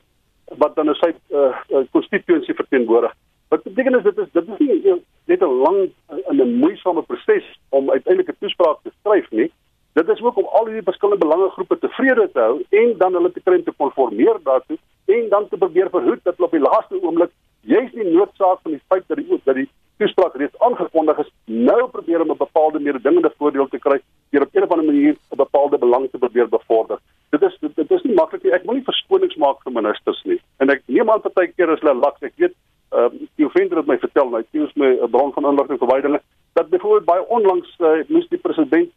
wat 0.58 0.76
dan 0.76 0.96
sy 0.96 1.14
uh 1.30 1.86
konstituensie 1.92 2.54
uh, 2.54 2.60
verteenwoordig. 2.62 3.14
Wat 3.48 3.64
beteken 3.64 3.96
is 3.96 4.04
dit 4.04 4.18
is 4.18 4.32
dit 4.32 4.48
is 4.48 4.58
nie 4.58 5.02
net 5.26 5.42
'n 5.42 5.62
lang 5.66 5.90
en 6.08 6.36
'n 6.36 6.54
moeisame 6.54 7.02
proses 7.02 7.60
om 7.70 7.92
uiteindelik 7.92 8.30
'n 8.30 8.40
toespraak 8.40 8.78
te 8.84 8.92
skryf 9.00 9.32
nie. 9.32 9.52
Dit 9.94 10.10
is 10.10 10.22
ook 10.22 10.38
om 10.38 10.46
al 10.46 10.66
hierdie 10.66 10.88
verskillende 10.88 11.26
belangegroepe 11.26 11.78
tevrede 11.80 12.30
te 12.32 12.40
hou 12.40 12.64
en 12.70 12.94
dan 12.98 13.14
hulle 13.14 13.32
te 13.32 13.42
om 13.44 13.64
te 13.64 13.74
konformeer 13.78 14.38
daartoe 14.44 14.78
en 15.06 15.30
dan 15.30 15.48
te 15.48 15.58
probeer 15.58 15.90
verhoed 15.90 16.24
dat 16.24 16.36
hulle 16.38 16.48
op 16.48 16.56
die 16.56 16.68
laaste 16.68 17.02
oomblik 17.02 17.32
juis 17.62 17.92
die 17.92 18.08
noodsaak 18.08 18.62
van 18.64 18.72
die 18.72 18.82
feit 18.88 19.04
dat 19.08 19.18
die 19.18 19.40
dat 19.44 19.56
die 19.56 19.68
toespraak 20.02 20.36
reeds 20.40 20.64
aangekondig 20.68 21.20
is 21.24 21.32
nou 21.46 21.82
probeer 21.96 22.22
om 22.22 22.32
'n 22.32 22.38
bepaalde 22.38 22.80
mededingende 22.80 23.34
voordeel 23.38 23.68
te 23.68 23.80
kry 23.80 24.00
deur 24.30 24.42
op 24.42 24.56
'n 24.56 24.64
of 24.64 24.72
ander 24.72 24.86
manier 24.86 25.16
'n 25.32 25.42
bepaalde 25.44 25.78
belang 25.78 26.10
te 26.10 26.18
probeer 26.18 26.50
bevorder. 26.50 26.98
Dit 27.30 27.42
is 27.42 27.58
dit, 27.60 27.76
dit 27.76 27.92
is 27.92 28.02
nie 28.02 28.14
maklik 28.14 28.44
nie. 28.44 28.54
Ek 28.54 28.64
wil 28.64 28.76
nie 28.76 28.90
verskonings 28.92 29.36
maak 29.36 29.62
vir 29.64 29.72
ministers 29.72 30.24
nie. 30.24 30.40
En 30.58 30.70
ek 30.70 30.82
neem 30.86 31.10
aan 31.10 31.22
partykeer 31.22 31.70
is 31.70 31.80
hulle 31.80 31.94
laks. 31.94 32.22
Ek 32.22 32.34
weet 32.36 32.56
ehm 32.92 33.06
uh, 33.06 33.28
die 33.36 33.46
offender 33.46 33.78
het 33.78 33.88
my 33.88 33.98
vertel, 33.98 34.30
nou 34.30 34.42
hy 34.42 34.60
het 34.60 34.76
my 34.76 34.92
'n 35.04 35.10
bron 35.10 35.34
van 35.34 35.46
inligting 35.46 35.80
verwydering 35.80 36.22
dat 36.54 36.70
byvoorbeeld 36.70 37.06
baie 37.06 37.28
onlangs 37.28 37.76
uh, 37.80 38.04
moes 38.08 38.28
die 38.28 38.38
president 38.38 38.91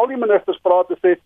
al 0.00 0.10
die 0.12 0.20
ministers 0.20 0.60
praat 0.64 0.90
en 0.90 1.00
sê 1.00 1.16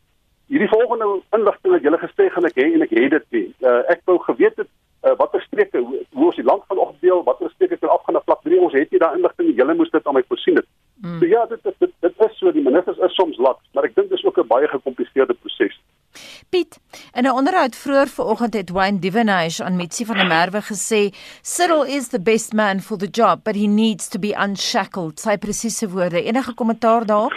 hierdie 0.52 0.68
volgende 0.68 1.08
inligting 1.36 1.72
wat 1.72 1.86
julle 1.86 2.00
gesê 2.02 2.28
gaan 2.32 2.48
ek 2.48 2.58
hê 2.60 2.66
en 2.74 2.84
ek 2.86 2.96
het 2.98 3.14
dit 3.16 3.26
nie. 3.36 3.46
Uh, 3.64 3.80
ek 3.94 4.02
wou 4.08 4.18
geweet 4.26 4.58
het 4.60 4.70
uh, 5.04 5.14
watter 5.20 5.42
streke 5.46 5.80
hoe, 5.80 6.02
hoe 6.12 6.28
ons 6.30 6.40
die 6.40 6.46
land 6.46 6.64
gaan 6.68 6.82
opdeel, 6.84 7.22
watter 7.28 7.52
streke 7.54 7.78
kan 7.80 7.92
afgaan 7.94 8.18
na 8.18 8.24
vlak 8.26 8.42
3. 8.48 8.60
Ons 8.66 8.76
het 8.76 8.92
nie 8.92 9.00
daai 9.02 9.16
inligting 9.18 9.48
nie. 9.48 9.56
Julle 9.60 9.76
moes 9.78 9.92
dit 9.94 10.06
aan 10.06 10.18
my 10.18 10.24
voorsien 10.28 10.60
het. 10.60 10.68
Mm. 11.04 11.18
So 11.18 11.28
ja, 11.28 11.46
dit, 11.50 11.62
dit 11.62 11.80
dit 11.84 11.92
dit 12.06 12.22
is 12.26 12.38
so 12.38 12.52
die 12.54 12.64
ministers 12.64 13.00
is 13.08 13.16
soms 13.18 13.40
laks, 13.42 13.64
maar 13.74 13.88
ek 13.88 13.96
dink 13.96 14.12
dit 14.12 14.18
is 14.18 14.24
ook 14.24 14.38
'n 14.38 14.46
baie 14.48 14.68
gecompliseerde 14.68 15.34
proses. 15.34 15.80
Piet, 16.50 16.78
in 17.14 17.26
'n 17.26 17.36
onderhoud 17.40 17.76
vroeër 17.76 18.08
vanoggend 18.08 18.54
het 18.54 18.70
Wayne 18.70 18.98
Divenage 18.98 19.64
aan 19.64 19.76
Mitsi 19.76 20.04
van 20.04 20.16
der 20.16 20.26
Merwe 20.26 20.62
gesê, 20.62 21.10
"Cyril 21.42 21.82
is 21.82 22.08
the 22.08 22.20
best 22.20 22.52
man 22.52 22.80
for 22.80 22.96
the 22.96 23.10
job, 23.10 23.42
but 23.42 23.54
he 23.54 23.66
needs 23.66 24.08
to 24.08 24.18
be 24.18 24.32
unshackled." 24.44 25.20
Sy 25.20 25.36
presiese 25.38 25.88
woorde. 25.90 26.22
Enige 26.22 26.54
kommentaar 26.54 27.06
daarop? 27.06 27.32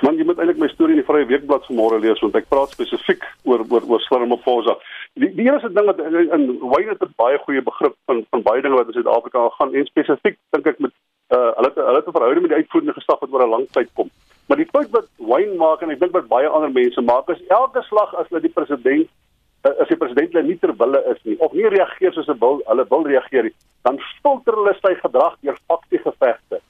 Man, 0.00 0.16
jy 0.16 0.24
moet 0.24 0.38
eintlik 0.40 0.60
my 0.62 0.68
storie 0.72 0.94
in 0.96 1.02
die 1.02 1.04
Vrye 1.04 1.26
Weekblad 1.28 1.66
vanmôre 1.68 1.98
lees 2.00 2.20
want 2.24 2.36
ek 2.38 2.46
praat 2.48 2.72
spesifiek 2.72 3.24
oor 3.44 3.66
oor 3.68 3.84
oor 3.84 4.00
Slimophosa. 4.06 4.78
Die 5.20 5.28
die 5.36 5.44
eerste 5.44 5.68
ding 5.76 5.90
wat 5.90 6.00
in, 6.00 6.16
in 6.36 6.46
Wayne 6.72 6.94
het 6.94 7.04
'n 7.04 7.12
baie 7.20 7.36
goeie 7.44 7.60
begrip 7.66 7.96
van 8.08 8.24
van 8.30 8.42
baie 8.46 8.62
dinge 8.64 8.78
wat 8.80 8.88
in 8.88 8.96
Suid-Afrika 8.96 9.48
gaan 9.58 9.74
en 9.74 9.84
spesifiek 9.84 10.38
dink 10.56 10.66
ek 10.72 10.80
met 10.80 10.92
uh 11.36 11.52
hulle 11.58 11.72
hulle 11.76 12.00
het 12.00 12.08
'n 12.08 12.16
verhouding 12.16 12.46
met 12.46 12.52
die 12.54 12.60
uitvoerende 12.62 12.96
gesag 12.96 13.20
wat 13.20 13.32
oor 13.32 13.44
'n 13.44 13.50
lang 13.50 13.66
tyd 13.76 13.90
kom. 13.94 14.08
Maar 14.48 14.56
die 14.56 14.70
punt 14.72 14.90
wat 14.90 15.06
Wayne 15.18 15.56
maak 15.56 15.82
en 15.82 15.90
ek 15.90 16.00
dink 16.00 16.12
wat 16.12 16.32
baie 16.32 16.48
ander 16.48 16.72
mense 16.72 17.00
maak 17.00 17.28
is 17.28 17.46
elke 17.48 17.82
slag 17.82 18.14
as 18.14 18.28
hulle 18.28 18.40
die 18.40 18.56
president 18.56 19.08
uh, 19.66 19.74
as 19.82 19.88
die 19.88 20.00
president 20.00 20.32
hulle 20.32 20.48
nie 20.48 20.58
ter 20.58 20.72
wille 20.80 21.04
is 21.12 21.20
nie 21.28 21.36
of 21.44 21.52
nie 21.52 21.68
reageer 21.68 22.12
soos 22.12 22.26
hulle 22.26 22.40
wil 22.40 22.62
hulle 22.66 22.86
wil 22.88 23.04
reageer 23.04 23.52
dan 23.84 24.00
filter 24.22 24.56
hulle 24.56 24.74
sy 24.80 24.94
gedrag 24.94 25.36
deur 25.42 25.58
faktiese 25.68 26.08
gevegte. 26.08 26.60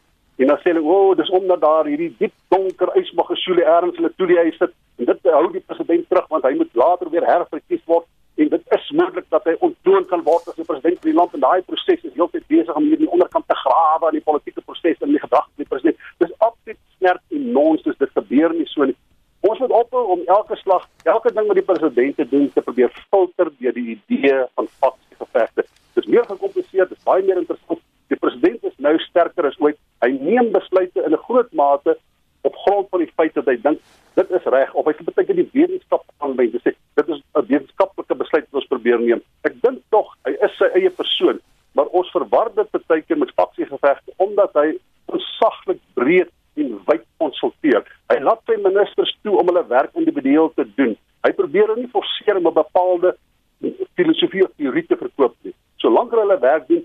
En 0.40 0.46
dan 0.46 0.58
sê 0.58 0.72
hulle, 0.72 0.82
"O, 0.82 1.10
oh, 1.10 1.16
dis 1.16 1.30
omdat 1.30 1.60
daar 1.60 1.84
hierdie 1.84 2.14
diep 2.18 2.32
donker 2.48 2.90
ysmagasulie 2.96 3.64
ergens 3.64 3.96
in 3.96 4.04
'n 4.04 4.14
toeliehuis 4.16 4.56
sit 4.56 4.72
en 4.98 5.04
dit 5.04 5.18
hou 5.22 5.52
die 5.52 5.66
president 5.66 6.08
terug 6.08 6.26
want 6.28 6.44
hy 6.44 6.54
moet 6.54 6.74
later 6.82 7.10
weer 7.10 7.26
herverkies 7.26 7.84
word 7.84 8.06
en 8.40 8.48
dit 8.48 8.62
is 8.76 8.90
moontlik 8.90 9.26
dat 9.28 9.44
hy 9.44 9.54
ontdoen 9.66 10.06
kan 10.06 10.22
word 10.22 10.48
as 10.48 10.56
die 10.56 10.64
president 10.64 11.00
van 11.00 11.10
die 11.10 11.18
land 11.18 11.34
en 11.36 11.44
daai 11.44 11.62
proses 11.62 12.04
is 12.08 12.14
heeltyd 12.14 12.46
besig 12.46 12.74
om 12.80 12.88
hierdie 12.88 13.10
onderkant 13.10 13.46
te 13.48 13.58
grawe 13.64 14.08
in 14.08 14.18
die 14.18 14.28
politieke 14.30 14.64
proses 14.64 15.02
en 15.04 15.12
die 15.12 15.22
gedagte 15.26 15.52
van 15.52 15.64
die 15.64 15.70
president. 15.72 16.00
Dis 16.24 16.32
absoluut 16.38 16.80
snert 16.96 17.22
en 17.36 17.52
nonsens, 17.52 17.98
dit 17.98 18.16
gebeur 18.20 18.56
nie 18.56 18.68
so 18.72 18.88
nie. 18.88 18.96
Ons 19.40 19.58
moet 19.58 19.76
ophou 19.82 20.06
om 20.16 20.24
elke 20.26 20.56
slag, 20.56 20.88
elke 21.04 21.32
ding 21.36 21.46
wat 21.46 21.60
die 21.60 21.68
president 21.72 22.24
doen 22.30 22.48
te 22.54 22.64
probeer 22.64 22.90
filter 23.10 23.52
deur 23.58 23.76
die 23.76 23.88
idee 23.98 24.40
van 24.54 24.72
faksiegevegte. 24.80 25.68
Dis 25.94 26.06
meer 26.06 26.24
gekompliseer, 26.24 26.88
dis 26.88 27.04
baie 27.04 27.24
meer 27.28 27.44
interessant. 27.44 27.84
Die 28.10 28.18
president 28.18 28.64
is 28.66 28.76
nou 28.82 28.96
sterker 29.06 29.46
as 29.46 29.58
ooit. 29.62 29.78
Hy 30.02 30.10
neem 30.18 30.50
besluite 30.52 31.04
in 31.06 31.14
'n 31.14 31.24
groot 31.26 31.52
mate 31.52 31.96
op 32.42 32.56
grond 32.64 32.88
van 32.90 33.00
die 33.04 33.12
feit 33.16 33.34
dat 33.34 33.46
hy 33.46 33.56
dink 33.62 33.80
dit 34.16 34.30
is 34.30 34.44
reg 34.44 34.72
of 34.74 34.86
hy 34.88 34.92
sê 34.96 35.04
baie 35.04 35.26
keer 35.26 35.38
die 35.38 35.50
wetenskap 35.52 36.02
aanwend 36.18 36.52
te 36.52 36.60
sê 36.64 36.72
dit 36.96 37.08
is 37.08 37.20
'n 37.20 37.46
wetenskaplike 37.46 38.14
besluit 38.14 38.46
wat 38.50 38.60
ons 38.62 38.72
probeer 38.72 38.98
neem. 38.98 39.22
Ek 39.44 39.60
dink 39.62 39.82
tog 39.90 40.16
hy 40.24 40.32
is 40.40 40.56
sy 40.58 40.68
eie 40.74 40.90
persoon, 40.90 41.38
maar 41.74 41.86
ons 41.86 42.10
verwar 42.10 42.50
dit 42.54 42.86
baie 42.88 43.02
keer 43.02 43.18
met 43.18 43.34
faksiegevegte 43.36 44.12
omdat 44.16 44.54
hy 44.54 44.78
onsaglik 45.06 45.80
breed 45.94 46.30
en 46.56 46.80
wyd 46.86 47.04
konsulteer. 47.18 47.84
Hy 48.10 48.18
laat 48.18 48.40
sy 48.46 48.56
ministers 48.56 49.16
toe 49.22 49.38
om 49.38 49.46
hulle 49.46 49.66
werk 49.68 49.94
individueel 49.94 50.52
te 50.56 50.66
doen. 50.76 50.96
Hy 51.24 51.32
probeer 51.32 51.76
nie 51.76 51.88
forceer 51.92 52.36
om 52.36 52.46
'n 52.48 52.54
bepaalde 52.54 53.16
filosofie 53.94 54.44
of 54.44 54.52
teorie 54.56 54.86
te 54.86 54.96
verkoop 54.96 55.36
nie. 55.42 55.54
Solank 55.76 56.10
hulle 56.10 56.22
hulle 56.22 56.40
werk 56.40 56.68
doen, 56.68 56.84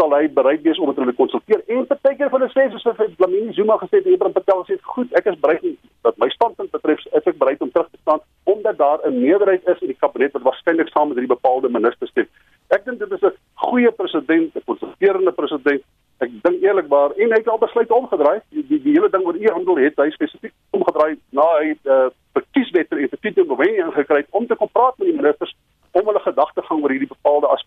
sal 0.00 0.14
hy 0.16 0.28
bereid 0.32 0.62
wees 0.64 0.78
om 0.80 0.88
met 0.88 0.96
hulle 0.96 1.12
te 1.12 1.18
konsulteer. 1.18 1.60
En 1.74 1.86
partykeer 1.90 2.30
van 2.32 2.40
hulle 2.40 2.52
sê 2.54 2.66
soos 2.72 3.16
Blamini 3.18 3.52
Zuma 3.56 3.76
gesê 3.82 4.00
het, 4.00 4.08
Ibrahim 4.08 4.36
Patel 4.36 4.64
sê 4.68 4.78
goed, 4.94 5.12
ek 5.18 5.28
is 5.32 5.38
bereid 5.44 5.66
dat 6.06 6.16
my 6.22 6.28
standpunt 6.32 6.72
betref, 6.72 7.02
is 7.04 7.28
ek 7.32 7.38
bereid 7.40 7.60
om 7.64 7.72
terug 7.74 7.90
te 7.90 8.00
staan 8.00 8.24
omdat 8.48 8.78
daar 8.78 8.98
'n 9.06 9.20
meerderheid 9.20 9.66
is 9.68 9.82
in 9.84 9.92
die 9.92 10.00
kabinet 10.00 10.32
wat 10.32 10.46
waarskynlik 10.48 10.88
saam 10.88 11.08
met 11.08 11.18
hierdie 11.18 11.36
bepaalde 11.36 11.68
ministers 11.68 12.10
stem. 12.10 12.28
Ek 12.70 12.84
dink 12.84 12.98
dit 12.98 13.12
is 13.12 13.22
'n 13.22 13.36
goeie 13.54 13.92
president, 13.92 14.56
'n 14.56 14.64
konsulterende 14.64 15.32
president. 15.32 15.82
Ek 16.20 16.30
dink 16.42 16.62
eerlikwaar 16.62 17.10
en 17.16 17.30
hy 17.32 17.38
het 17.38 17.48
al 17.48 17.58
besluit 17.58 17.90
omgedraai. 17.90 18.40
Die, 18.50 18.66
die, 18.68 18.82
die 18.82 18.92
hele 18.92 19.10
ding 19.10 19.24
oor 19.24 19.36
e-handel 19.36 19.76
het 19.76 19.96
hy 19.96 20.10
spesifiek 20.10 20.52
omgedraai 20.70 21.16
na 21.30 21.46
hy 21.58 21.76
uh, 21.84 22.08
verkieswetter 22.32 22.98
en 22.98 23.08
verkiesing 23.08 23.46
bewen 23.46 23.76
ingekry 23.76 24.24
om 24.30 24.46
te 24.46 24.56
kom 24.56 24.68
praat 24.72 24.98
met 24.98 25.08
die 25.08 25.16
ministers 25.16 25.54
om 25.90 26.06
hulle 26.06 26.20
gedagtegang 26.20 26.82
oor 26.82 26.90
hierdie 26.90 27.08
bepaalde. 27.08 27.46
So 27.46 27.59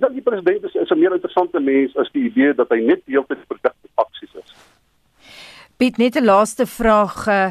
ek 0.00 0.08
dink 0.08 0.16
die 0.16 0.24
president 0.24 0.64
is, 0.64 0.74
is 0.74 0.90
'n 0.90 0.98
meer 0.98 1.12
interessante 1.12 1.60
mens 1.60 1.96
as 1.96 2.08
die 2.12 2.24
idee 2.30 2.54
dat 2.54 2.68
hy 2.70 2.80
net 2.80 3.02
heeltyd 3.06 3.46
produkte 3.46 3.88
aksies 3.96 4.32
is. 4.34 4.50
Piet 5.76 5.98
net 5.98 6.16
'n 6.16 6.24
laaste 6.24 6.66
vraag. 6.66 7.26
Uh, 7.28 7.50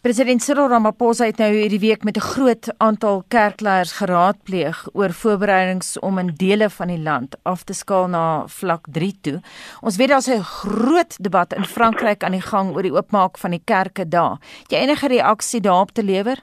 President 0.00 0.42
Cyril 0.42 0.68
Ramaphosa 0.68 1.24
het 1.24 1.38
nou 1.38 1.48
hierdie 1.48 1.80
week 1.80 2.04
met 2.04 2.16
'n 2.16 2.20
groot 2.20 2.68
aantal 2.78 3.24
kerkleiers 3.28 3.92
geraadpleeg 3.92 4.88
oor 4.92 5.12
voorbereidings 5.12 5.98
om 5.98 6.18
in 6.18 6.34
dele 6.36 6.70
van 6.70 6.88
die 6.88 6.98
land 6.98 7.36
af 7.42 7.64
te 7.64 7.72
skaal 7.72 8.08
na 8.08 8.46
vlak 8.46 8.86
3 8.90 9.14
toe. 9.20 9.40
Ons 9.80 9.96
weet 9.96 10.08
daar's 10.08 10.28
'n 10.28 10.42
groot 10.42 11.16
debat 11.22 11.52
in 11.52 11.64
Frankryk 11.64 12.22
aan 12.22 12.32
die 12.32 12.48
gang 12.52 12.74
oor 12.74 12.82
die 12.82 12.92
oopmaak 12.92 13.38
van 13.38 13.50
die 13.50 13.62
kerke 13.64 14.08
daar. 14.08 14.36
Het 14.62 14.70
jy 14.70 14.78
enige 14.78 15.08
reaksie 15.08 15.60
daarop 15.60 15.90
te 15.90 16.02
lewer? 16.02 16.36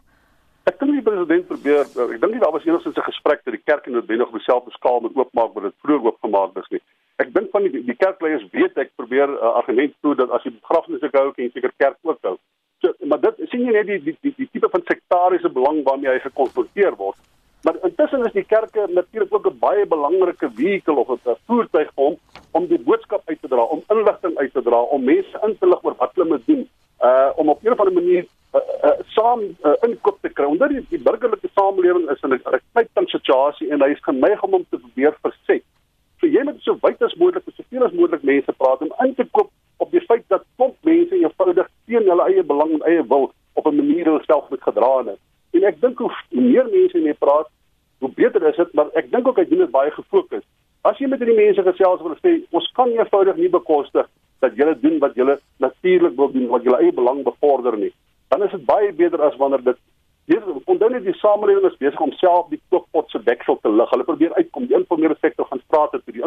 Ek 0.69 0.77
dink 0.77 0.93
die 0.93 1.01
president 1.01 1.47
probeer 1.49 1.87
ek 1.87 2.19
dink 2.21 2.41
daar 2.41 2.53
was 2.53 2.65
enigstens 2.67 2.97
'n 2.97 3.09
gesprek 3.09 3.39
dat 3.45 3.53
die 3.53 3.65
kerk 3.65 3.85
noodwendig 3.87 4.27
op 4.27 4.37
dieselfde 4.37 4.71
skaal 4.71 4.99
moet 5.01 5.15
oopmaak 5.15 5.53
wat 5.53 5.63
dit 5.63 5.75
vroeër 5.81 6.05
oopgemaak 6.05 6.57
is 6.61 6.69
nie. 6.69 6.81
Ek 7.17 7.33
dink 7.33 7.49
van 7.51 7.63
die 7.63 7.81
die 7.85 7.95
kerkleiers 7.95 8.45
weet 8.51 8.77
ek 8.77 8.91
probeer 8.95 9.29
uh, 9.29 9.55
argument 9.61 9.93
toe 10.01 10.13
dat 10.15 10.29
as 10.29 10.43
jy 10.43 10.51
begrafnisse 10.51 11.09
hou, 11.11 11.31
kan 11.33 11.43
jy 11.45 11.49
seker 11.53 11.73
kerk 11.77 11.97
ook 12.03 12.19
hou. 12.21 12.37
So, 12.81 12.93
maar 13.05 13.21
dit 13.21 13.41
sien 13.49 13.65
jy 13.65 13.73
net 13.73 13.87
die 13.87 13.99
die 14.05 14.17
die, 14.21 14.33
die 14.37 14.49
tipe 14.51 14.69
van 14.69 14.83
sektariese 14.85 15.49
belang 15.49 15.81
waarmee 15.83 16.13
hy 16.13 16.19
gekonfronteer 16.19 16.95
word. 16.95 17.17
Maar 17.65 17.81
intussen 17.89 18.25
is 18.25 18.33
die 18.33 18.45
kerke 18.45 18.85
natuurlik 18.89 19.33
ook 19.33 19.47
'n 19.49 19.59
baie 19.59 19.85
belangrike 19.85 20.49
vehikel 20.59 20.95
of 20.95 21.09
'n 21.09 21.37
voertuig 21.47 21.89
vir 21.95 22.05
hom 22.05 22.17
om 22.51 22.67
die 22.67 22.79
boodskap 22.79 23.21
uit 23.25 23.41
te 23.41 23.47
dra, 23.47 23.63
om 23.63 23.81
inligting 23.89 24.37
uit 24.37 24.53
te 24.53 24.61
dra, 24.61 24.81
om 24.81 25.03
mense 25.03 25.39
in 25.47 25.57
te 25.57 25.67
lig 25.67 25.83
oor 25.83 25.95
wat 25.97 26.13
hulle 26.15 26.29
moet 26.29 26.45
doen, 26.45 26.69
uh 27.01 27.29
om 27.35 27.49
op 27.49 27.63
'n 27.63 27.71
of 27.71 27.79
ander 27.79 27.93
manier 27.93 28.25
uh, 28.53 28.59
uh, 28.83 28.97
saam 29.15 29.43
uh, 29.63 29.75
inkoop 29.87 30.21
te 30.21 30.29
kry. 30.29 30.45
Omdat 30.45 30.73
die, 30.73 30.83
die 30.89 31.01
burgerlike 31.03 31.49
samelewing 31.55 32.09
is 32.11 32.23
in 32.25 32.33
'n 32.33 32.61
tydpunt 32.73 33.09
situasie 33.09 33.71
en 33.71 33.81
hy 33.81 33.91
is 33.95 34.07
geneig 34.07 34.43
om 34.43 34.51
hom 34.57 34.65
te 34.69 34.77
probeer 34.77 35.15
verset. 35.21 35.63
So 36.19 36.27
jy 36.27 36.43
moet 36.43 36.59
so 36.61 36.77
wyd 36.81 37.01
as 37.01 37.15
moontlik 37.15 37.45
met 37.45 37.55
soveel 37.55 37.85
as 37.85 37.97
moontlik 37.97 38.23
mense 38.23 38.53
praat 38.57 38.81
om 38.81 38.93
in 39.05 39.15
te 39.15 39.25
koop 39.31 39.49
op 39.77 39.91
die 39.91 40.03
feit 40.05 40.25
dat 40.27 40.43
klop 40.57 40.75
mense 40.85 41.15
eenvoudig 41.15 41.69
teen 41.87 42.09
hulle 42.11 42.27
eie 42.27 42.43
belang 42.43 42.73
en 42.77 42.83
eie 42.91 43.03
wil 43.13 43.31
op 43.53 43.67
'n 43.67 43.75
manier 43.75 44.05
hulle 44.05 44.23
self 44.25 44.49
moet 44.49 44.61
gedra 44.61 44.91
het. 45.05 45.19
En 45.51 45.63
ek 45.63 45.81
dink 45.81 45.97
hoe 45.97 46.11
meer 46.29 46.67
mense 46.69 46.97
mee 46.97 47.13
praat, 47.13 47.47
hoe 47.99 48.11
beter 48.15 48.43
is 48.47 48.55
dit, 48.55 48.73
maar 48.73 48.87
ek 48.93 49.11
dink 49.11 49.27
ook 49.27 49.37
hy 49.37 49.45
doen 49.45 49.65
dit 49.65 49.71
baie 49.71 49.91
gefokus. 49.91 50.43
As 50.81 50.97
jy 50.97 51.07
met 51.07 51.19
hierdie 51.19 51.45
mense 51.45 51.63
gesels 51.63 52.01
wil 52.01 52.15
sê 52.21 52.41
ons 52.51 52.71
kan 52.71 52.89
eenvoudig 52.89 53.35
nie 53.35 53.49
bekostig 53.49 54.07
dat 54.39 54.55
julle 54.55 54.79
doen 54.79 54.99
wat 54.99 55.15
julle 55.15 55.39
natuurlik 55.57 56.15
wil 56.15 56.31
doen, 56.31 56.47
wat 56.47 56.63
julle 56.63 56.77
eie 56.77 56.93
belang 56.93 57.23
bevorder 57.23 57.77
nie 57.77 57.93
dan 58.31 58.43
is 58.43 58.51
dit 58.51 58.65
baie 58.65 58.93
beter 58.95 59.21
as 59.21 59.35
wanneer 59.39 59.63
dit 59.63 59.79
onthou 60.65 60.89
net 60.89 61.03
die 61.03 61.15
samelewing 61.19 61.65
is 61.67 61.77
besig 61.77 61.99
om 61.99 62.11
self 62.19 62.47
die 62.49 62.61
kookpot 62.69 63.09
se 63.11 63.19
deksel 63.23 63.57
te 63.61 63.71
lig. 63.71 63.89
Hulle 63.91 64.07
probeer 64.07 64.33
uitkom. 64.37 64.67
Die 64.69 64.77
informele 64.77 65.17
sektor 65.19 65.47
gaan 65.49 65.63
strate 65.65 66.01
toe. 66.05 66.13
Die 66.13 66.23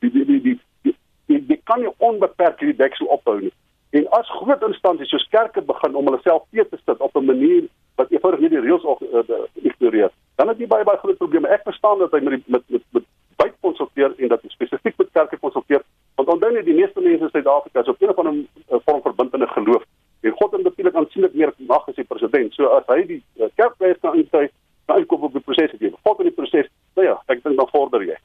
die 0.00 0.10
die 0.10 0.24
die 0.24 0.40
die, 0.40 0.58
die, 0.82 0.94
die, 1.30 1.40
die 1.52 1.60
kan 1.70 1.80
nie 1.84 1.92
onbeperk 1.98 2.58
hierdie 2.62 2.80
deksel 2.80 3.10
ophou 3.14 3.36
nie. 3.40 3.52
En 3.94 4.08
as 4.18 4.30
groot 4.40 4.62
instansies 4.66 5.12
soos 5.14 5.26
kerke 5.30 5.62
begin 5.62 5.94
om 5.94 6.10
hulle 6.10 6.20
self 6.24 6.48
te 6.50 6.66
te 6.70 6.78
sit 6.84 6.98
op 6.98 7.16
'n 7.16 7.24
manier 7.30 7.68
wat 7.94 8.10
eenvoudig 8.10 8.40
nie 8.40 8.48
die 8.48 8.64
reëls 8.64 8.84
uh, 8.84 9.22
ignoreer, 9.62 10.10
dan 10.36 10.48
het 10.48 10.58
jy 10.58 10.66
baie 10.66 10.84
baie 10.84 10.98
groot 10.98 11.18
probleme. 11.18 11.48
Ek 11.48 11.62
verstaan 11.62 11.98
dat 11.98 12.10
hy 12.10 12.20
met 12.20 12.34
die, 12.34 12.42
met 12.46 12.62
met, 12.66 12.82
met 12.90 13.04
byt 13.36 13.54
konsulteer 13.60 14.14
en 14.18 14.28
dat 14.28 14.42
hy 14.42 14.48
spesifiek 14.48 14.98
met 14.98 15.12
kerke 15.12 15.36
konsulteer. 15.36 15.82
Want 16.16 16.28
onthou 16.28 16.52
net 16.52 16.64
die 16.64 16.74
meeste 16.74 17.00
mense 17.00 17.22
in 17.22 17.30
Suid-Afrika 17.30 17.80
is 17.80 17.88
op 17.88 18.00
'n 18.00 18.08
of 18.10 18.18
ander 18.18 18.34
uh, 18.34 18.78
vorm 18.84 19.02
verbind 19.02 19.34
in 19.34 19.42
'n 19.42 19.54
geloof. 19.58 19.84
En 20.24 20.32
God 20.32 20.52
het 20.56 20.62
natuurlik 20.64 20.94
aansienlik 20.96 21.34
meer 21.34 21.52
mag 21.68 21.88
as 21.88 21.98
die 21.98 22.06
president. 22.08 22.54
So 22.56 22.70
as 22.72 22.86
hy 22.88 23.02
die 23.10 23.18
uh, 23.36 23.50
kerkleiers 23.60 24.00
kan 24.00 24.16
insluit, 24.16 24.52
dan 24.88 25.04
kom 25.06 25.26
op 25.28 25.34
die 25.36 25.44
proses 25.44 25.74
gee. 25.76 25.92
God 26.06 26.22
in 26.24 26.30
die 26.30 26.36
proses. 26.36 26.70
Nou 26.96 27.04
ja, 27.06 27.18
ek 27.28 27.42
dink 27.44 27.58
dan 27.60 27.68
vorder 27.72 28.04
jy. 28.08 28.16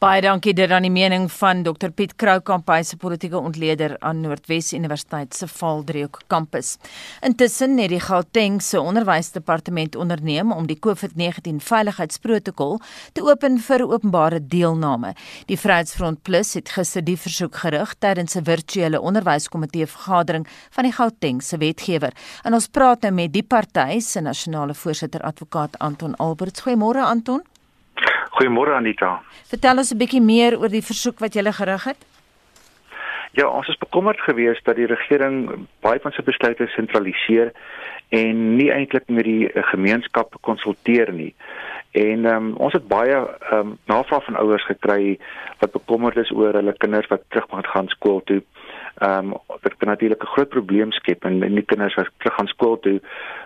Baie 0.00 0.22
dankie 0.24 0.54
dit 0.56 0.70
aan 0.72 0.86
die 0.86 0.88
mening 0.88 1.26
van 1.28 1.58
Dr 1.60 1.90
Piet 1.92 2.14
Kroukamp, 2.16 2.70
hy 2.72 2.86
se 2.88 2.96
politieke 2.96 3.36
ontleder 3.36 3.98
aan 4.00 4.22
Noordwes 4.24 4.70
Universiteit 4.72 5.36
se 5.36 5.44
Valdriehoek 5.44 6.22
kampus. 6.32 6.70
Intussen 7.28 7.76
het 7.76 7.92
die 7.92 7.98
Gauteng 8.00 8.56
se 8.64 8.80
onderwysdepartement 8.80 9.98
onderneem 10.00 10.54
om 10.56 10.64
die 10.70 10.78
COVID-19 10.86 11.60
veiligheidsprotokol 11.66 12.80
te 13.12 13.26
open 13.28 13.60
vir 13.66 13.84
openbare 13.90 14.40
deelname. 14.40 15.12
Die 15.52 15.60
Vryheidsfront 15.60 16.24
Plus 16.24 16.54
het 16.56 16.72
gister 16.78 17.04
die 17.04 17.18
versoek 17.20 17.60
gerig 17.60 17.92
tydens 18.00 18.40
'n 18.40 18.48
virtuele 18.48 19.04
onderwyskomitee 19.04 19.84
vergadering 19.84 20.48
van 20.70 20.84
die 20.88 20.96
Gauteng 20.96 21.42
se 21.42 21.58
wetgewer. 21.58 22.16
En 22.44 22.54
ons 22.54 22.68
praat 22.68 23.02
nou 23.02 23.12
met 23.12 23.32
die 23.32 23.44
party 23.44 24.00
se 24.00 24.20
nasionale 24.20 24.74
voorsitter 24.74 25.20
advokaat 25.20 25.78
Anton 25.78 26.16
Alberts. 26.16 26.62
Goeiemôre 26.62 27.04
Anton. 27.04 27.49
Goeiemôre 28.30 28.74
Anita. 28.76 29.20
Vertel 29.50 29.76
ons 29.82 29.92
'n 29.92 29.98
bietjie 29.98 30.22
meer 30.22 30.58
oor 30.58 30.68
die 30.68 30.82
versoek 30.82 31.18
wat 31.18 31.34
jy 31.34 31.52
gerig 31.52 31.84
het. 31.84 32.00
Ja, 33.32 33.46
ons 33.46 33.68
is 33.68 33.78
bekommerd 33.78 34.20
geweest 34.20 34.64
dat 34.64 34.76
die 34.76 34.86
regering 34.86 35.66
baie 35.80 36.00
van 36.02 36.12
sy 36.12 36.22
besluite 36.22 36.66
sentraliseer 36.66 37.52
en 38.08 38.56
nie 38.56 38.70
eintlik 38.74 39.06
met 39.06 39.24
die 39.24 39.50
gemeenskap 39.70 40.34
konsulteer 40.40 41.12
nie. 41.12 41.34
En 41.90 42.26
um, 42.26 42.48
ons 42.56 42.74
het 42.74 42.88
baie 42.88 43.14
um, 43.54 43.76
navraag 43.86 44.24
van 44.24 44.36
ouers 44.36 44.66
gekry 44.66 45.18
wat 45.58 45.72
bekommerd 45.72 46.16
is 46.16 46.30
oor 46.34 46.58
hulle 46.58 46.74
kinders 46.82 47.06
wat 47.10 47.22
terug 47.28 47.46
moet 47.54 47.66
gaan 47.66 47.88
skool 47.88 48.20
toe. 48.26 48.42
Ehm 48.98 49.32
um, 49.32 49.58
dit 49.62 49.76
kan 49.76 49.88
natuurlik 49.88 50.22
'n 50.22 50.32
groot 50.34 50.48
probleem 50.48 50.92
skep 50.92 51.24
en 51.24 51.40
die 51.40 51.62
kinders 51.62 51.94
wat 51.94 52.10
terug 52.16 52.34
gaan 52.34 52.46
skool 52.46 52.78
toe 52.78 53.00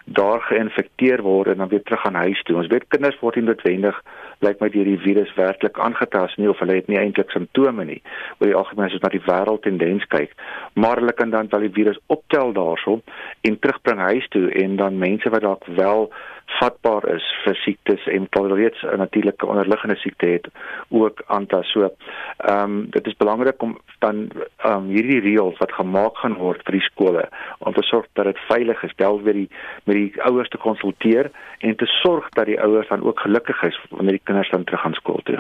daar 0.05 0.41
geïnfekteer 0.41 1.23
word 1.23 1.49
en 1.49 1.57
dan 1.57 1.69
weer 1.69 1.83
terug 1.83 2.01
gaan 2.01 2.15
huis 2.15 2.43
toe. 2.43 2.57
Ons 2.57 2.67
weet 2.67 2.89
kinders 2.89 3.19
word 3.21 3.35
nie 3.35 3.45
noodwendig 3.45 4.03
lyk 4.39 4.61
my 4.61 4.69
deur 4.69 4.85
die 4.85 4.99
virus 4.99 5.35
werklik 5.35 5.79
aangetast 5.79 6.37
nie 6.37 6.49
of 6.49 6.59
hulle 6.59 6.75
het 6.75 6.89
nie 6.89 6.99
eintlik 6.99 7.31
simptome 7.31 7.85
nie. 7.85 8.03
Oor 8.39 8.47
die 8.47 8.57
algemeen 8.57 8.87
as 8.87 8.93
jy 8.93 9.01
na 9.03 9.09
die 9.09 9.25
wêreld 9.27 9.63
tendens 9.63 10.07
kyk, 10.13 10.35
maar 10.75 10.97
hulle 10.97 11.13
kan 11.13 11.31
dan 11.31 11.49
wel 11.51 11.61
die 11.61 11.77
virus 11.79 12.01
optel 12.07 12.53
daarso 12.53 13.01
en 13.41 13.59
terugbring 13.59 14.01
huis 14.01 14.29
toe 14.29 14.51
en 14.51 14.77
dan 14.77 14.99
mense 14.99 15.31
wat 15.31 15.43
dalk 15.47 15.65
wel 15.67 16.11
vatbaar 16.47 17.07
is 17.15 17.25
vir 17.45 17.57
siektes 17.65 18.07
en 18.07 18.27
alreeds 18.31 18.83
'n 18.83 18.99
natuurlike 18.99 19.47
onderliggende 19.47 19.97
siekte 19.97 20.27
het 20.27 20.47
ook 20.89 21.23
aanta 21.27 21.63
so. 21.63 21.91
Ehm 22.37 22.63
um, 22.63 22.91
dit 22.91 23.07
is 23.07 23.17
belangrik 23.17 23.63
om 23.63 23.79
dan 23.99 24.31
ehm 24.57 24.77
um, 24.77 24.87
hierdie 24.89 25.21
reëls 25.21 25.59
wat 25.59 25.73
gemaak 25.73 26.17
gaan 26.17 26.35
word 26.35 26.61
vir 26.65 26.73
die 26.73 26.89
skole 26.91 27.29
om 27.59 27.73
te 27.75 27.83
sorg 27.83 28.07
dat 28.13 28.25
dit 28.25 28.39
veilig 28.49 28.83
is, 28.83 28.93
wel 28.97 29.23
weer 29.23 29.33
die 29.33 29.51
met 29.85 29.97
die 29.97 30.23
ouers 30.23 30.49
te 30.49 30.59
konsulteer 30.59 31.31
en 31.59 31.77
te 31.77 31.87
sorg 31.87 32.29
dat 32.29 32.47
die 32.47 32.61
ouers 32.61 32.89
dan 32.89 33.03
ook 33.03 33.21
gelukkig 33.21 33.63
is 33.63 33.81
wanneer 33.91 34.19
die 34.19 34.25
kinders 34.25 34.51
dan 34.51 34.65
terug 34.65 34.81
gaan 34.81 34.95
skool 34.95 35.21
toe. 35.25 35.39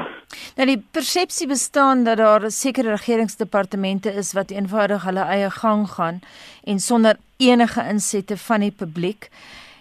Nou 0.57 0.66
die 0.66 0.82
persepsie 0.90 1.48
bestaan 1.48 2.05
dat 2.05 2.16
daar 2.16 2.50
sekere 2.50 2.90
regeringsdepartemente 2.90 4.11
is 4.11 4.32
wat 4.32 4.50
eenvoudig 4.50 5.05
hulle 5.05 5.24
eie 5.36 5.50
gang 5.50 5.88
gaan 5.88 6.20
en 6.64 6.78
sonder 6.78 7.16
enige 7.36 7.82
insette 7.88 8.36
van 8.36 8.61
die 8.61 8.72
publiek. 8.72 9.30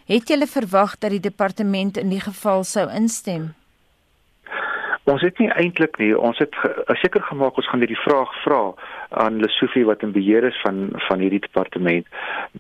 Het 0.05 0.27
julle 0.27 0.47
verwag 0.47 0.97
dat 0.97 1.09
die 1.09 1.19
departement 1.19 1.97
in 1.97 2.09
die 2.09 2.19
geval 2.19 2.63
sou 2.63 2.89
instem? 2.91 3.53
Ons 5.03 5.21
het 5.21 5.37
nie 5.39 5.49
eintlik 5.51 5.97
nie, 5.99 6.11
ons 6.17 6.37
het 6.39 6.55
seker 6.99 7.23
gemaak 7.27 7.55
ons 7.59 7.67
gaan 7.69 7.83
hierdie 7.83 8.03
vraag 8.03 8.31
vra 8.43 8.61
aan 9.13 9.39
Lesofie 9.39 9.85
wat 9.85 10.01
in 10.01 10.11
beheer 10.11 10.43
is 10.43 10.59
van 10.61 10.89
van 11.07 11.19
hierdie 11.19 11.39
departement 11.39 12.07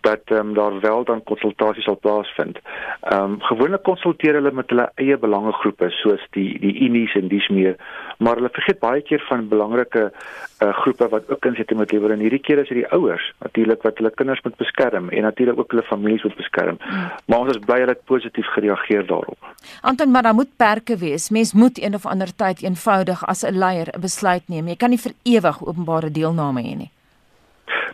dat 0.01 0.21
ehm 0.25 0.39
um, 0.39 0.53
daar 0.53 0.79
wel 0.79 1.03
dan 1.03 1.23
konsultasies 1.23 1.83
sal 1.83 1.97
plaasvind. 1.97 2.59
Ehm 3.01 3.23
um, 3.23 3.41
gewoonlik 3.41 3.83
konsulteer 3.83 4.33
hulle 4.33 4.51
met 4.51 4.69
hulle 4.69 4.89
eie 4.95 5.17
belangegroepe 5.17 5.89
soos 5.89 6.21
die 6.37 6.59
die 6.59 6.75
unies 6.87 7.15
en 7.15 7.27
dis 7.27 7.47
meer, 7.47 7.75
maar 8.17 8.35
hulle 8.35 8.49
vergeet 8.51 8.79
baie 8.79 9.01
keer 9.01 9.23
van 9.29 9.47
belangrike 9.47 10.11
uh, 10.11 10.73
groepe 10.83 11.07
wat 11.09 11.29
ook 11.29 11.45
insette 11.45 11.75
moet 11.75 11.91
lewer 11.91 12.11
en 12.11 12.23
hierdie 12.25 12.41
keer 12.41 12.61
is 12.63 12.67
dit 12.67 12.81
die 12.81 12.91
ouers 12.97 13.31
natuurlik 13.39 13.81
wat 13.81 13.97
hulle 13.97 14.13
kinders 14.21 14.43
moet 14.43 14.57
beskerm 14.57 15.09
en 15.09 15.27
natuurlik 15.29 15.59
ook 15.59 15.71
hulle 15.71 15.87
families 15.89 16.23
moet 16.23 16.35
beskerm. 16.35 16.77
Hmm. 16.79 17.09
Maar 17.25 17.39
ons 17.39 17.55
is 17.55 17.63
bly 17.65 17.79
hulle 17.83 17.95
het 17.95 18.05
positief 18.05 18.47
gereageer 18.55 19.07
daarop. 19.07 19.51
Anton, 19.81 20.11
maar 20.11 20.23
daar 20.23 20.33
moet 20.33 20.55
perke 20.57 20.97
wees. 20.97 21.29
Mens 21.29 21.53
moet 21.53 21.81
een 21.81 21.95
of 21.95 22.05
ander 22.05 22.35
tyd 22.35 22.61
eenvoudig 22.61 23.25
as 23.25 23.43
'n 23.43 23.57
leier 23.57 23.87
'n 23.95 24.01
besluit 24.01 24.43
neem. 24.47 24.67
Jy 24.67 24.75
kan 24.75 24.89
nie 24.89 24.99
vir 24.99 25.13
ewig 25.23 25.65
openbare 25.65 26.11
deelname 26.11 26.42
hê 26.51 26.75
nie. 26.75 26.91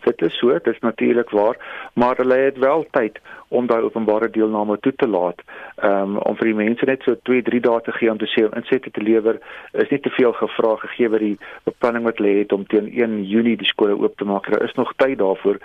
Dit 0.04 0.22
is 0.22 0.38
so, 0.38 0.52
dit 0.52 0.66
is 0.66 0.80
natuurlik 0.80 1.30
waar, 1.30 1.56
maar 1.94 2.16
hulle 2.16 2.34
het 2.34 2.58
wel 2.58 2.86
tyd 2.90 3.20
om 3.50 3.66
daai 3.66 3.82
openbare 3.82 4.30
deelname 4.30 4.78
toe 4.80 4.92
te 4.96 5.08
laat. 5.08 5.42
Ehm 5.82 6.14
um, 6.14 6.18
om 6.30 6.36
vir 6.38 6.50
die 6.50 6.58
mense 6.58 6.86
net 6.86 7.02
so 7.06 7.16
2, 7.28 7.42
3 7.48 7.60
dae 7.64 7.80
te 7.86 7.92
gee 7.96 8.10
om 8.10 8.18
te 8.18 8.28
sê 8.30 8.44
insette 8.46 8.90
te 8.94 9.02
lewer 9.02 9.40
is 9.82 9.90
nie 9.90 9.98
te 10.04 10.12
veel 10.14 10.32
gevra 10.38 10.76
gegee 10.84 11.08
by 11.10 11.20
die 11.22 11.36
beplanning 11.66 12.06
wat 12.06 12.20
hulle 12.22 12.34
het 12.38 12.54
om 12.54 12.66
teen 12.70 12.86
1 12.94 13.16
Junie 13.30 13.56
die 13.58 13.66
skole 13.66 13.96
oop 13.98 14.14
te 14.20 14.28
maak. 14.28 14.46
Daar 14.52 14.62
is 14.68 14.76
nog 14.78 14.92
tyd 15.02 15.18
daarvoor 15.18 15.58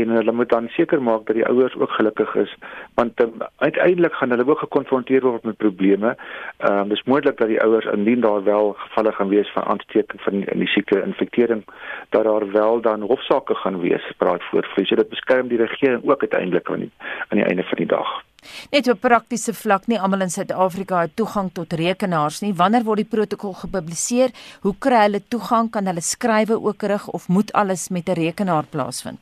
en 0.00 0.14
hulle 0.18 0.32
moet 0.32 0.52
dan 0.54 0.68
seker 0.76 1.02
maak 1.02 1.26
dat 1.26 1.38
die 1.40 1.46
ouers 1.48 1.74
ook 1.80 1.96
gelukkig 1.98 2.34
is 2.44 2.54
want 3.00 3.20
um, 3.24 3.42
uiteindelik 3.56 4.14
gaan 4.20 4.30
hulle 4.34 4.46
ook 4.46 4.62
gekonfronteer 4.62 5.26
word 5.26 5.50
met 5.50 5.58
probleme. 5.66 6.14
Ehm 6.58 6.78
um, 6.84 6.94
dis 6.94 7.02
moontlik 7.10 7.38
dat 7.42 7.50
die 7.50 7.60
ouers 7.62 7.90
indien 7.96 8.20
daar 8.20 8.44
wel 8.44 8.72
gevalle 8.84 9.12
gaan 9.12 9.28
wees 9.34 9.50
van 9.56 9.66
aansteking 9.74 10.20
van 10.28 10.38
die, 10.38 10.46
die 10.64 10.70
siekte 10.76 11.02
infektering 11.02 11.64
dat 12.14 12.24
daar 12.24 12.50
wel 12.52 12.80
dan 12.80 13.00
hofsaake 13.00 13.54
gaan 13.54 13.80
wees 13.80 14.12
praat 14.16 14.42
voor. 14.50 14.68
Vrees 14.74 14.94
jy 14.94 14.96
dit 15.02 15.08
beskerm 15.08 15.48
die 15.48 15.58
regering 15.58 16.06
ook 16.06 16.20
uiteindelik 16.20 16.68
die 16.82 16.90
aan 17.32 17.40
die 17.40 17.48
einde 17.48 17.64
van 17.68 17.80
die 17.80 17.88
dag. 17.90 18.12
Net 18.70 18.88
op 18.90 19.00
praktiese 19.00 19.54
vlak 19.54 19.86
nie 19.86 19.98
almal 20.00 20.24
in 20.26 20.32
Suid-Afrika 20.34 21.04
het 21.06 21.16
toegang 21.16 21.50
tot 21.54 21.72
rekenaars 21.78 22.40
nie. 22.42 22.54
Wanneer 22.58 22.84
word 22.86 23.04
die 23.04 23.10
protokol 23.16 23.54
gepubliseer? 23.60 24.34
Hoe 24.66 24.74
kry 24.78 25.04
hulle 25.06 25.22
toegang? 25.34 25.70
Kan 25.70 25.86
hulle 25.86 26.02
skrywe 26.02 26.58
ook 26.58 26.82
rig 26.90 27.06
of 27.08 27.28
moet 27.28 27.52
alles 27.52 27.88
met 27.88 28.08
'n 28.08 28.18
rekenaar 28.18 28.66
plaasvind? 28.70 29.20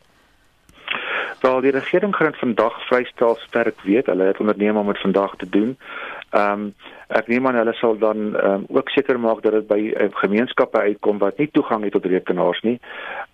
Wel, 1.41 1.61
die 1.61 1.71
regering 1.71 2.17
gaan 2.17 2.35
vandag 2.35 2.87
vrystel 2.87 3.37
sterk 3.41 3.81
weet. 3.81 4.07
Hulle 4.07 4.25
het 4.25 4.41
onderneem 4.41 4.77
om 4.77 4.87
dit 4.87 5.01
vandag 5.01 5.37
te 5.37 5.49
doen. 5.49 5.79
Ehm 6.31 6.53
um, 6.53 6.75
ek 7.19 7.29
neem 7.31 7.47
aan 7.47 7.59
hulle 7.59 7.75
sal 7.79 7.97
dan 7.99 8.35
um, 8.39 8.67
ook 8.69 8.91
seker 8.95 9.19
maak 9.21 9.43
dat 9.43 9.57
dit 9.59 9.67
by 9.67 9.79
uh, 9.91 10.09
gemeenskappe 10.23 10.79
uitkom 10.79 11.19
wat 11.19 11.39
nie 11.43 11.49
toegang 11.51 11.85
het 11.85 11.93
tot 11.97 12.07
rekenaars 12.07 12.63
nie. 12.67 12.79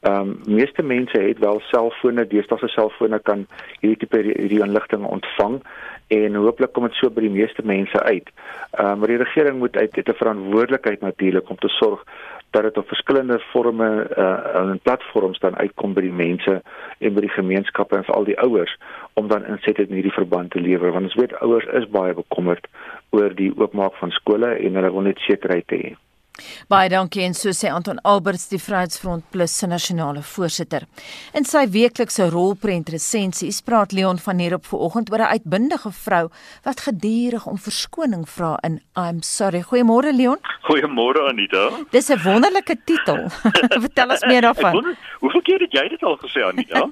Ehm 0.00 0.32
um, 0.32 0.54
meeste 0.58 0.82
mense 0.82 1.20
het 1.20 1.38
wel 1.38 1.60
selfone, 1.70 2.26
deesdae 2.26 2.58
se 2.62 2.72
selfone 2.72 3.18
kan 3.18 3.46
hierdie 3.80 3.98
tipe 4.04 4.22
hierdie 4.22 4.62
inligting 4.64 5.04
ontvang 5.04 5.60
en 6.14 6.38
hooplik 6.38 6.72
kom 6.72 6.86
dit 6.86 6.98
so 7.00 7.10
by 7.10 7.24
die 7.26 7.34
meeste 7.34 7.64
mense 7.64 8.02
uit. 8.02 8.32
Ehm 8.72 8.92
um, 8.92 8.98
maar 8.98 9.12
die 9.12 9.22
regering 9.24 9.58
moet 9.58 9.76
uit 9.76 9.92
dit 9.94 10.08
'n 10.08 10.20
verantwoordelikheid 10.22 11.00
natuurlik 11.00 11.50
om 11.50 11.58
te 11.58 11.68
sorg 11.68 12.04
dat 12.50 12.62
dit 12.62 12.78
op 12.78 12.88
verskillende 12.88 13.38
forme 13.38 14.06
uh 14.16 14.60
en 14.60 14.80
platforms 14.82 15.38
dan 15.38 15.56
uitkom 15.56 15.94
by 15.94 16.00
die 16.00 16.12
mense 16.12 16.62
en 16.98 17.14
by 17.14 17.20
die 17.20 17.34
gemeenskappe 17.34 17.96
en 17.96 18.04
veral 18.04 18.24
die 18.24 18.38
ouers 18.40 18.76
om 19.12 19.28
dan 19.28 19.44
insette 19.44 19.84
in 19.84 19.94
hierdie 19.98 20.14
verband 20.14 20.50
te 20.50 20.60
lewer 20.60 20.92
want 20.92 21.10
ons 21.10 21.18
weet 21.20 21.34
ouers 21.40 21.68
is 21.80 21.88
baie 21.98 22.14
bekommerd 22.14 22.68
oor 23.14 23.34
die 23.34 23.52
oopmaak 23.54 23.94
van 24.00 24.10
skole 24.10 24.54
en 24.56 24.78
hulle 24.78 24.92
wil 24.92 25.06
net 25.06 25.22
sekerheid 25.26 25.72
hê. 25.72 25.94
Baie 26.66 26.88
dankie 26.90 27.22
en 27.22 27.34
so 27.38 27.52
sê 27.54 27.68
Anton 27.70 28.00
Alberts 28.02 28.48
die 28.50 28.58
Vryheidsfront 28.58 29.22
Plus 29.30 29.52
se 29.54 29.68
nasionale 29.70 30.18
voorsitter. 30.26 30.82
In 31.38 31.44
sy 31.46 31.60
weeklikse 31.70 32.26
rolprent 32.32 32.90
resensies 32.90 33.60
praat 33.62 33.92
Leon 33.94 34.18
van 34.18 34.42
hier 34.42 34.56
op 34.56 34.66
vanoggend 34.66 35.12
oor 35.12 35.22
'n 35.22 35.38
uitbundige 35.38 35.92
vrou 35.92 36.26
wat 36.64 36.80
gedurig 36.88 37.46
om 37.46 37.58
verskoning 37.58 38.26
vra 38.28 38.58
in 38.64 38.80
I'm 38.96 39.22
sorry. 39.22 39.62
Goeiemôre 39.62 40.10
Leon. 40.10 40.38
Goeiemôre 40.66 41.28
Anita. 41.28 41.70
Dis 41.90 42.10
'n 42.10 42.18
wonderlike 42.24 42.76
titel. 42.84 43.30
Vertel 43.86 44.10
ons 44.10 44.24
meer 44.26 44.42
daarvan. 44.42 44.96
Hoeveel 45.20 45.42
keer 45.42 45.60
het 45.60 45.72
jy 45.72 45.88
dit 45.88 46.02
al 46.02 46.18
gesê 46.18 46.42
Anita? 46.42 46.82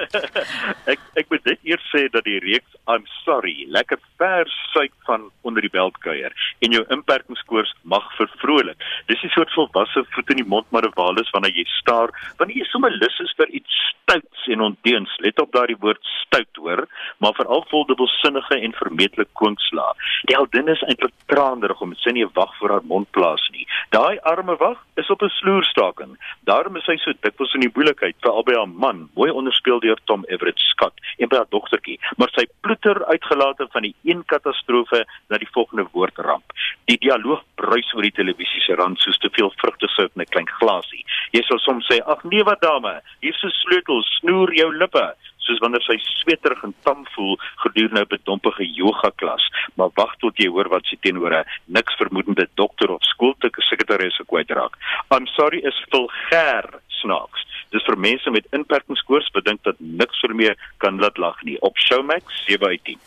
ek 0.92 0.98
ek 1.14 1.26
moet 1.30 1.44
dit 1.44 1.58
eers 1.62 1.88
sê 1.88 2.10
dat 2.12 2.24
die 2.24 2.38
reeks 2.38 2.76
I'm 2.86 3.06
sorry 3.24 3.64
lekker 3.68 3.98
vers 4.18 4.52
suik 4.72 4.92
van 5.08 5.30
onder 5.40 5.62
die 5.62 5.72
beltkuier 5.72 6.32
en 6.60 6.72
jou 6.72 6.84
inperkingskoers 6.88 7.74
mag 7.82 8.04
vervroeg 8.16 8.50
vrolik. 8.50 8.89
Dis 9.06 9.22
'n 9.22 9.28
soort 9.28 9.52
volwasse 9.52 10.04
voet 10.10 10.30
in 10.30 10.36
die 10.42 10.50
mond 10.52 10.66
maar 10.70 10.86
'n 10.86 10.94
walus 10.94 11.30
wanneer 11.30 11.56
jy 11.56 11.64
staar, 11.64 12.10
wanneer 12.36 12.56
jy 12.56 12.64
sommer 12.64 12.90
lus 12.90 13.20
is 13.20 13.34
vir 13.36 13.48
iets 13.48 13.94
stouts 14.10 14.46
en 14.46 14.60
ondeens. 14.60 15.16
Let 15.18 15.40
op 15.40 15.52
daardie 15.52 15.76
woord 15.80 16.02
stout 16.02 16.56
hoor, 16.56 16.88
maar 17.18 17.34
veral 17.34 17.64
vol 17.68 17.84
dubbelsinnige 17.86 18.58
en 18.60 18.72
vermetelike 18.72 19.30
koonkslaa. 19.32 19.94
Die 20.28 20.36
heldin 20.36 20.68
is 20.68 20.82
eintlik 20.82 21.14
traanderig 21.26 21.80
om 21.80 21.94
sy 22.02 22.14
nie 22.16 22.26
wag 22.34 22.52
vir 22.58 22.74
haar 22.74 22.86
mond 22.90 23.10
plaas 23.16 23.44
nie. 23.54 23.66
Daai 23.94 24.18
arme 24.32 24.56
wag 24.60 24.78
is 24.96 25.10
op 25.10 25.22
'n 25.22 25.32
sloerstaking. 25.38 26.16
Daarom 26.44 26.76
is 26.76 26.84
sy 26.84 26.96
so 26.96 27.12
dikwels 27.20 27.54
in 27.54 27.60
die 27.60 27.72
moeilikheid 27.74 28.16
vir 28.22 28.32
albei 28.32 28.56
haar 28.56 28.68
man, 28.68 29.08
mooi 29.14 29.30
onderspeel 29.30 29.80
deur 29.80 29.98
Tom 30.04 30.24
Everett 30.28 30.58
Scott 30.58 30.94
en 31.18 31.28
by 31.28 31.36
haar 31.36 31.50
dogtertjie, 31.50 31.98
maar 32.16 32.30
sy 32.34 32.46
ploeter 32.60 33.04
uitgelate 33.04 33.68
van 33.70 33.82
die 33.82 33.94
een 34.04 34.24
katastrofe 34.24 35.04
na 35.28 35.38
die 35.38 35.52
volgende 35.52 35.86
woordramp. 35.92 36.44
Die 36.84 36.98
dialoog 36.98 37.42
bruis 37.54 37.94
oor 37.94 38.02
die 38.02 38.16
televisie 38.16 38.60
se 38.60 38.74
rand 38.80 38.98
soos 38.98 39.18
te 39.22 39.30
veel 39.36 39.52
vrugtesout 39.62 40.12
in 40.16 40.22
'n 40.22 40.32
klein 40.34 40.50
glasie. 40.58 41.04
Jy 41.36 41.42
sal 41.42 41.58
soms 41.58 41.86
sê: 41.86 42.00
"Ag 42.04 42.24
nee, 42.24 42.44
wat 42.44 42.60
dame, 42.60 43.00
hier's 43.20 43.44
'n 43.44 43.58
sleutel, 43.62 44.02
snoer 44.02 44.54
jou 44.54 44.70
lippe." 44.76 45.14
soos 45.50 45.60
wanneer 45.64 45.82
sy 45.82 45.96
sweterig 46.20 46.62
en 46.66 46.74
tam 46.86 47.04
voel 47.14 47.38
gedurende 47.64 48.02
'n 48.04 48.12
bedompige 48.14 48.64
yoga 48.64 49.10
klas, 49.16 49.44
maar 49.74 49.90
wag 49.94 50.14
tot 50.22 50.36
jy 50.38 50.48
hoor 50.48 50.68
wat 50.68 50.84
sy 50.86 50.96
teenoor 51.00 51.34
'n 51.34 51.48
niks 51.66 51.94
vermoedende 51.96 52.46
dokter 52.54 52.90
of 52.90 53.02
skoolsekretaris 53.02 54.20
kwytraak. 54.26 54.76
I'm 55.10 55.26
sorry 55.26 55.58
is 55.58 55.84
vulgêr 55.90 56.64
snaaks. 56.88 57.46
Dis 57.70 57.84
vir 57.86 57.98
mense 57.98 58.30
met 58.30 58.46
inperkingskoors 58.50 59.30
bedink 59.30 59.62
dat 59.62 59.76
niks 59.78 60.20
vir 60.20 60.34
meer 60.34 60.56
kan 60.78 60.98
laat 60.98 61.18
lag 61.18 61.42
nie. 61.42 61.56
Op 61.60 61.78
Showmax 61.78 62.44
7 62.46 62.66
uit 62.66 62.84
10. 62.84 62.98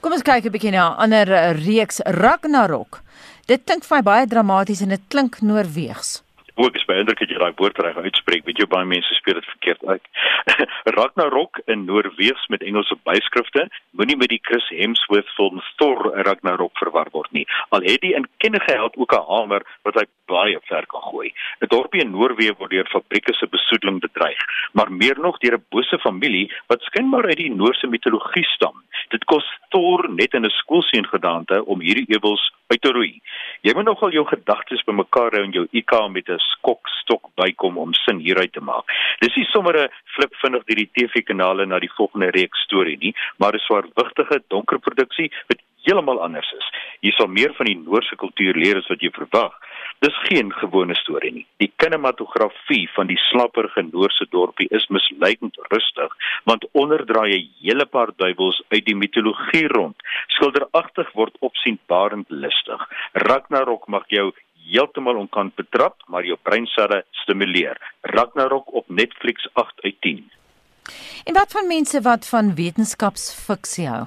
Kom 0.00 0.12
ons 0.12 0.22
kyk 0.22 0.44
'n 0.44 0.50
bietjie 0.50 0.70
na 0.70 0.94
ander 0.94 1.26
reeks 1.54 2.00
Ragnarok. 2.04 3.00
Dit 3.50 3.64
klink 3.66 3.82
vir 3.82 3.96
my 3.98 4.02
baie 4.06 4.26
dramaties 4.30 4.84
en 4.84 4.92
dit 4.94 5.08
klink 5.10 5.40
noorweegs 5.42 6.20
ook 6.54 6.74
is 6.76 6.84
beïndruk 6.84 7.18
dat 7.18 7.30
jy 7.30 7.38
daai 7.40 7.56
woord 7.56 7.78
reg 7.80 7.96
uitspreek. 7.96 8.44
Weet 8.44 8.60
jy 8.60 8.66
baie 8.68 8.86
mense 8.88 9.16
speel 9.16 9.38
dit 9.38 9.48
verkeerd 9.54 9.84
uit. 9.88 10.04
Ragnarok 10.96 11.60
in 11.72 11.84
Noorweegs 11.88 12.44
met 12.52 12.64
Engelse 12.66 12.96
byskrifte 13.08 13.66
moenie 13.96 14.16
met 14.20 14.32
die 14.32 14.40
Chris 14.42 14.66
Hemsworth 14.76 15.30
film 15.36 15.62
Thor 15.80 16.10
Ragnarok 16.26 16.76
verwar 16.80 17.08
word 17.16 17.32
nie. 17.32 17.46
Al 17.70 17.86
het 17.86 18.04
die 18.04 18.14
inkennige 18.18 18.76
held 18.76 18.96
ook 18.96 19.14
'n 19.16 19.26
hamer 19.28 19.64
wat 19.82 19.94
hy 20.00 20.06
baie 20.28 20.58
ver 20.68 20.86
kan 20.86 21.02
gooi. 21.08 21.32
'n 21.60 21.68
Dorpie 21.72 22.04
in 22.04 22.12
Noorwe 22.12 22.54
word 22.58 22.70
deur 22.70 22.88
fabrieke 22.92 23.34
se 23.34 23.46
besoedeling 23.46 24.00
bedreig, 24.00 24.40
maar 24.72 24.92
meer 24.92 25.18
nog 25.18 25.38
deur 25.38 25.56
'n 25.56 25.66
bose 25.70 25.98
familie 25.98 26.52
wat 26.66 26.82
skynbaar 26.82 27.26
uit 27.26 27.36
die 27.36 27.54
Noorse 27.54 27.86
mitologie 27.86 28.44
stam. 28.44 28.82
Dit 29.08 29.24
kos 29.24 29.44
Thor 29.70 30.08
net 30.08 30.34
in 30.34 30.44
'n 30.44 30.50
skoolseun 30.50 31.06
gedaante 31.06 31.64
om 31.64 31.80
hierdie 31.80 32.08
ewels 32.08 32.52
uit 32.72 32.82
te 32.82 32.92
roei. 32.92 33.12
Jy 33.62 33.74
moet 33.76 33.86
nogal 33.86 34.14
jou 34.14 34.24
gedagtes 34.26 34.84
bymekaar 34.88 35.36
hou 35.36 35.44
en 35.46 35.54
jou 35.54 35.66
IQ 35.70 35.92
met 36.10 36.28
'n 36.28 36.38
skokstok 36.38 37.30
bykom 37.36 37.78
om 37.78 37.94
sin 37.94 38.18
hieruit 38.18 38.52
te 38.52 38.60
maak. 38.60 38.84
Dis 39.20 39.36
nie 39.36 39.46
sommer 39.52 39.76
'n 39.76 39.88
flip 40.14 40.34
vinnig 40.42 40.64
deur 40.64 40.80
die 40.82 40.90
TV-kanale 40.94 41.66
na 41.66 41.78
die 41.78 41.92
volgende 41.96 42.30
reeks 42.30 42.64
storie 42.66 42.98
nie, 42.98 43.14
maar 43.38 43.54
'n 43.54 43.66
swaarwigtige 43.66 44.42
donker 44.48 44.78
produksie 44.78 45.30
wat 45.48 45.58
heeltemal 45.84 46.22
anders 46.22 46.52
is. 46.58 46.66
Jy 47.00 47.12
sal 47.16 47.26
meer 47.26 47.54
van 47.54 47.66
die 47.66 47.76
Noorse 47.76 48.16
kultuur 48.16 48.54
leer 48.54 48.76
as 48.76 48.88
wat 48.88 49.00
jy 49.00 49.10
verwag. 49.10 49.52
Dis 50.02 50.16
geen 50.26 50.48
gewone 50.58 50.94
storie 50.98 51.30
nie. 51.32 51.44
Die 51.62 51.70
kinematografie 51.78 52.88
van 52.94 53.06
die 53.06 53.18
slapperige 53.28 53.84
Noorse 53.86 54.26
dorpie 54.30 54.66
is 54.74 54.88
misleidend 54.90 55.58
rustig, 55.70 56.16
want 56.50 56.66
onderdraai 56.72 57.36
'n 57.36 57.50
hele 57.62 57.86
paar 57.86 58.10
duiwels 58.16 58.62
uit 58.68 58.84
die 58.84 58.96
mitologie 58.96 59.68
rond. 59.68 59.96
Skilderagtig 60.26 61.12
word 61.12 61.36
opsienbarend 61.38 62.26
lustig. 62.28 62.80
Ragnarok 63.12 63.86
mag 63.86 64.04
jou 64.06 64.32
heeltemal 64.66 65.16
onkant 65.16 65.54
betrap, 65.54 66.02
maar 66.06 66.24
jou 66.24 66.38
breinselle 66.42 67.04
stimuleer. 67.10 67.76
Ragnarok 68.00 68.74
op 68.74 68.88
Netflix 68.88 69.48
8 69.52 69.80
uit 69.82 70.00
10. 70.00 70.30
En 71.24 71.34
wat 71.34 71.52
van 71.52 71.66
mense 71.66 72.00
wat 72.00 72.28
van 72.28 72.54
wetenskapsfiksie 72.54 73.88
hou? 73.88 74.06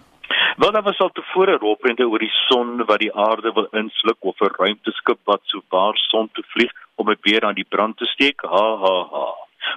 Wel 0.55 0.71
daar 0.71 0.83
was 0.83 0.97
al 0.97 1.09
tevore 1.11 1.57
rolprente 1.57 2.07
oor 2.07 2.19
die 2.19 2.31
son 2.47 2.85
wat 2.85 2.99
die 2.99 3.13
aarde 3.13 3.51
wil 3.53 3.67
insluk 3.79 4.17
of 4.19 4.39
'n 4.39 4.55
ruimteskip 4.57 5.19
wat 5.23 5.41
so 5.43 5.61
waar 5.69 5.97
son 5.97 6.29
toe 6.31 6.43
vlieg 6.47 6.71
om 6.95 7.05
dit 7.05 7.19
weer 7.21 7.43
aan 7.45 7.59
die 7.59 7.67
brand 7.69 7.97
te 7.97 8.05
steek. 8.05 8.41
Ha 8.41 8.67
ha 8.83 8.95
ha. 9.11 9.25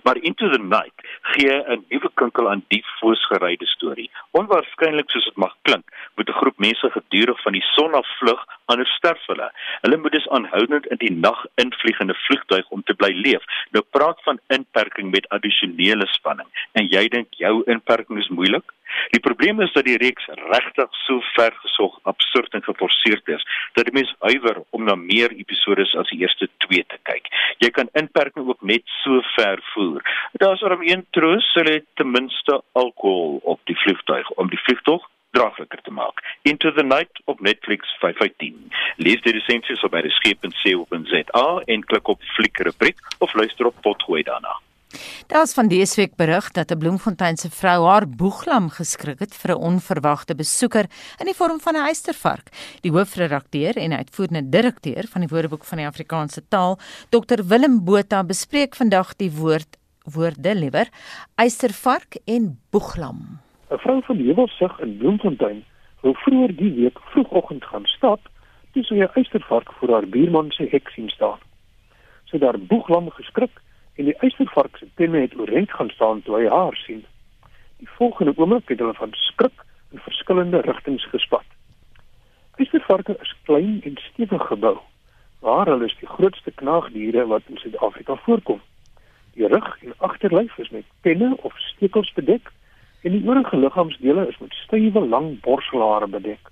Maar 0.03 0.16
Into 0.16 0.51
the 0.51 0.59
Night 0.59 0.95
gee 1.22 1.51
'n 1.51 1.85
nuwe 1.89 2.11
kinkel 2.14 2.51
aan 2.51 2.64
die 2.68 2.85
voorsgeryde 2.99 3.66
storie. 3.66 4.11
Onwaarskynlik 4.31 5.11
soos 5.11 5.24
dit 5.24 5.37
mag 5.37 5.55
klink, 5.62 5.85
moet 6.14 6.29
'n 6.29 6.39
groep 6.41 6.59
mense 6.59 6.91
gedurig 6.91 7.43
van 7.43 7.53
die 7.53 7.66
son 7.74 7.95
af 7.95 8.07
vlug, 8.18 8.45
anders 8.64 8.95
sterf 8.95 9.26
hulle. 9.26 9.53
Hulle 9.81 9.97
moet 9.97 10.12
dus 10.12 10.29
aanhoudend 10.29 10.87
in 10.87 10.97
die 10.97 11.12
nag 11.12 11.47
invlieg 11.55 12.01
in 12.01 12.11
'n 12.11 12.14
vliegtuig 12.14 12.68
om 12.68 12.83
te 12.83 12.95
bly 12.95 13.12
leef. 13.12 13.43
Nou 13.70 13.85
praat 13.91 14.22
van 14.22 14.41
inperking 14.47 15.11
met 15.11 15.29
addisionele 15.29 16.07
spanning. 16.07 16.49
En 16.72 16.87
jy 16.87 17.09
dink 17.09 17.26
jou 17.31 17.62
inperking 17.64 18.18
is 18.18 18.29
moeilik? 18.29 18.72
Die 19.11 19.21
probleem 19.21 19.61
is 19.61 19.73
dat 19.73 19.85
die 19.85 19.97
reeks 19.97 20.27
regtig 20.53 20.97
so 21.05 21.21
ver 21.35 21.55
gesog, 21.63 21.99
absurd 22.03 22.53
en 22.53 22.63
geforseerd 22.63 23.29
is 23.29 23.45
dat 23.73 23.89
die 23.89 23.95
mens 23.97 24.15
huiwer 24.19 24.63
om 24.71 24.85
na 24.85 24.95
meer 24.95 25.33
episode 25.33 25.87
as 26.01 26.11
die 26.13 26.21
eerste 26.21 26.49
2 26.69 26.85
te 26.93 26.99
kyk. 27.09 27.31
Jy 27.65 27.71
kan 27.71 27.93
inperking 27.93 28.49
ook 28.49 28.63
net 28.63 28.85
so 29.03 29.23
ver 29.37 29.63
voer. 29.73 30.05
Daar's 30.43 30.63
om 30.63 30.85
een 30.85 31.07
troos, 31.17 31.47
hulle 31.55 31.79
het 31.81 31.87
ten 31.95 32.11
minste 32.11 32.61
alkohol 32.73 33.41
op 33.43 33.61
die 33.65 33.79
vliegtuig 33.85 34.31
om 34.31 34.53
die 34.53 34.61
vliegtog 34.67 35.09
draagliker 35.31 35.81
te 35.83 35.91
maak. 35.91 36.23
Into 36.43 36.73
the 36.73 36.85
Night 36.85 37.21
op 37.25 37.41
Netflix 37.41 37.97
5/10. 38.05 38.73
Lees 38.97 39.21
die 39.23 39.33
resensies 39.33 39.85
op 39.85 39.93
by 39.97 40.03
die 40.05 40.15
skep.co.za 40.21 41.49
en 41.67 41.85
klik 41.85 42.09
op 42.09 42.23
fliek 42.37 42.59
rubriek 42.59 43.05
of 43.19 43.35
luister 43.35 43.67
op 43.67 43.77
potgooi 43.83 44.23
daarna. 44.23 44.57
Daar's 45.27 45.55
van 45.55 45.69
dese 45.69 46.01
week 46.01 46.17
berig 46.17 46.51
dat 46.51 46.71
'n 46.71 46.79
Bloemfontein 46.79 47.37
se 47.37 47.51
vrou 47.51 47.87
haar 47.87 48.09
boeglam 48.09 48.71
geskrik 48.71 49.19
het 49.19 49.35
vir 49.35 49.51
'n 49.55 49.63
onverwagte 49.71 50.35
besoeker 50.35 50.87
in 51.21 51.27
die 51.27 51.35
vorm 51.35 51.61
van 51.61 51.75
'n 51.75 51.87
eystervark. 51.87 52.49
Die 52.81 52.93
hoofredakteur 52.93 53.77
en 53.77 53.93
uitvoerende 53.93 54.49
direkteur 54.49 55.05
van 55.09 55.21
die 55.21 55.31
Woordeboek 55.31 55.65
van 55.65 55.79
die 55.79 55.87
Afrikaanse 55.87 56.43
taal, 56.49 56.79
Dr 57.09 57.43
Willem 57.47 57.85
Botha, 57.85 58.25
bespreek 58.25 58.75
vandag 58.77 59.17
die 59.17 59.33
woord 59.33 59.77
woorde 60.15 60.55
liewer 60.55 60.89
eystervark 61.35 62.17
en 62.25 62.59
boeglam. 62.71 63.41
'n 63.71 63.79
Vrou 63.79 64.03
van 64.03 64.17
Hewelsig 64.17 64.81
in 64.81 64.97
Bloemfontein 64.97 65.65
wou 66.01 66.15
vroeër 66.15 66.57
die 66.57 66.73
week 66.73 66.99
vroegoggend 67.13 67.65
gaan 67.65 67.85
stap, 67.85 68.21
toe 68.73 68.83
sy 68.83 68.95
'n 68.95 69.11
eystervark 69.15 69.73
voor 69.73 69.91
haar 69.93 70.09
buurman 70.09 70.51
se 70.51 70.69
hek 70.71 70.89
sien 70.89 71.09
staan. 71.09 71.39
Sy 72.25 72.39
haar 72.39 72.59
boeglam 72.59 73.11
geskrik 73.11 73.51
en 73.99 74.07
die 74.07 74.17
eystervark 74.23 74.77
se 74.79 74.87
tenne 74.95 75.21
het 75.25 75.35
oorent 75.39 75.73
gaan 75.75 75.91
staan 75.91 76.23
toe 76.23 76.37
hy 76.39 76.47
haar 76.49 76.77
sien. 76.87 77.03
Die 77.83 77.89
volgende 77.99 78.33
oomblik 78.37 78.71
het 78.71 78.79
hulle 78.79 78.95
van 78.95 79.11
skrik 79.13 79.65
in 79.91 80.03
verskillende 80.05 80.61
rigtings 80.67 81.07
gespat. 81.11 81.47
Eystervarke 82.63 83.17
is 83.23 83.35
klein 83.49 83.81
en 83.83 83.99
stewig 84.11 84.47
gebou, 84.47 84.77
maar 85.43 85.67
hulle 85.67 85.91
is 85.91 85.97
die 85.99 86.11
grootste 86.11 86.55
knaagdiere 86.63 87.27
wat 87.27 87.51
in 87.51 87.59
Suid-Afrika 87.59 88.15
voorkom. 88.27 88.61
Die 89.35 89.47
rug 89.47 89.67
en 89.83 89.95
agterlyf 89.99 90.59
is 90.59 90.71
met 90.71 90.87
tenne 91.03 91.35
of 91.43 91.59
stekels 91.73 92.13
bedek 92.15 92.53
en 93.03 93.15
die 93.15 93.23
oorige 93.27 93.57
liggaamsdele 93.57 94.29
is 94.29 94.39
met 94.39 94.55
stywe 94.63 95.03
lang 95.07 95.41
borselhare 95.43 96.07
bedek. 96.07 96.51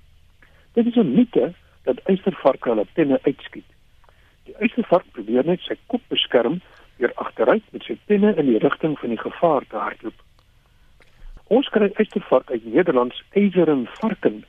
Dit 0.75 0.87
is 0.87 0.95
'n 0.95 1.15
mite 1.15 1.53
dat 1.83 2.03
eystervarke 2.11 2.69
hulle 2.69 2.87
tenne 2.93 3.19
uitskiet. 3.23 3.71
Die 4.45 4.55
eystervark 4.59 5.07
probeer 5.13 5.47
net 5.47 5.61
sy 5.61 5.75
kop 5.87 6.03
beskerm 6.09 6.61
weer 6.97 7.13
agteruit 7.15 7.63
met 7.71 7.83
sy 7.83 7.99
tenne 8.07 8.35
in 8.35 8.47
die 8.47 8.59
rigting 8.59 8.99
van 8.99 9.09
die 9.09 9.21
gevaar 9.21 9.65
te 9.69 9.77
hardloop. 9.77 10.23
Ons 11.47 11.69
kry 11.69 11.91
eystervark 11.95 12.51
uit 12.51 12.65
Nederlands 12.65 13.23
eiseren 13.31 13.87
varken 14.01 14.45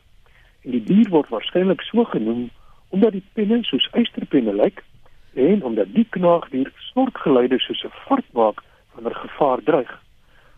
en 0.63 0.71
die 0.71 0.83
dier 0.83 1.09
word 1.09 1.29
waarskynlik 1.29 1.81
so 1.81 2.03
genoem 2.03 2.47
omdat 2.89 3.11
die 3.17 3.25
penne 3.33 3.59
soos 3.67 3.89
eysterpenne 3.91 4.55
lyk 4.55 4.83
en 5.37 5.63
omdat 5.63 5.91
die 5.93 6.07
knaagdier 6.15 6.71
snorkgeluide 6.89 7.59
soos 7.59 7.83
'n 7.83 7.93
vark 8.07 8.29
maak 8.33 8.63
wanneer 8.93 9.15
gevaar 9.15 9.61
dreig. 9.63 9.91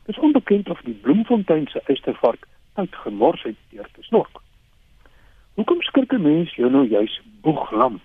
Dit 0.05 0.15
is 0.15 0.23
onbekend 0.23 0.69
of 0.69 0.81
die 0.81 0.93
Bloemfontein 0.93 1.67
se 1.67 1.81
eystervark 1.85 2.47
tyd 2.75 2.95
gemors 2.95 3.43
het 3.43 3.55
deur 3.69 3.89
te 3.93 4.03
snork. 4.03 4.39
Hoekom 5.53 5.81
skrik 5.81 6.13
'n 6.13 6.21
mens 6.21 6.55
jou 6.55 6.71
nou 6.71 6.87
juis 6.87 7.21
boeglam? 7.41 7.99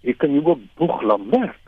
Jy 0.00 0.14
kan 0.14 0.32
jou 0.32 0.44
ook 0.44 0.60
boeglam 0.74 1.26
merk. 1.30 1.61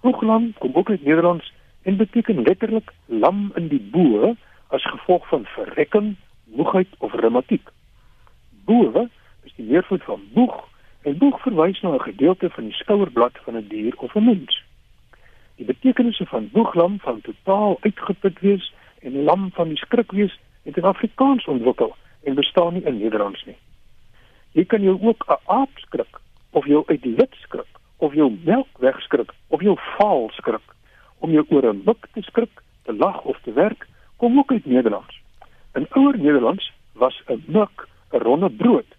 Boeglam 0.00 0.52
kom 0.58 0.70
ook 0.74 0.90
uit 0.90 1.04
Nederlands 1.04 1.52
en 1.82 1.96
beteken 1.96 2.42
letterlik 2.42 2.92
lam 3.04 3.50
in 3.54 3.68
die 3.68 3.80
boe 3.80 4.36
as 4.66 4.84
gevolg 4.90 5.28
van 5.28 5.44
verrekking, 5.44 6.16
moegheid 6.44 6.88
of 6.98 7.14
reumatiek. 7.14 7.70
Boe 8.64 9.08
is 9.42 9.54
die 9.56 9.64
meervoud 9.66 10.02
van 10.02 10.22
boeg 10.32 10.68
en 11.02 11.18
boeg 11.18 11.40
verwys 11.42 11.80
na 11.80 11.94
'n 11.94 12.00
gedeelte 12.00 12.50
van 12.50 12.64
die 12.64 12.78
skouerblad 12.78 13.38
van 13.44 13.56
'n 13.56 13.66
die 13.68 13.82
dier 13.82 13.96
of 13.96 14.14
'n 14.14 14.24
mens. 14.24 14.62
Die 15.56 15.66
betekenisse 15.66 16.26
van 16.26 16.48
boeglam 16.52 16.98
van 16.98 17.20
totaal 17.20 17.76
uitgeput 17.80 18.40
wees 18.40 18.72
en 19.00 19.22
lam 19.22 19.50
van 19.52 19.68
die 19.68 19.76
skrik 19.76 20.12
wees 20.12 20.38
het 20.62 20.76
in 20.76 20.84
Afrikaans 20.84 21.44
ontwikkel 21.44 21.96
en 22.22 22.34
bestaan 22.34 22.72
nie 22.72 22.82
in 22.82 22.98
Nederlands 22.98 23.44
nie. 23.44 23.56
Jy 24.52 24.64
kan 24.64 24.82
jou 24.82 24.98
ook 25.02 25.24
'n 25.26 25.42
aap 25.44 25.70
skrik 25.74 26.20
of 26.50 26.66
jou 26.66 26.82
uit 26.86 27.02
die 27.02 27.14
wit 27.14 27.34
skrik 27.34 27.77
of 27.98 28.14
jou 28.14 28.30
melk 28.44 28.78
wegskrik 28.78 29.32
of 29.48 29.62
jou 29.62 29.76
vaal 29.98 30.28
skrik 30.30 30.74
om 31.18 31.30
jou 31.30 31.44
oor 31.50 31.66
'n 31.66 31.82
mik 31.84 32.06
te 32.14 32.22
skrik, 32.22 32.62
te 32.84 32.92
lag 32.92 33.22
of 33.22 33.38
te 33.42 33.52
werk, 33.52 33.86
kom 34.16 34.38
ook 34.38 34.52
uit 34.52 34.66
Nederlands. 34.66 35.20
In 35.74 35.86
ouer 35.90 36.18
Nederlands 36.18 36.72
was 36.92 37.22
'n 37.26 37.42
mik 37.46 37.88
'n 38.12 38.18
ronde 38.18 38.50
brood 38.50 38.90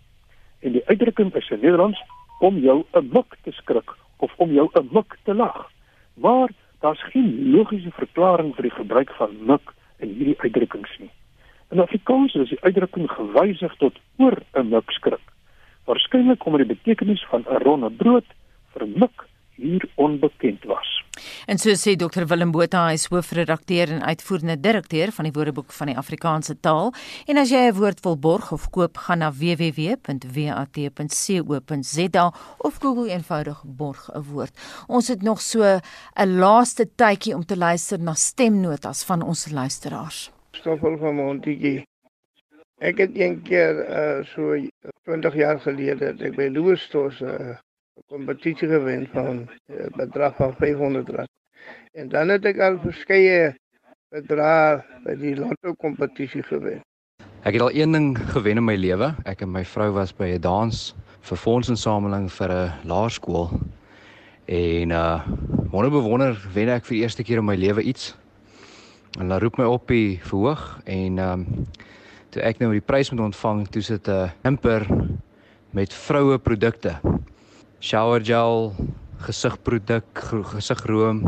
en 0.60 0.72
die 0.72 0.86
uitdrukking 0.86 1.34
is 1.36 1.50
in 1.50 1.60
Nederlands 1.60 2.00
om 2.40 2.58
jou 2.58 2.84
'n 2.94 3.10
mik 3.12 3.38
te 3.44 3.52
skrik 3.52 3.96
of 4.18 4.34
om 4.38 4.52
jou 4.52 4.70
'n 4.74 4.90
mik 4.92 5.18
te 5.24 5.34
lag. 5.34 5.72
Maar 6.14 6.50
daar's 6.80 7.04
geen 7.04 7.52
logiese 7.52 7.92
verklaring 7.92 8.56
vir 8.56 8.64
die 8.64 8.78
gebruik 8.78 9.10
van 9.10 9.46
mik 9.46 9.74
in 9.98 10.10
hierdie 10.10 10.40
uitdrukkings 10.40 10.98
nie. 11.00 11.12
In 11.72 11.80
Afrikaans 11.80 12.34
is 12.36 12.50
die 12.50 12.62
uitdrukking 12.62 13.10
gewysig 13.12 13.76
tot 13.76 14.00
oor 14.18 14.38
'n 14.54 14.70
mik 14.70 14.92
skrik. 14.92 15.26
Waarskynlik 15.86 16.46
omdat 16.46 16.68
die 16.68 16.76
betekenis 16.76 17.26
van 17.30 17.46
'n 17.48 17.64
ronde 17.64 17.90
brood 17.90 18.26
vermik 18.74 19.28
hier 19.60 19.90
onbekend 19.96 20.64
was. 20.64 21.00
En 21.46 21.58
so 21.58 21.74
sê 21.76 21.96
Dr 22.00 22.26
Willem 22.30 22.52
Botha, 22.56 22.86
hy 22.88 22.94
is 22.98 23.10
hoofredakteur 23.12 23.88
en 23.92 24.04
uitvoerende 24.08 24.60
direkteur 24.64 25.12
van 25.16 25.26
die 25.28 25.36
Woordeboek 25.36 25.72
van 25.76 25.88
die 25.92 25.98
Afrikaanse 26.00 26.56
taal. 26.64 26.94
En 27.28 27.36
as 27.42 27.50
jy 27.52 27.62
'n 27.68 27.76
woord 27.76 28.00
wil 28.06 28.18
borg 28.18 28.52
of 28.52 28.70
koop, 28.70 28.98
gaan 28.98 29.20
na 29.20 29.32
www.wat.co.za 29.32 29.96
of 32.58 32.78
Google 32.80 33.10
eenvoudig 33.10 33.64
borg 33.66 34.10
'n 34.14 34.24
woord. 34.32 34.54
Ons 34.88 35.08
het 35.08 35.22
nog 35.22 35.42
so 35.42 35.62
'n 35.64 35.82
laaste 36.40 36.90
tydjie 36.96 37.36
om 37.36 37.46
te 37.46 37.58
luister 37.58 38.00
na 38.00 38.14
stemnotas 38.14 39.04
van 39.04 39.22
ons 39.22 39.52
luisteraars. 39.52 40.32
Stoffel 40.52 40.98
van 40.98 41.16
Montigie. 41.16 41.88
Ek 42.80 42.98
het 42.98 43.12
een 43.14 43.42
keer 43.42 43.76
uh, 43.90 44.24
so 44.26 44.56
20 45.04 45.36
jaar 45.36 45.60
gelede 45.60 46.16
ek 46.20 46.36
by 46.36 46.48
Louistos 46.48 47.20
'n 47.20 47.26
uh, 47.26 47.56
kompetisie 48.10 48.68
gewen 48.68 49.08
van 49.14 49.36
'n 49.36 49.50
uh, 49.72 49.86
bedrag 49.96 50.36
van 50.36 50.54
500 50.54 51.10
rand. 51.10 51.30
En 51.92 52.10
dan 52.10 52.30
het 52.30 52.46
ek 52.46 52.60
al 52.60 52.80
verskeie 52.82 53.56
bedrae 54.10 54.82
by 55.06 55.16
die 55.16 55.36
lotto 55.38 55.74
kompetisie 55.78 56.44
gewen. 56.44 56.82
Ek 57.46 57.54
het 57.54 57.62
al 57.62 57.74
een 57.74 57.92
ding 57.92 58.18
gewen 58.34 58.58
in 58.58 58.66
my 58.66 58.76
lewe. 58.76 59.14
Ek 59.24 59.42
en 59.42 59.52
my 59.52 59.66
vrou 59.66 59.92
was 59.94 60.16
by 60.16 60.34
'n 60.34 60.42
dans 60.42 60.96
vir 61.22 61.38
fondsinsameling 61.38 62.32
vir 62.32 62.50
'n 62.52 62.74
laerskool. 62.84 63.50
En 64.46 64.90
uh 64.90 65.28
wonder 65.72 65.92
bewonder 65.92 66.50
wen 66.54 66.70
ek 66.70 66.86
vir 66.86 66.96
die 66.96 67.04
eerste 67.04 67.24
keer 67.24 67.38
in 67.38 67.46
my 67.46 67.56
lewe 67.56 67.82
iets. 67.82 68.18
En 69.20 69.30
hulle 69.30 69.40
roep 69.40 69.58
my 69.58 69.66
op 69.66 69.88
die 69.88 70.20
verhoog 70.24 70.82
en 70.86 71.18
um 71.18 71.46
toe 72.30 72.42
ek 72.42 72.60
nou 72.60 72.72
die 72.72 72.82
prys 72.82 73.12
moet 73.12 73.20
ontvang, 73.20 73.68
toe 73.68 73.82
sit 73.82 74.08
'n 74.08 74.12
uh, 74.12 74.30
imper 74.44 74.88
met 75.72 75.94
vroue 75.94 76.38
produkte 76.38 77.00
shower 77.80 78.20
gel, 78.24 78.74
gesigproduk, 79.24 80.24
gesigroom. 80.52 81.24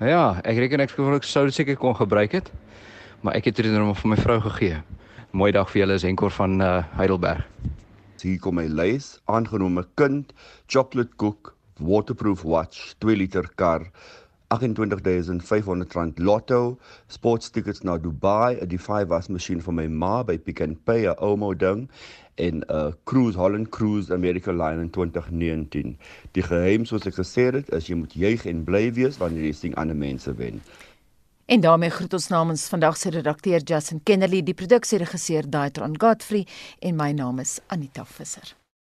Nou 0.00 0.10
ja, 0.10 0.24
ek 0.44 0.58
reken 0.60 0.84
ek 0.84 0.92
sou 1.24 1.46
dit 1.48 1.56
seker 1.56 1.78
kon 1.80 1.96
gebruik 1.96 2.36
het. 2.36 2.50
Maar 3.24 3.38
ek 3.40 3.48
het 3.48 3.56
dit 3.56 3.72
net 3.72 3.96
vir 3.96 4.10
my 4.12 4.18
vrou 4.20 4.40
gegee. 4.50 4.82
Mooi 5.32 5.50
dag 5.52 5.70
vir 5.72 5.84
julle 5.84 5.96
is 5.96 6.04
Henkor 6.04 6.30
van 6.30 6.60
uh, 6.60 6.84
Heidelberg. 6.98 7.44
Hier 8.24 8.38
kom 8.40 8.56
my 8.56 8.64
lys, 8.64 9.18
aangenome 9.28 9.84
kind, 10.00 10.30
chocolate 10.72 11.12
koek, 11.20 11.50
waterproof 11.76 12.40
watch, 12.48 12.94
2 13.04 13.16
liter 13.20 13.44
kar, 13.60 13.84
28500 14.48 15.92
rand 15.92 16.18
lotto, 16.18 16.78
sportstickets 17.12 17.84
na 17.84 17.98
Dubai, 18.00 18.56
'n 18.56 18.68
D5 18.70 19.08
wasmasjien 19.12 19.60
vir 19.60 19.74
my 19.76 19.86
ma 19.88 20.22
by 20.22 20.38
Pick 20.38 20.60
n 20.64 20.76
Pay, 20.88 21.04
'n 21.04 21.20
Omo 21.20 21.52
ding 21.52 21.88
en 22.34 22.58
'n 22.58 22.64
uh, 22.70 22.92
cruise 23.04 23.38
Holland 23.38 23.68
Cruise 23.68 24.12
America 24.12 24.52
Line 24.52 24.80
in 24.80 24.90
2019. 24.90 25.98
Die 26.32 26.42
geheim 26.42 26.84
soos 26.84 27.06
ek 27.06 27.14
gesê 27.14 27.52
het, 27.52 27.70
is 27.72 27.86
jy 27.86 27.94
moet 27.94 28.12
juig 28.12 28.46
en 28.46 28.64
bly 28.64 28.92
wees 28.92 29.18
wanneer 29.18 29.44
jy 29.44 29.52
sien 29.52 29.74
ander 29.74 29.96
mense 29.96 30.34
wen. 30.34 30.60
En 31.46 31.60
daarmee 31.60 31.90
groet 31.90 32.12
ons 32.12 32.28
namens 32.28 32.68
vandag 32.68 32.96
se 32.96 33.10
redakteur 33.10 33.60
Justin 33.60 34.00
Kennerly, 34.02 34.42
die 34.42 34.54
produksieregisseur 34.54 35.50
Daitron 35.50 36.00
Godfrey 36.00 36.46
en 36.78 36.96
my 36.96 37.12
naam 37.12 37.38
is 37.38 37.60
Anita 37.66 38.04
Visser. 38.04 38.63